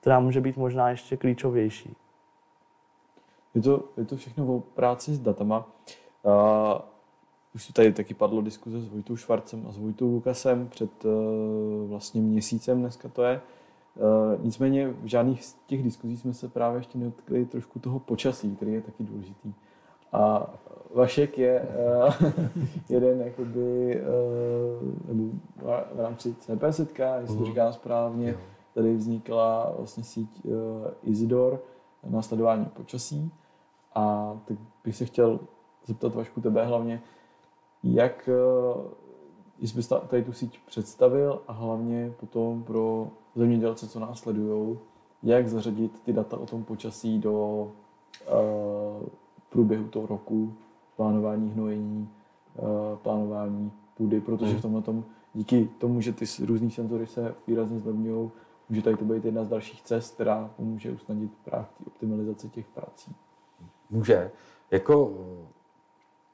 [0.00, 1.96] která může být možná ještě klíčovější.
[3.54, 5.66] Je to, je to všechno o práci s datama.
[6.22, 6.32] Uh,
[7.54, 11.10] už tu tady taky padlo diskuze s Vojtou Švarcem a s Vojtou Lukasem před uh,
[11.88, 13.40] vlastně měsícem dneska to je.
[13.96, 18.56] Uh, nicméně v žádných z těch diskuzí jsme se právě ještě neotkli trošku toho počasí,
[18.56, 19.52] který je taky důležitý.
[20.12, 20.54] A
[20.94, 21.68] Vašek je
[22.20, 22.30] uh,
[22.88, 25.30] jeden jakoby, uh, nebo
[25.94, 27.50] v rámci CP setka, jestli to mhm.
[27.50, 28.36] říkám správně,
[28.74, 30.52] tady vznikla vlastně síť uh,
[31.02, 31.62] Isidor
[32.06, 33.30] na sledování počasí.
[33.94, 35.40] A tak bych se chtěl
[35.86, 37.02] zeptat Vašku tebe hlavně,
[37.82, 38.28] jak
[38.76, 38.82] uh,
[39.58, 44.78] jestli bys tady tu síť představil a hlavně potom pro zemědělce, co nás sledují,
[45.22, 47.62] jak zařadit ty data o tom počasí do
[48.30, 49.08] uh,
[49.48, 50.54] průběhu toho roku,
[50.98, 52.08] plánování hnojení,
[52.58, 52.62] eh,
[53.02, 54.62] plánování půdy, protože v hmm.
[54.62, 58.30] tomhle tom, díky tomu, že ty různý senzory se výrazně zlevňují,
[58.68, 63.14] může tady to být jedna z dalších cest, která pomůže usnadnit právě optimalizaci těch prací.
[63.90, 64.30] Může.
[64.70, 65.12] Jako,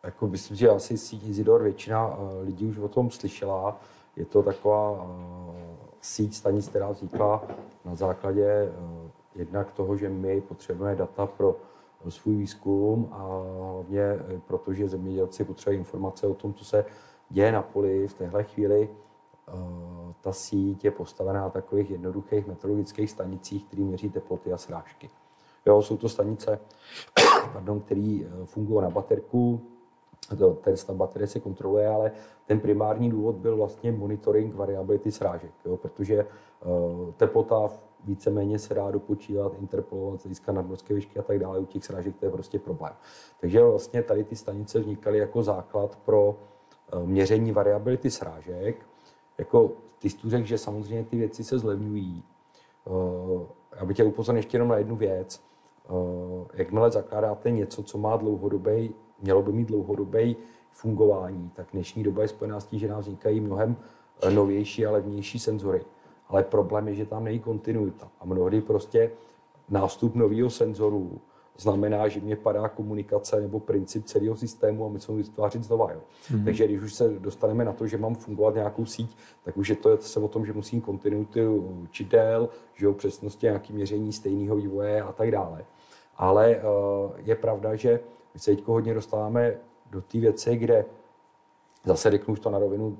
[0.04, 3.80] jako myslím, že asi síť Izidor většina eh, lidí už o tom slyšela.
[4.16, 7.42] Je to taková eh, síť stanic, která vznikla
[7.84, 8.72] na základě
[9.34, 11.56] jednak toho, že my potřebujeme data pro
[12.10, 16.84] svůj výzkum a hlavně eh, protože zemědělci potřebují informace o tom, co se
[17.30, 18.88] děje na poli v téhle chvíli.
[19.48, 19.52] Eh,
[20.20, 25.10] ta síť je postavená na takových jednoduchých meteorologických stanicích, které měří teploty a srážky.
[25.66, 26.60] Jo, jsou to stanice,
[27.52, 29.60] pardon, které eh, fungují na baterku,
[30.60, 32.12] ten stav baterie se kontroluje, ale
[32.46, 36.26] ten primární důvod byl vlastně monitoring variability srážek, jo, protože
[37.16, 37.70] teplota
[38.04, 41.58] víceméně se dá dopočítat, interpolovat, získat nadmorské výšky a tak dále.
[41.58, 42.92] U těch srážek to je prostě problém.
[43.40, 46.36] Takže vlastně tady ty stanice vznikaly jako základ pro
[46.92, 48.86] eh, měření variability srážek.
[49.38, 52.22] Jako ty jsi tu řekl, že samozřejmě ty věci se zlevňují.
[52.86, 53.46] Eh,
[53.76, 55.40] já bych tě upozornil ještě jenom na jednu věc.
[56.54, 58.94] Jakmile zakládáte něco, co má dlouhodobý,
[59.24, 60.36] mělo by mít dlouhodobý
[60.70, 63.76] fungování, tak dnešní doba je spojená s tím, že nám vznikají mnohem
[64.30, 65.80] novější a levnější senzory
[66.28, 68.08] ale problém je, že tam není kontinuita.
[68.20, 69.10] A mnohdy prostě
[69.68, 71.20] nástup nového senzoru
[71.58, 75.92] znamená, že mě padá komunikace nebo princip celého systému a my jsme vytvářet znova.
[75.92, 76.00] Jo.
[76.00, 76.44] Mm-hmm.
[76.44, 79.76] Takže když už se dostaneme na to, že mám fungovat nějakou síť, tak už je
[79.76, 85.02] to se o tom, že musím kontinuitu čidel, že jo, přesnosti nějaké měření stejného vývoje
[85.02, 85.64] a tak dále.
[86.16, 86.62] Ale uh,
[87.18, 88.00] je pravda, že
[88.34, 89.56] my se teď hodně dostáváme
[89.90, 90.84] do té věci, kde
[91.86, 92.98] Zase řeknu už to na rovinu,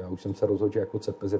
[0.00, 1.34] já už jsem se rozhodl, že jako CPZ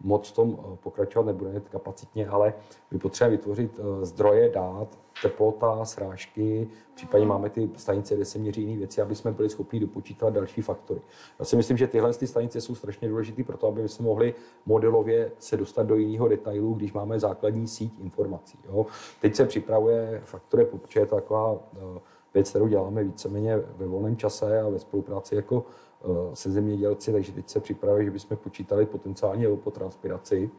[0.00, 2.54] moc tom eh, pokračovat nebude kapacitně, ale
[2.90, 8.62] my potřebujeme vytvořit eh, zdroje dát, teplota, srážky, případně máme ty stanice, kde se měří
[8.62, 11.00] jiné věci, aby jsme byli schopni dopočítat další faktory.
[11.38, 14.34] Já si myslím, že tyhle ty stanice jsou strašně důležité pro to, aby jsme mohli
[14.66, 18.58] modelově se dostat do jiného detailu, když máme základní síť informací.
[18.64, 18.86] Jo.
[19.20, 22.00] Teď se připravuje faktory, protože je to taková eh,
[22.36, 25.64] věc, kterou děláme víceméně ve volném čase a ve spolupráci jako
[26.04, 30.50] Eh, se zemědělci, takže teď se připravuje, že bychom počítali potenciálně o transpiraci.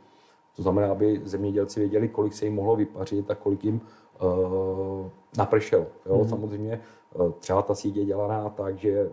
[0.56, 3.82] To znamená, aby zemědělci věděli, kolik se jim mohlo vypařit a kolik jim
[4.22, 5.86] uh, napršelo.
[6.06, 6.18] Jo?
[6.18, 6.30] Mm.
[6.30, 6.82] Samozřejmě
[7.14, 9.12] uh, třeba ta síť je dělaná tak, že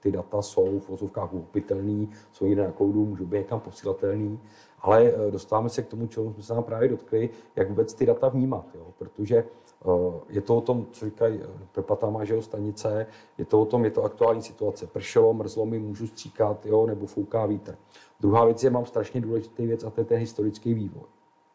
[0.00, 4.40] ty data jsou v vozovkách uchopitelný, jsou někde na kloudu, můžou být někam posílatelný,
[4.80, 8.28] ale dostáváme se k tomu, čemu jsme se nám právě dotkli, jak vůbec ty data
[8.28, 8.86] vnímat, jo?
[8.98, 9.44] protože
[10.28, 11.40] je to o tom, co říkají
[11.72, 13.06] Pepata má, že stanice,
[13.38, 14.86] je to o tom, je to aktuální situace.
[14.86, 17.76] Pršelo, mrzlo mi, můžu stříkat, jo, nebo fouká vítr.
[18.20, 21.04] Druhá věc je, mám strašně důležitý věc a to je ten historický vývoj.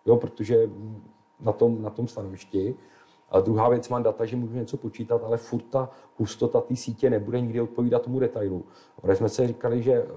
[0.06, 0.70] Jo, protože
[1.40, 2.76] na tom, na tom stanovišti.
[3.30, 7.10] A druhá věc, mám data, že můžu něco počítat, ale furt ta hustota té sítě
[7.10, 8.66] nebude nikdy odpovídat tomu detailu.
[9.04, 10.08] Ale jsme se říkali, že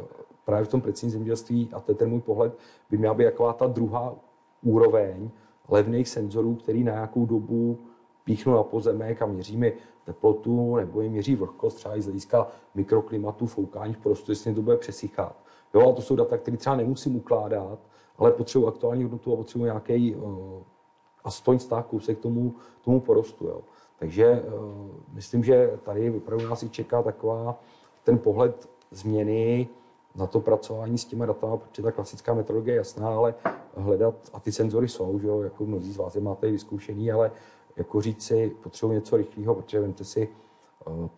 [0.45, 2.59] právě v tom precizním zemědělství, a to je ten můj pohled,
[2.91, 4.15] by měla být jaková ta druhá
[4.63, 5.31] úroveň
[5.69, 7.79] levných senzorů, který na nějakou dobu
[8.25, 9.73] píchnu na pozemek a měříme
[10.05, 14.63] teplotu nebo jim měří vlhkost, třeba i z hlediska mikroklimatu, foukání v prostoru, jestli to
[14.63, 15.37] bude přesychat.
[15.75, 17.79] Jo, a to jsou data, které třeba nemusím ukládat,
[18.17, 20.33] ale potřebuji aktuální hodnotu a potřebuji nějaký uh,
[21.25, 22.55] aspoň stáh kousek tomu,
[22.85, 23.47] tomu porostu.
[23.47, 23.61] Jo.
[23.99, 27.61] Takže uh, myslím, že tady opravdu nás i čeká taková
[28.05, 29.69] ten pohled změny
[30.15, 33.35] na to pracování s těma datama, protože ta klasická metodologie je jasná, ale
[33.77, 37.31] hledat, a ty senzory jsou, že jo, jako mnozí z vás je máte vyzkoušený, ale
[37.77, 40.29] jako říct si, potřebuji něco rychlého, protože vemte si,
[40.87, 41.09] eh,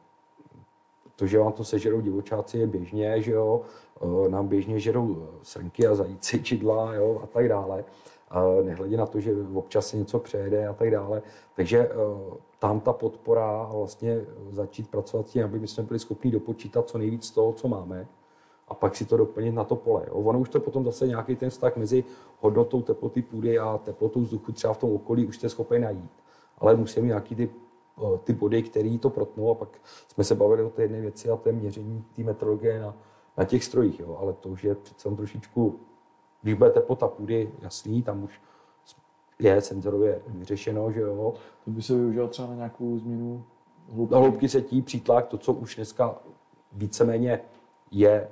[1.16, 3.60] to, že vám to sežerou divočáci je běžně, že jo,
[4.02, 7.85] eh, nám běžně žerou eh, srnky a zajíci, čidla, jo, a tak dále.
[8.62, 11.22] Nehledě na to, že občas se něco přejede a tak dále.
[11.56, 11.90] Takže
[12.59, 14.20] tam ta podpora vlastně
[14.51, 18.09] začít pracovat s tím, aby my jsme byli schopni dopočítat co nejvíc toho, co máme,
[18.68, 20.05] a pak si to doplnit na to pole.
[20.09, 20.14] Jo.
[20.14, 22.05] Ono už to potom zase nějaký ten vztah mezi
[22.40, 26.10] hodnotou teploty půdy a teplotou vzduchu třeba v tom okolí už jste schopni najít
[26.64, 27.50] ale musí mít nějaký ty,
[27.98, 29.68] eh, ty body, které to protnou a pak
[30.08, 32.96] jsme se bavili o té jedné věci a té měření té metrologie na,
[33.36, 34.16] na těch strojích, jo.
[34.20, 35.80] ale to už je přece trošičku,
[36.42, 38.40] když bude teplota půdy, jasný, tam už
[39.38, 41.34] je senzorově vyřešeno, že jo.
[41.64, 43.44] To by se využilo třeba na nějakou změnu
[43.92, 44.14] hloubky?
[44.14, 46.18] Na hloubky setí, přítlak, to, co už dneska
[46.72, 47.40] víceméně
[47.90, 48.28] je e,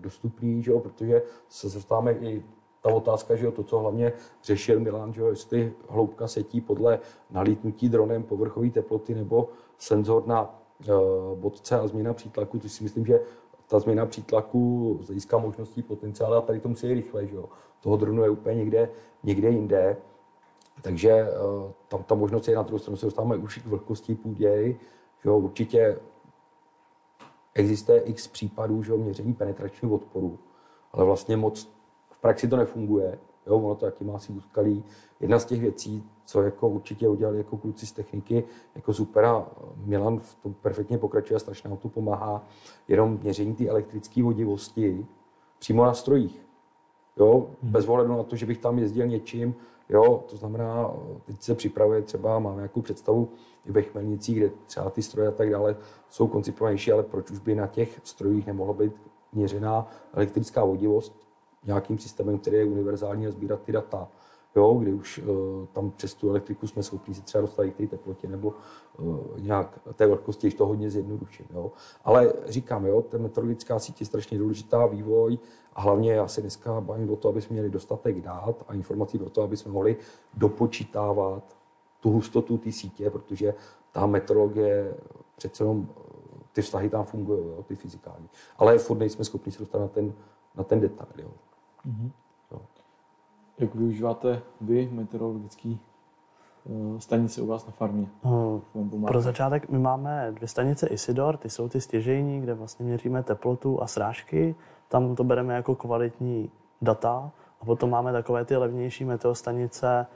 [0.00, 2.42] dostupný, že jo, protože se dostáváme i
[2.82, 6.98] ta otázka, že jo, to, co hlavně řešil Milan, že jo, jestli hloubka setí podle
[7.30, 9.48] nalítnutí dronem povrchové teploty nebo
[9.78, 10.92] senzor na e,
[11.34, 13.20] bodce a změna přítlaku, to si myslím, že
[13.68, 17.48] ta změna přítlaku z hlediska možností potenciálu a tady to musí rychle, že jo.
[17.80, 18.90] Toho dronu je úplně někde,
[19.22, 19.96] někde jinde.
[20.82, 21.28] Takže e,
[21.88, 24.68] tam ta možnost je na druhou stranu se dostáváme už k vlhkosti půdě,
[25.22, 25.98] že jo, určitě
[27.54, 30.38] existuje x případů, že jo, měření penetračního odporu,
[30.92, 31.77] ale vlastně moc
[32.18, 34.84] v praxi to nefunguje, jo, ono to taky má asi úskalí.
[35.20, 39.46] Jedna z těch věcí, co jako určitě udělali jako kluci z techniky, jako super a
[39.76, 42.44] Milan v tom perfektně pokračuje a strašně to pomáhá,
[42.88, 45.06] jenom měření té elektrické vodivosti
[45.58, 46.46] přímo na strojích.
[47.16, 47.72] Jo, hmm.
[47.72, 49.54] bez ohledu na to, že bych tam jezdil něčím,
[49.88, 53.28] jo, to znamená, teď se připravuje třeba, máme nějakou představu
[53.66, 55.76] i ve Chmelnicích, kde třeba ty stroje a tak dále
[56.08, 58.92] jsou koncipovanější, ale proč už by na těch strojích nemohla být
[59.32, 61.27] měřená elektrická vodivost,
[61.68, 64.08] nějakým systémem, který je univerzální a sbírat ty data.
[64.56, 67.86] Jo, kdy už uh, tam přes tu elektriku jsme schopni si třeba dostat k té
[67.86, 68.54] teplotě nebo
[68.98, 71.46] uh, nějak té velikosti, když to hodně zjednoduším.
[71.54, 71.72] Jo.
[72.04, 75.38] Ale říkám, jo, ta metodologická síť je strašně důležitá, vývoj
[75.72, 79.18] a hlavně já se dneska bavím o to, aby jsme měli dostatek dát a informací
[79.18, 79.96] pro to, aby jsme mohli
[80.34, 81.56] dopočítávat
[82.00, 83.54] tu hustotu té sítě, protože
[83.92, 84.94] ta metodologie
[85.36, 86.02] přece jenom eh,
[86.52, 88.28] ty vztahy tam fungují, jo, ty fyzikální.
[88.58, 90.12] Ale furt nejsme schopni se dostat na ten,
[90.54, 91.08] na ten detail.
[91.18, 91.30] Jo.
[91.86, 92.10] Mm-hmm.
[93.58, 95.80] Jak využíváte vy meteorologický
[96.64, 98.06] uh, stanice u vás na farmě?
[98.22, 103.22] Uh, pro začátek my máme dvě stanice Isidor, ty jsou ty stěžejní, kde vlastně měříme
[103.22, 104.54] teplotu a srážky.
[104.88, 106.50] Tam to bereme jako kvalitní
[106.82, 107.30] data.
[107.60, 110.06] A potom máme takové ty levnější meteostanice,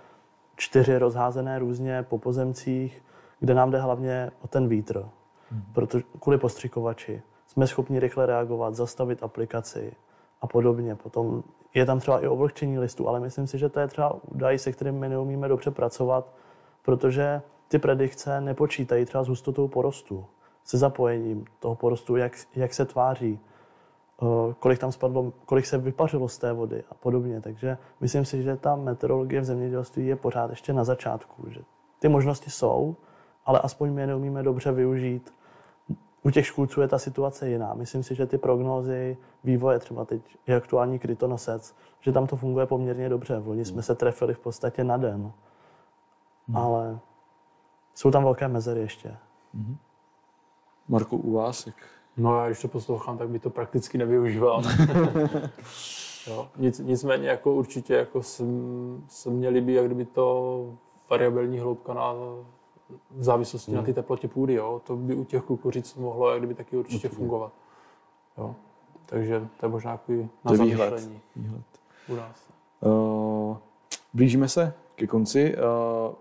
[0.57, 3.03] čtyři rozházené různě po pozemcích,
[3.41, 4.99] kde nám jde hlavně o ten vítr.
[4.99, 5.63] Mm-hmm.
[5.73, 9.93] Protože kvůli postřikovači jsme schopni rychle reagovat, zastavit aplikaci,
[10.43, 10.95] a podobně.
[10.95, 11.43] Potom
[11.75, 14.73] je tam třeba i ovlhčení listů, ale myslím si, že to je třeba údaj, se
[14.73, 16.35] kterým my neumíme dobře pracovat,
[16.83, 20.27] protože ty predikce nepočítají třeba s hustotou porostu,
[20.65, 23.41] se zapojením toho porostu, jak, jak se tváří.
[24.59, 27.41] kolik tam spadlo, kolik se vypařilo z té vody a podobně.
[27.41, 31.51] Takže myslím si, že ta meteorologie v zemědělství je pořád ještě na začátku.
[31.51, 31.61] Že
[31.99, 32.97] ty možnosti jsou,
[33.45, 35.35] ale aspoň my je neumíme dobře využít.
[36.25, 37.75] U těch škůdců je ta situace jiná.
[37.75, 42.67] Myslím si, že ty prognózy vývoje, třeba teď je aktuální krytonosec, že tam to funguje
[42.67, 43.41] poměrně dobře.
[43.41, 45.33] V loni jsme se trefili v podstatě na den.
[46.49, 46.57] Hmm.
[46.57, 46.99] Ale
[47.95, 49.17] jsou tam velké mezery ještě.
[49.55, 49.77] Hmm.
[50.89, 51.67] Marko, u vás?
[51.67, 51.75] Jak?
[52.17, 54.63] No já když to poslouchám, tak by to prakticky nevyužíval.
[56.27, 56.49] jo.
[56.57, 58.45] Nic, nicméně jako určitě jako se,
[59.09, 60.79] se mě líbí, jak kdyby to
[61.11, 62.15] variabilní hloubka na
[63.11, 63.81] v závislosti hmm.
[63.81, 64.55] na ty teplotě půdy.
[64.55, 64.81] Jo.
[64.87, 67.53] To by u těch kukuřic mohlo jak kdyby taky určitě, fungovat.
[68.39, 68.55] Jo.
[69.07, 71.11] Takže to je možná takový na to výhled.
[71.37, 71.65] výhled.
[72.09, 72.49] u nás.
[72.81, 73.57] Uh,
[74.15, 75.57] blížíme se ke konci.
[75.57, 76.15] Uh,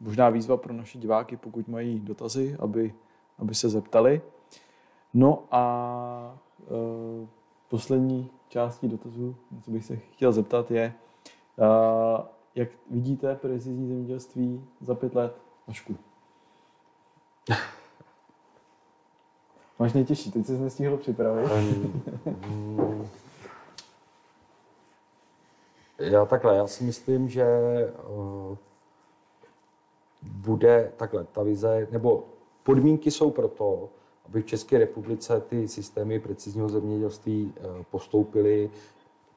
[0.00, 2.94] možná výzva pro naše diváky, pokud mají dotazy, aby,
[3.38, 4.22] aby se zeptali.
[5.14, 7.28] No a uh,
[7.68, 10.94] poslední částí dotazu, co bych se chtěl zeptat, je,
[11.56, 15.47] uh, jak vidíte precizní zemědělství za pět let?
[15.68, 15.96] Vašku.
[19.78, 21.50] Máš nejtěžší, teď jsi nestihl připravit.
[25.98, 27.46] já takhle, já si myslím, že
[28.08, 28.56] uh,
[30.22, 32.24] bude takhle, ta vize, nebo
[32.62, 33.88] podmínky jsou pro to,
[34.26, 38.70] aby v České republice ty systémy precizního zemědělství uh, postoupily,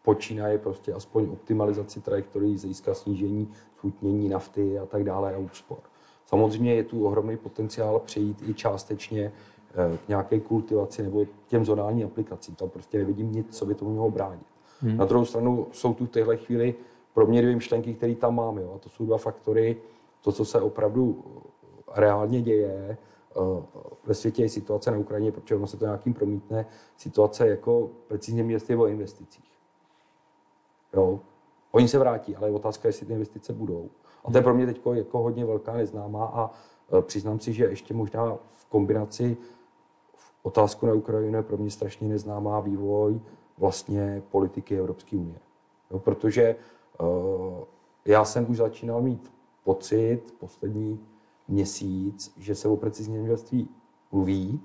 [0.01, 5.90] počínaje prostě aspoň optimalizaci trajektorií z hlediska snížení schutnění nafty a tak dále a úspor.
[6.31, 9.31] Samozřejmě je tu ohromný potenciál přejít i částečně
[9.75, 12.55] eh, k nějaké kultivaci nebo těm zonálním aplikacím.
[12.55, 14.45] Tam prostě nevidím nic, co by tomu mělo bránit.
[14.81, 14.97] Hmm.
[14.97, 16.75] Na druhou stranu jsou tu v téhle chvíli
[17.13, 18.57] pro mě dvě myšlenky, které tam mám.
[18.57, 18.73] Jo?
[18.75, 19.77] A to jsou dva faktory.
[20.21, 21.23] To, co se opravdu
[21.95, 23.63] reálně děje, eh,
[24.05, 26.65] ve světě je situace na Ukrajině, protože ono se to nějakým promítne,
[26.97, 29.51] situace jako precizně městě o investicích.
[30.93, 31.19] Jo?
[31.71, 33.89] Oni se vrátí, ale je otázka, jestli ty investice budou.
[34.25, 36.51] A to je pro mě teď jako hodně velká neznámá a
[36.97, 39.37] e, přiznám si, že ještě možná v kombinaci
[40.15, 43.21] v otázku na Ukrajinu je pro mě strašně neznámá vývoj
[43.57, 45.39] vlastně politiky Evropské unie.
[45.91, 46.55] Jo, protože
[47.01, 47.07] uh,
[48.05, 49.33] já jsem už začínal mít
[49.63, 51.07] pocit poslední
[51.47, 53.69] měsíc, že se o precizní zemědělství
[54.11, 54.61] mluví,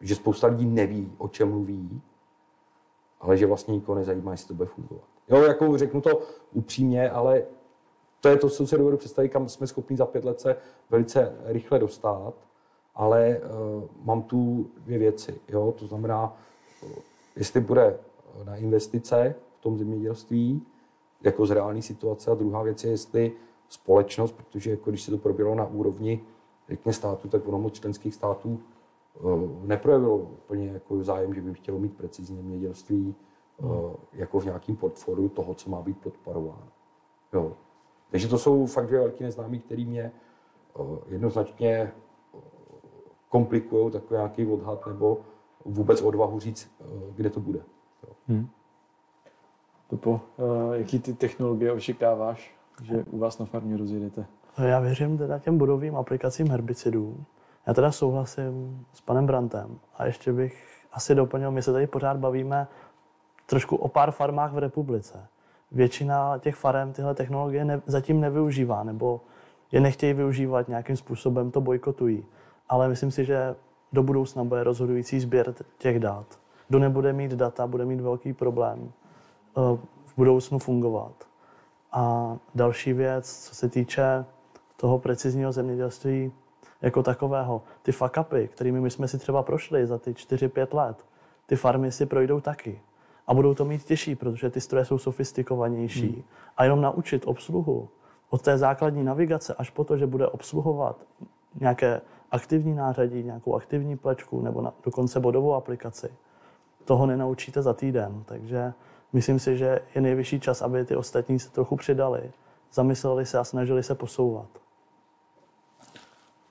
[0.00, 2.02] že spousta lidí neví, o čem mluví,
[3.20, 5.04] ale že vlastně nikoho nezajímá, jestli to bude fungovat.
[5.28, 6.20] Jo, jako řeknu to
[6.52, 7.42] upřímně, ale
[8.20, 10.56] to je to, co se dovedu představit, kam jsme schopni za pět let se
[10.90, 12.34] velice rychle dostat,
[12.94, 15.40] ale uh, mám tu dvě věci.
[15.48, 15.74] Jo?
[15.78, 16.36] To znamená,
[16.82, 16.90] uh,
[17.36, 17.98] jestli bude
[18.44, 20.62] na investice v tom zemědělství,
[21.22, 23.32] jako z reální situace, a druhá věc je, jestli
[23.68, 26.20] společnost, protože jako když se to proběhlo na úrovni
[26.68, 28.60] řekně státu, tak ono moc členských států
[29.20, 33.14] uh, neprojevilo úplně jako zájem, že by chtělo mít precizní zemědělství
[33.56, 36.68] uh, jako v nějakém portfoliu toho, co má být podporováno.
[37.32, 37.56] Jo.
[38.10, 40.12] Takže to jsou fakt dvě velké neznámé, které mě
[41.08, 41.92] jednoznačně
[43.28, 45.20] komplikují takový nějaký odhad nebo
[45.64, 46.70] vůbec odvahu říct,
[47.14, 47.60] kde to bude.
[48.28, 48.48] Hmm.
[49.90, 50.20] Topo,
[50.72, 54.26] jaký ty technologie očekáváš, že u vás na farmě rozjedete?
[54.58, 57.24] Já věřím teda těm budovým aplikacím herbicidů.
[57.66, 62.16] Já teda souhlasím s panem Brantem a ještě bych asi doplnil, my se tady pořád
[62.16, 62.68] bavíme
[63.46, 65.26] trošku o pár farmách v republice
[65.72, 69.20] většina těch farem tyhle technologie ne, zatím nevyužívá, nebo
[69.72, 72.24] je nechtějí využívat, nějakým způsobem to bojkotují.
[72.68, 73.54] Ale myslím si, že
[73.92, 76.38] do budoucna bude rozhodující sběr těch dat.
[76.68, 79.60] Kdo nebude mít data, bude mít velký problém eh,
[80.04, 81.12] v budoucnu fungovat.
[81.92, 84.24] A další věc, co se týče
[84.76, 86.32] toho precizního zemědělství
[86.82, 91.06] jako takového, ty fakapy, kterými my jsme si třeba prošli za ty 4-5 let,
[91.46, 92.80] ty farmy si projdou taky
[93.28, 96.12] a budou to mít těžší, protože ty stroje jsou sofistikovanější.
[96.12, 96.22] Hmm.
[96.56, 97.88] A jenom naučit obsluhu
[98.30, 101.06] od té základní navigace až po to, že bude obsluhovat
[101.60, 102.00] nějaké
[102.30, 106.08] aktivní nářadí, nějakou aktivní plečku nebo na, dokonce bodovou aplikaci,
[106.84, 108.22] toho nenaučíte za týden.
[108.26, 108.72] Takže
[109.12, 112.32] myslím si, že je nejvyšší čas, aby ty ostatní se trochu přidali,
[112.72, 114.48] zamysleli se a snažili se posouvat.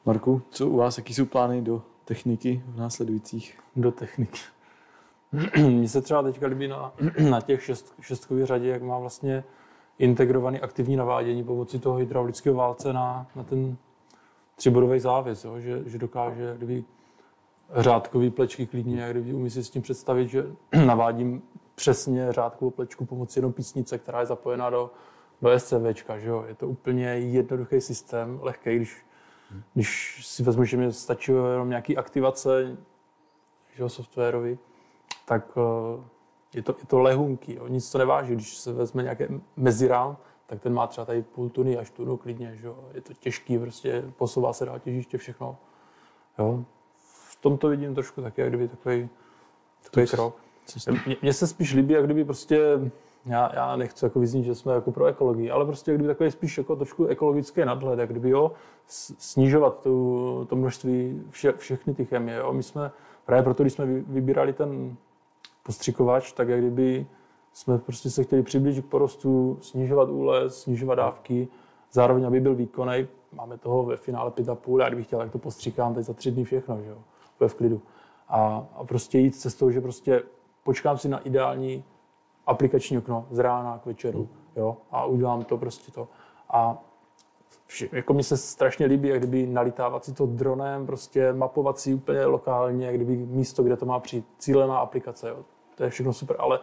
[0.05, 3.59] Marku, co u vás, jaký jsou plány do techniky v následujících?
[3.75, 4.39] Do techniky.
[5.57, 6.93] Mně se třeba teďka líbí na,
[7.29, 9.43] na těch šest, šestkových řadě, jak má vlastně
[9.99, 13.77] integrovaný aktivní navádění pomocí toho hydraulického válce na, na ten
[14.55, 15.59] třibodový závěs, jo?
[15.59, 16.83] Že, že dokáže kdyby
[17.75, 20.45] řádkový plečky klidně, jak kdyby umí si s tím představit, že
[20.85, 21.41] navádím
[21.75, 24.91] přesně řádkovou plečku pomocí jenom písnice, která je zapojená do,
[25.41, 26.45] do SCVčka, že jo?
[26.47, 29.05] Je to úplně jednoduchý systém, lehký, když,
[29.73, 32.77] když si vezmu, že mi stačí jenom nějaký aktivace
[33.77, 34.59] že jo, softwarový,
[35.25, 36.03] tak uh,
[36.55, 37.67] je to, je to lehunky, jo.
[37.67, 38.33] nic to neváží.
[38.33, 39.23] Když se vezme nějaký
[39.55, 42.75] mezirám, tak ten má třeba tady půl tuny až tunu klidně, že jo.
[42.93, 45.57] Je to těžký, prostě posouvá se dál těžiště, všechno.
[46.39, 46.63] Jo.
[47.29, 49.09] V tom to vidím trošku taky, jak kdyby takový,
[49.83, 50.35] takový krok.
[51.21, 52.79] Mně se spíš líbí, jak kdyby prostě
[53.25, 56.57] já, já nechci jako vyznít, že jsme jako pro ekologii, ale prostě kdyby takový spíš
[56.57, 58.51] jako trošku ekologický nadhled, jak kdyby jo,
[59.17, 62.37] snižovat tu, to množství vše, všechny ty chemie.
[62.37, 62.53] Jo.
[62.53, 62.91] My jsme
[63.27, 64.95] právě proto, když jsme vybírali ten
[65.63, 67.07] postřikovač, tak jak kdyby
[67.53, 71.47] jsme prostě se chtěli přiblížit k porostu, snižovat úles, snižovat dávky,
[71.91, 73.07] zároveň, aby byl výkonný.
[73.33, 76.43] Máme toho ve finále 5,5, já kdybych chtěl, tak to postříkám teď za tři dny
[76.43, 76.97] všechno, že jo,
[77.47, 77.81] v klidu.
[78.29, 80.23] A, a prostě jít cestou, že prostě
[80.63, 81.83] počkám si na ideální
[82.45, 86.07] aplikační okno z rána k večeru, jo, a udělám to prostě to.
[86.49, 86.83] A
[87.91, 92.25] jako mi se strašně líbí, jak kdyby nalitávat si to dronem, prostě mapovat si úplně
[92.25, 95.37] lokálně, jak kdyby místo, kde to má přijít, cílená aplikace, jo.
[95.75, 96.59] To je všechno super, ale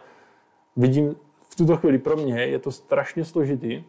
[0.75, 3.83] vidím v tuto chvíli pro mě je to strašně složitý,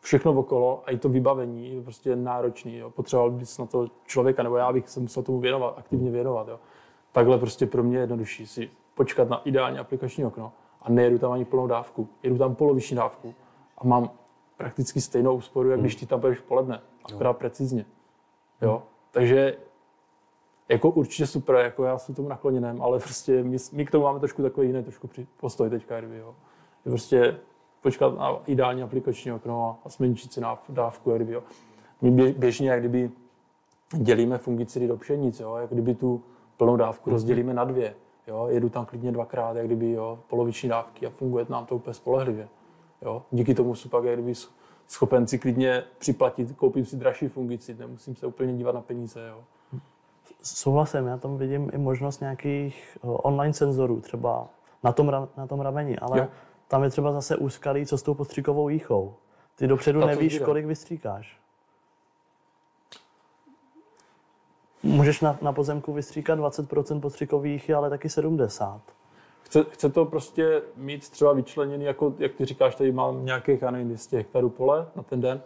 [0.00, 2.76] všechno okolo a i to vybavení je prostě náročný.
[2.76, 2.90] Jo.
[2.90, 6.48] Potřeboval bys na to člověka, nebo já bych se musel tomu věnovat, aktivně věnovat.
[6.48, 6.60] Jo.
[7.12, 10.52] Takhle prostě pro mě je jednodušší si počkat na ideální aplikační okno
[10.82, 12.08] a nejedu tam ani plnou dávku.
[12.22, 13.34] Jedu tam poloviční dávku
[13.78, 14.10] a mám
[14.56, 17.86] prakticky stejnou úsporu, jak když ty tam budeš v poledne, akorát precizně.
[18.62, 18.82] Jo?
[19.10, 19.56] Takže
[20.68, 24.20] jako určitě super, jako já jsem tomu nakloněném, ale prostě my, my k tomu máme
[24.20, 25.10] trošku takový jiný trošku
[25.40, 26.34] postoj teďka, kdyby, jo.
[26.84, 27.36] Je prostě
[27.82, 31.42] počkat na ideální aplikační okno a zmenšit si dávku, jo.
[32.02, 33.10] My běžně, jak kdyby
[33.96, 36.22] dělíme fungicidy do pšenic, jo, jak kdyby tu
[36.56, 37.94] plnou dávku rozdělíme na dvě.
[38.26, 41.94] Jo, jedu tam klidně dvakrát, jak kdyby jo, poloviční dávky a funguje nám to úplně
[41.94, 42.48] spolehlivě.
[43.04, 43.22] Jo.
[43.30, 44.34] Díky tomu jsou pak jak kdyby
[44.86, 49.26] schopen si klidně připlatit, koupím si dražší fungicid, nemusím se úplně dívat na peníze.
[49.28, 49.44] Jo.
[50.42, 54.48] Souhlasím, já tam vidím i možnost nějakých eh, online senzorů, třeba
[54.84, 56.26] na tom, na tom rameni, ale jo.
[56.68, 59.14] tam je třeba zase úskalý, co s tou postříkovou jíchou.
[59.56, 61.38] Ty dopředu Ta nevíš, kolik vystříkáš.
[64.82, 68.80] Můžeš na, na pozemku vystříkat 20% postřikových, ale taky 70%.
[69.54, 73.70] Chce, chce to prostě mít třeba vyčleněný, jako jak ty říkáš, tady mám nějakých, já
[73.70, 75.40] nevím, 200 hektarů pole na ten den,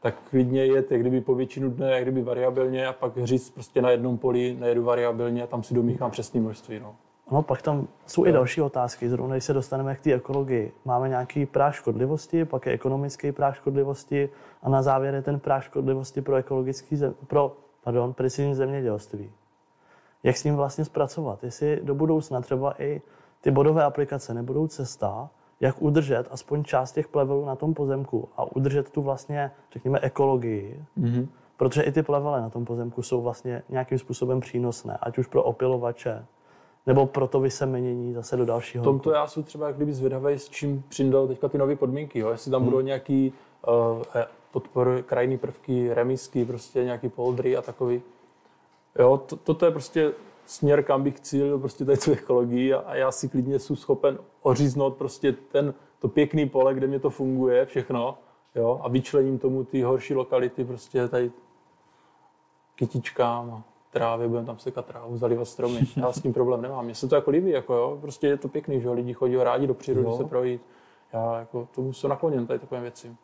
[0.00, 3.82] tak klidně jet, jak kdyby po většinu dne, jak kdyby variabilně a pak říct prostě
[3.82, 6.80] na jednom poli nejedu variabilně a tam si domíchám přesný množství.
[6.80, 6.96] No.
[7.30, 9.08] No, pak tam jsou i další otázky.
[9.08, 10.72] Zrovna když se dostaneme k té ekologii.
[10.84, 14.28] Máme nějaký práh škodlivosti, pak je ekonomický práh škodlivosti
[14.62, 19.30] a na závěr je ten práh škodlivosti pro ekologický zem, pro pardon, precizní zemědělství.
[20.22, 21.44] Jak s ním vlastně zpracovat?
[21.44, 23.02] Jestli do budoucna třeba i
[23.44, 25.30] ty bodové aplikace nebudou cesta,
[25.60, 30.84] jak udržet aspoň část těch plevelů na tom pozemku a udržet tu vlastně, řekněme, ekologii,
[30.98, 31.28] mm-hmm.
[31.56, 35.42] protože i ty plevely na tom pozemku jsou vlastně nějakým způsobem přínosné, ať už pro
[35.42, 36.24] opilovače,
[36.86, 38.82] nebo pro to vysemenění zase do dalšího.
[38.82, 42.18] V tomto já jsem třeba jak kdyby zvědavý, s čím přijdou teďka ty nové podmínky,
[42.18, 42.30] jo?
[42.30, 42.70] jestli tam hmm.
[42.70, 43.32] budou nějaký
[43.68, 48.02] uh, podpory, krajní prvky, remisky, prostě nějaký poldry a takový.
[48.98, 50.12] Jo, to, toto je prostě
[50.46, 54.18] směr, kam bych cílil prostě tady tu ekologii a, a já si klidně jsem schopen
[54.42, 58.18] oříznout prostě ten, to pěkný pole, kde mě to funguje, všechno,
[58.54, 61.32] jo, a vyčlením tomu ty horší lokality, prostě tady
[62.74, 65.80] kytičkám a trávě, budeme tam sekat trávu, zalivat stromy.
[65.96, 66.84] Já s tím problém nemám.
[66.84, 69.66] Mně se to jako líbí, jako jo, prostě je to pěkný, že lidi chodí rádi
[69.66, 70.16] do přírody jo.
[70.16, 70.62] se projít.
[71.12, 73.16] Já jako tomu jsem nakloněn tady takové věci.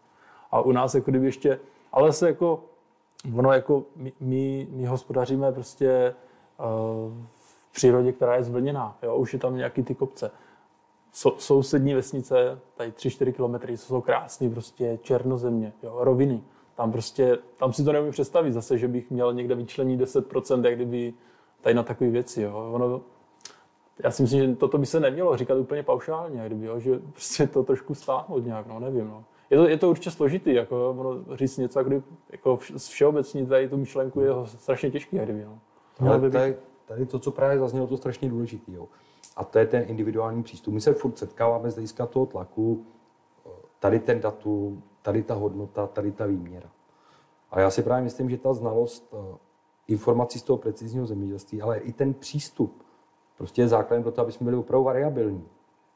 [0.51, 1.60] A u nás jako kdyby ještě,
[1.92, 2.64] ale se jako,
[3.36, 6.14] ono jako my, my, my hospodaříme prostě
[7.38, 10.30] v přírodě, která je zvlněná, jo, už je tam nějaký ty kopce.
[11.12, 16.42] So, sousední vesnice, tady 3-4 kilometry, jsou krásné, prostě černozemě, jo, roviny.
[16.74, 20.74] Tam prostě, tam si to neumím představit zase, že bych měl někde vyčlenit 10%, jak
[20.74, 21.14] kdyby
[21.60, 22.70] tady na takové věci, jo.
[22.72, 23.00] Ono,
[24.04, 27.46] já si myslím, že toto by se nemělo říkat úplně paušálně, kdyby, jo, že prostě
[27.46, 31.36] to trošku stáhnout nějak, no, nevím, no je to, je to určitě složitý, jako ono
[31.36, 35.58] říct něco, kdy jako všeobecně tady tu myšlenku je strašně těžký, kdyby, no.
[36.09, 38.89] Ale by tady, tady to, co právě zaznělo, to strašně důležitý, jo.
[39.36, 40.74] A to je ten individuální přístup.
[40.74, 42.85] My se furt setkáváme z hlediska toho tlaku,
[43.81, 46.70] tady ten datum, tady ta hodnota, tady ta výměra.
[47.51, 49.36] A já si právě myslím, že ta znalost eh,
[49.89, 52.82] informací z toho precizního zemědělství, ale i ten přístup
[53.39, 55.44] prostě je základem pro to, aby jsme byli opravdu variabilní.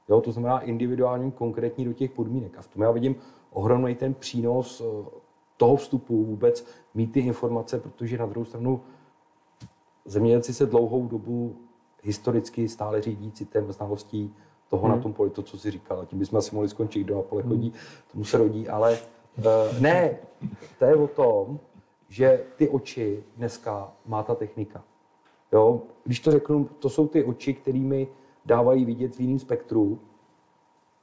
[0.08, 2.58] Jo, to znamená individuální, konkrétní do těch podmínek.
[2.58, 3.16] A v tom já vidím
[3.52, 5.08] ohromný ten přínos eh,
[5.56, 8.80] toho vstupu vůbec mít ty informace, protože na druhou stranu
[10.04, 11.56] zemědělci se dlouhou dobu
[12.02, 14.34] historicky stále řídí citem znalostí
[14.68, 14.96] toho hmm.
[14.96, 16.00] na tom poli, to, co si říkal.
[16.00, 17.50] A tím bychom asi mohli skončit, kdo na pole hmm.
[17.50, 17.72] chodí,
[18.12, 18.98] tomu se rodí, ale
[19.38, 19.44] uh,
[19.80, 20.18] ne,
[20.78, 21.58] to je o tom,
[22.08, 24.84] že ty oči dneska má ta technika.
[25.52, 25.82] Jo?
[26.04, 28.08] Když to řeknu, to jsou ty oči, kterými
[28.44, 29.98] dávají vidět v jiném spektru.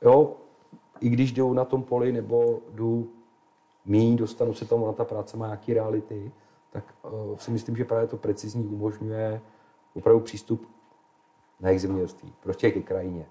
[0.02, 0.36] Jo,
[0.99, 3.10] i když jdou na tom poli nebo jdu
[3.86, 6.32] míň, dostanu se tam, na ta práce má nějaký reality,
[6.72, 9.41] tak uh, si myslím, že právě to precizní umožňuje
[9.93, 10.68] opravdu přístup
[11.60, 13.26] ne k zemědělství, prostě ke krajině.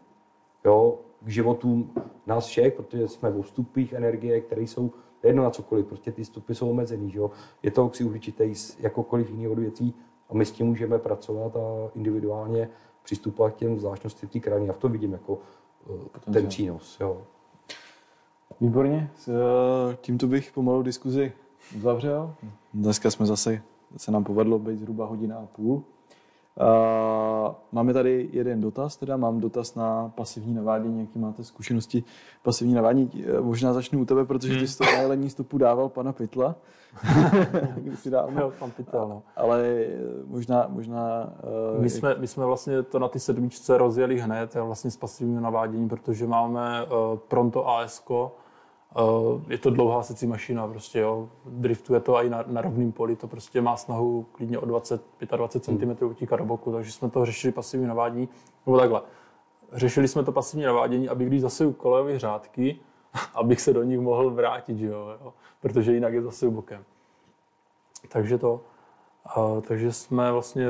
[0.65, 1.95] Jo, k životům
[2.27, 4.91] nás všech, protože jsme v vstupích energie, které jsou
[5.23, 7.31] jedno na cokoliv, prostě ty stupy jsou omezený, že jo.
[7.63, 9.95] Je to oxid uhličitý z jakokoliv jiný odvětví
[10.31, 12.69] a my s tím můžeme pracovat a individuálně
[13.03, 14.67] přistupovat k těm zvláštnostem té krajiny.
[14.67, 15.39] Já v tom vidím jako
[15.89, 17.23] uh, ten přínos, jo.
[18.61, 21.33] Výborně, eh, tímto bych pomalu diskuzi
[21.77, 22.35] uzavřel.
[22.75, 23.63] Dneska jsme zase,
[23.97, 25.83] se nám povedlo být zhruba hodina a půl.
[26.61, 32.05] Uh, máme tady jeden dotaz, teda mám dotaz na pasivní navádění, jaký máte zkušenosti
[32.43, 33.25] pasivní navádění.
[33.27, 36.55] Eh, možná začnu u tebe, protože ty jsi to na jelení stopu dával pana Pytla.
[38.11, 38.53] dával.
[38.59, 39.23] pan Pytel, no.
[39.37, 40.67] Ale eh, možná...
[40.69, 41.33] možná
[41.75, 45.43] uh, my, jsme, my jsme vlastně to na ty sedmičce rozjeli hned, vlastně s pasivním
[45.43, 48.50] naváděním, protože máme uh, Pronto ASko, Uh,
[49.49, 51.29] je to dlouhá secí mašina, prostě jo.
[51.45, 55.03] driftuje to i na, na rovném poli, to prostě má snahu klidně o 20,
[55.37, 58.29] 25 cm utíkat do boku, takže jsme to řešili pasivní navádění,
[58.67, 59.03] nebo takhle.
[59.73, 62.79] Řešili jsme to pasivní navádění, aby když zase kolejové řádky,
[63.35, 65.33] abych se do nich mohl vrátit, že jo, jo?
[65.61, 66.85] protože jinak je zase bokem.
[68.09, 68.61] Takže to,
[69.37, 70.67] uh, takže jsme vlastně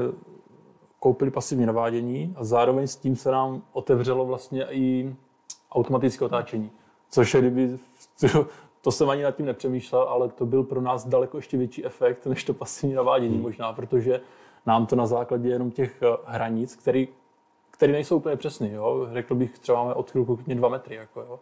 [0.98, 5.14] koupili pasivní navádění a zároveň s tím se nám otevřelo vlastně i
[5.72, 6.70] automatické otáčení.
[7.10, 7.78] Což je kdyby,
[8.80, 12.26] to jsem ani nad tím nepřemýšlel, ale to byl pro nás daleko ještě větší efekt
[12.26, 13.42] než to pasivní navádění hmm.
[13.42, 14.20] možná, protože
[14.66, 17.08] nám to na základě jenom těch eh, hranic, který,
[17.70, 19.08] které nejsou úplně přesné, jo?
[19.12, 21.40] řekl bych třeba máme odchylku klidně dva metry, jako, jo?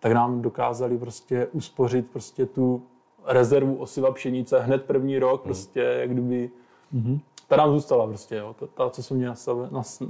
[0.00, 2.82] tak nám dokázali prostě uspořit prostě tu
[3.24, 5.44] rezervu osiva pšenice hned první rok, hmm.
[5.44, 6.50] prostě jak kdyby,
[6.92, 7.20] hmm.
[7.48, 8.54] ta nám zůstala prostě, jo?
[8.58, 10.02] Ta, ta, co jsme měli nastaven, nas,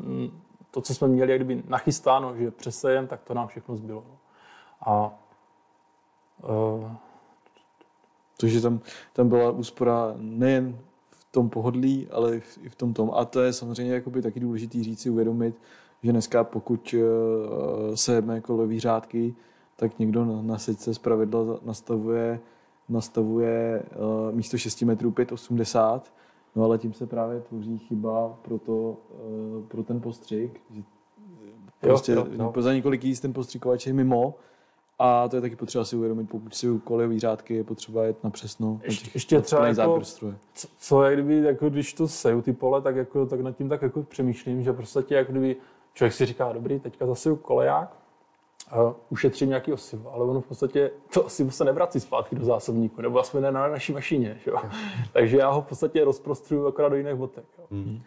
[0.70, 4.04] to, co jsme měli jak kdyby nachystáno, že přesejem, tak to nám všechno zbylo.
[4.08, 4.21] No.
[4.86, 5.18] A
[6.42, 6.90] uh,
[8.40, 8.80] takže tam,
[9.12, 10.78] tam byla úspora nejen
[11.10, 13.10] v tom pohodlí, ale i v tom tom.
[13.14, 15.54] A to je samozřejmě jakoby taky důležitý říct si uvědomit,
[16.02, 19.34] že dneska pokud uh, se jako levý řádky,
[19.76, 22.40] tak někdo na, na sečce z pravidla nastavuje,
[22.88, 23.82] nastavuje
[24.28, 26.00] uh, místo 6 metrů 5,80
[26.56, 28.96] No ale tím se právě tvoří chyba pro, to,
[29.68, 30.60] pro ten postřik.
[30.70, 30.82] Že
[31.80, 32.62] prostě jo, jo, jo.
[32.62, 34.34] za několik jíst ten postřikovač je mimo
[35.04, 38.24] a to je taky potřeba si uvědomit, pokud si u kolejové řádky je potřeba jet
[38.24, 38.80] na přesno.
[38.84, 40.00] Ještě, ještě třeba jako,
[40.52, 43.68] co, co je kdyby, jako když to seju ty pole, tak, jako, tak nad tím
[43.68, 45.56] tak jako přemýšlím, že prostě jako kdyby
[45.94, 47.96] člověk si říká, dobrý, teďka zase koleják,
[48.76, 53.02] uh, ušetřím nějaký osivo, ale ono v podstatě to osivo se nevrací zpátky do zásobníku,
[53.02, 54.40] nebo aspoň ne na naší mašině.
[54.44, 54.52] Že?
[55.12, 57.44] Takže já ho v podstatě rozprostruju akorát do jiných botek.
[57.70, 58.00] Mm.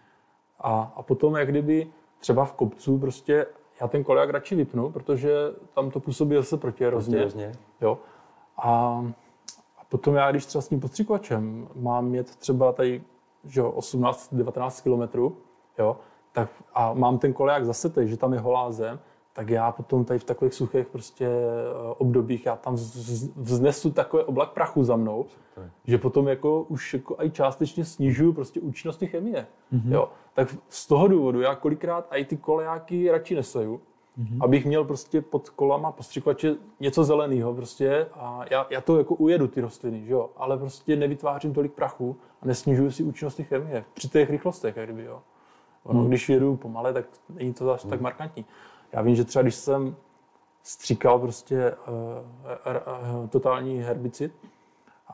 [0.60, 1.88] A, a potom, jak kdyby
[2.20, 3.46] třeba v kopcu prostě
[3.82, 5.36] já ten koleják radši vypnu, protože
[5.74, 7.18] tam to působí zase protierozně.
[7.82, 7.98] Jo.
[8.58, 8.72] A,
[9.78, 13.04] a potom já, když třeba s tím postřikovačem mám jet třeba tady
[13.72, 15.18] 18-19 km,
[15.80, 15.98] jo,
[16.32, 19.00] tak, a mám ten koleják zase že tam je holá zem,
[19.36, 22.76] tak já potom tady v takových suchých prostě eh, obdobích, já tam
[23.36, 25.26] vznesu takový oblak prachu za mnou,
[25.86, 29.48] že potom jako už jako i částečně snižuju prostě účinnost ty chemie.
[29.74, 29.92] Mm-hmm.
[29.92, 30.10] Jo.
[30.34, 33.82] Tak z toho důvodu já kolikrát i ty kolejáky radši neseju,
[34.20, 34.38] mm-hmm.
[34.44, 39.48] abych měl prostě pod kolama postřikovače něco zeleného prostě a já, já to jako ujedu
[39.48, 43.86] ty rostliny, že jo, ale prostě nevytvářím tolik prachu a nesnižuju si účinnost ty chemie
[43.94, 45.22] při těch rychlostech, jak kdyby, jo.
[45.84, 46.08] Ono, mm.
[46.08, 47.92] když jedu pomale, tak není to zase mm.
[47.92, 48.46] tak markantní.
[48.96, 49.96] Já vím, že třeba když jsem
[50.64, 54.32] stříkal prostě uh, uh, totální herbicid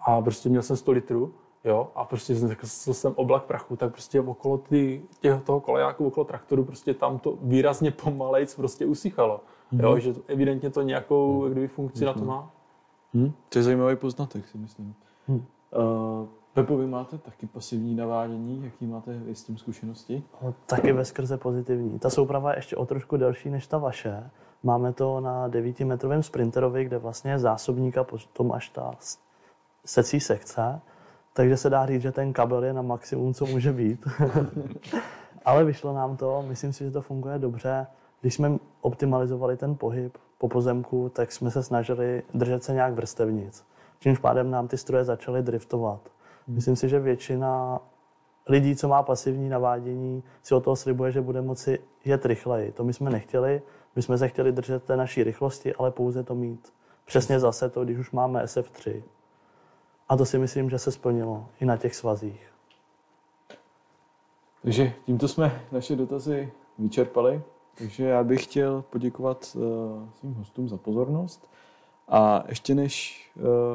[0.06, 1.34] a prostě měl jsem 100 litrů,
[1.64, 6.24] jo, a prostě jsem, jsem oblak prachu, tak prostě okolo ty, těch, toho kolejáku, okolo
[6.24, 9.42] traktoru, prostě tam to výrazně pomalejc prostě usychalo.
[9.74, 9.84] Mm-hmm.
[9.84, 11.52] Jo, že evidentně to nějakou mm.
[11.52, 12.08] kdyby, funkci mm-hmm.
[12.08, 12.52] na to má.
[13.14, 13.32] Mm.
[13.50, 14.96] To je zajímavý poznatek, si myslím.
[15.28, 15.36] Mm.
[15.36, 20.24] Uh, Pepo, vy máte taky pasivní navádění, jaký máte vy s tím zkušenosti?
[20.42, 22.00] No, taky ve skrze pozitivní.
[22.00, 24.30] Ta souprava je ještě o trošku delší než ta vaše.
[24.64, 28.92] Máme to na 9-metrovém sprinterovi, kde vlastně je zásobník a potom až ta
[29.86, 30.82] secí sekce.
[31.34, 34.08] Takže se dá říct, že ten kabel je na maximum, co může být.
[35.46, 37.88] Ale vyšlo nám to, myslím si, že to funguje dobře.
[38.22, 43.66] Když jsme optimalizovali ten pohyb po pozemku, tak jsme se snažili držet se nějak vrstevnic.
[44.00, 46.00] Čímž pádem nám ty stroje začaly driftovat.
[46.48, 46.56] Hmm.
[46.56, 47.82] Myslím si, že většina
[48.48, 52.72] lidí, co má pasivní navádění, si o toho slibuje, že bude moci jet rychleji.
[52.72, 53.62] To my jsme nechtěli,
[53.96, 56.74] my jsme se chtěli držet té naší rychlosti, ale pouze to mít
[57.06, 59.04] přesně zase to, když už máme SF3.
[60.10, 62.52] A to si myslím, že se splnilo i na těch svazích.
[64.62, 67.42] Takže tímto jsme naše dotazy vyčerpali.
[67.78, 69.64] takže já bych chtěl poděkovat uh,
[70.20, 71.50] svým hostům za pozornost
[72.08, 73.26] a ještě než,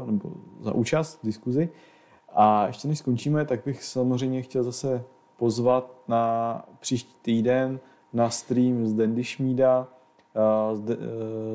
[0.01, 1.71] uh, nebo za účast v diskuzi,
[2.39, 5.05] a ještě než skončíme, tak bych samozřejmě chtěl zase
[5.37, 7.81] pozvat na příští týden
[8.13, 9.89] na stream z Dendy Šmída,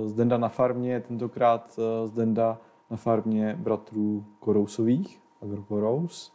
[0.05, 2.57] z Denda na farmě, tentokrát z Denda
[2.89, 6.33] na farmě bratrů Korousových, Agrokorous.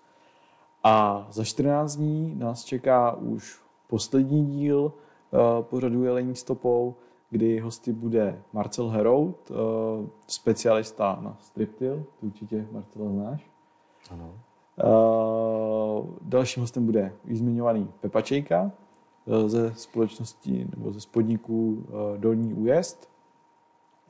[0.85, 4.93] A za 14 dní nás čeká už poslední díl
[5.61, 6.95] pořadu Jelení stopou,
[7.31, 9.53] kdy hosty bude Marcel Herout,
[10.27, 13.51] specialista na striptil, ty určitě Marcela znáš.
[14.11, 14.35] Ano.
[16.23, 18.71] Dalším hostem bude již zmiňovaný Pepa Čejka
[19.47, 23.09] ze společnosti nebo ze spodníků Dolní újezd.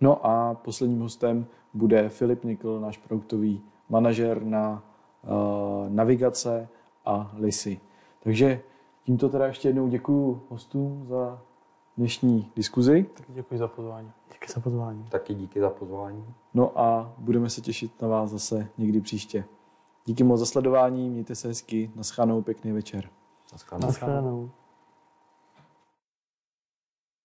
[0.01, 4.83] No a posledním hostem bude Filip Nikl, náš produktový manažer na
[5.23, 6.69] uh, navigace
[7.05, 7.81] a lisy.
[8.21, 8.61] Takže
[9.05, 11.43] tímto teda ještě jednou děkuji hostům za
[11.97, 13.07] dnešní diskuzi.
[13.15, 14.11] Tak děkuji za pozvání.
[14.33, 15.07] Díky za pozvání.
[15.11, 16.25] Taky díky za pozvání.
[16.55, 19.45] No a budeme se těšit na vás zase někdy příště.
[20.07, 23.09] Díky moc za sledování, mějte se hezky, naschánou, pěkný večer.
[23.53, 23.87] Naschánou.
[23.87, 24.51] Naschledanou.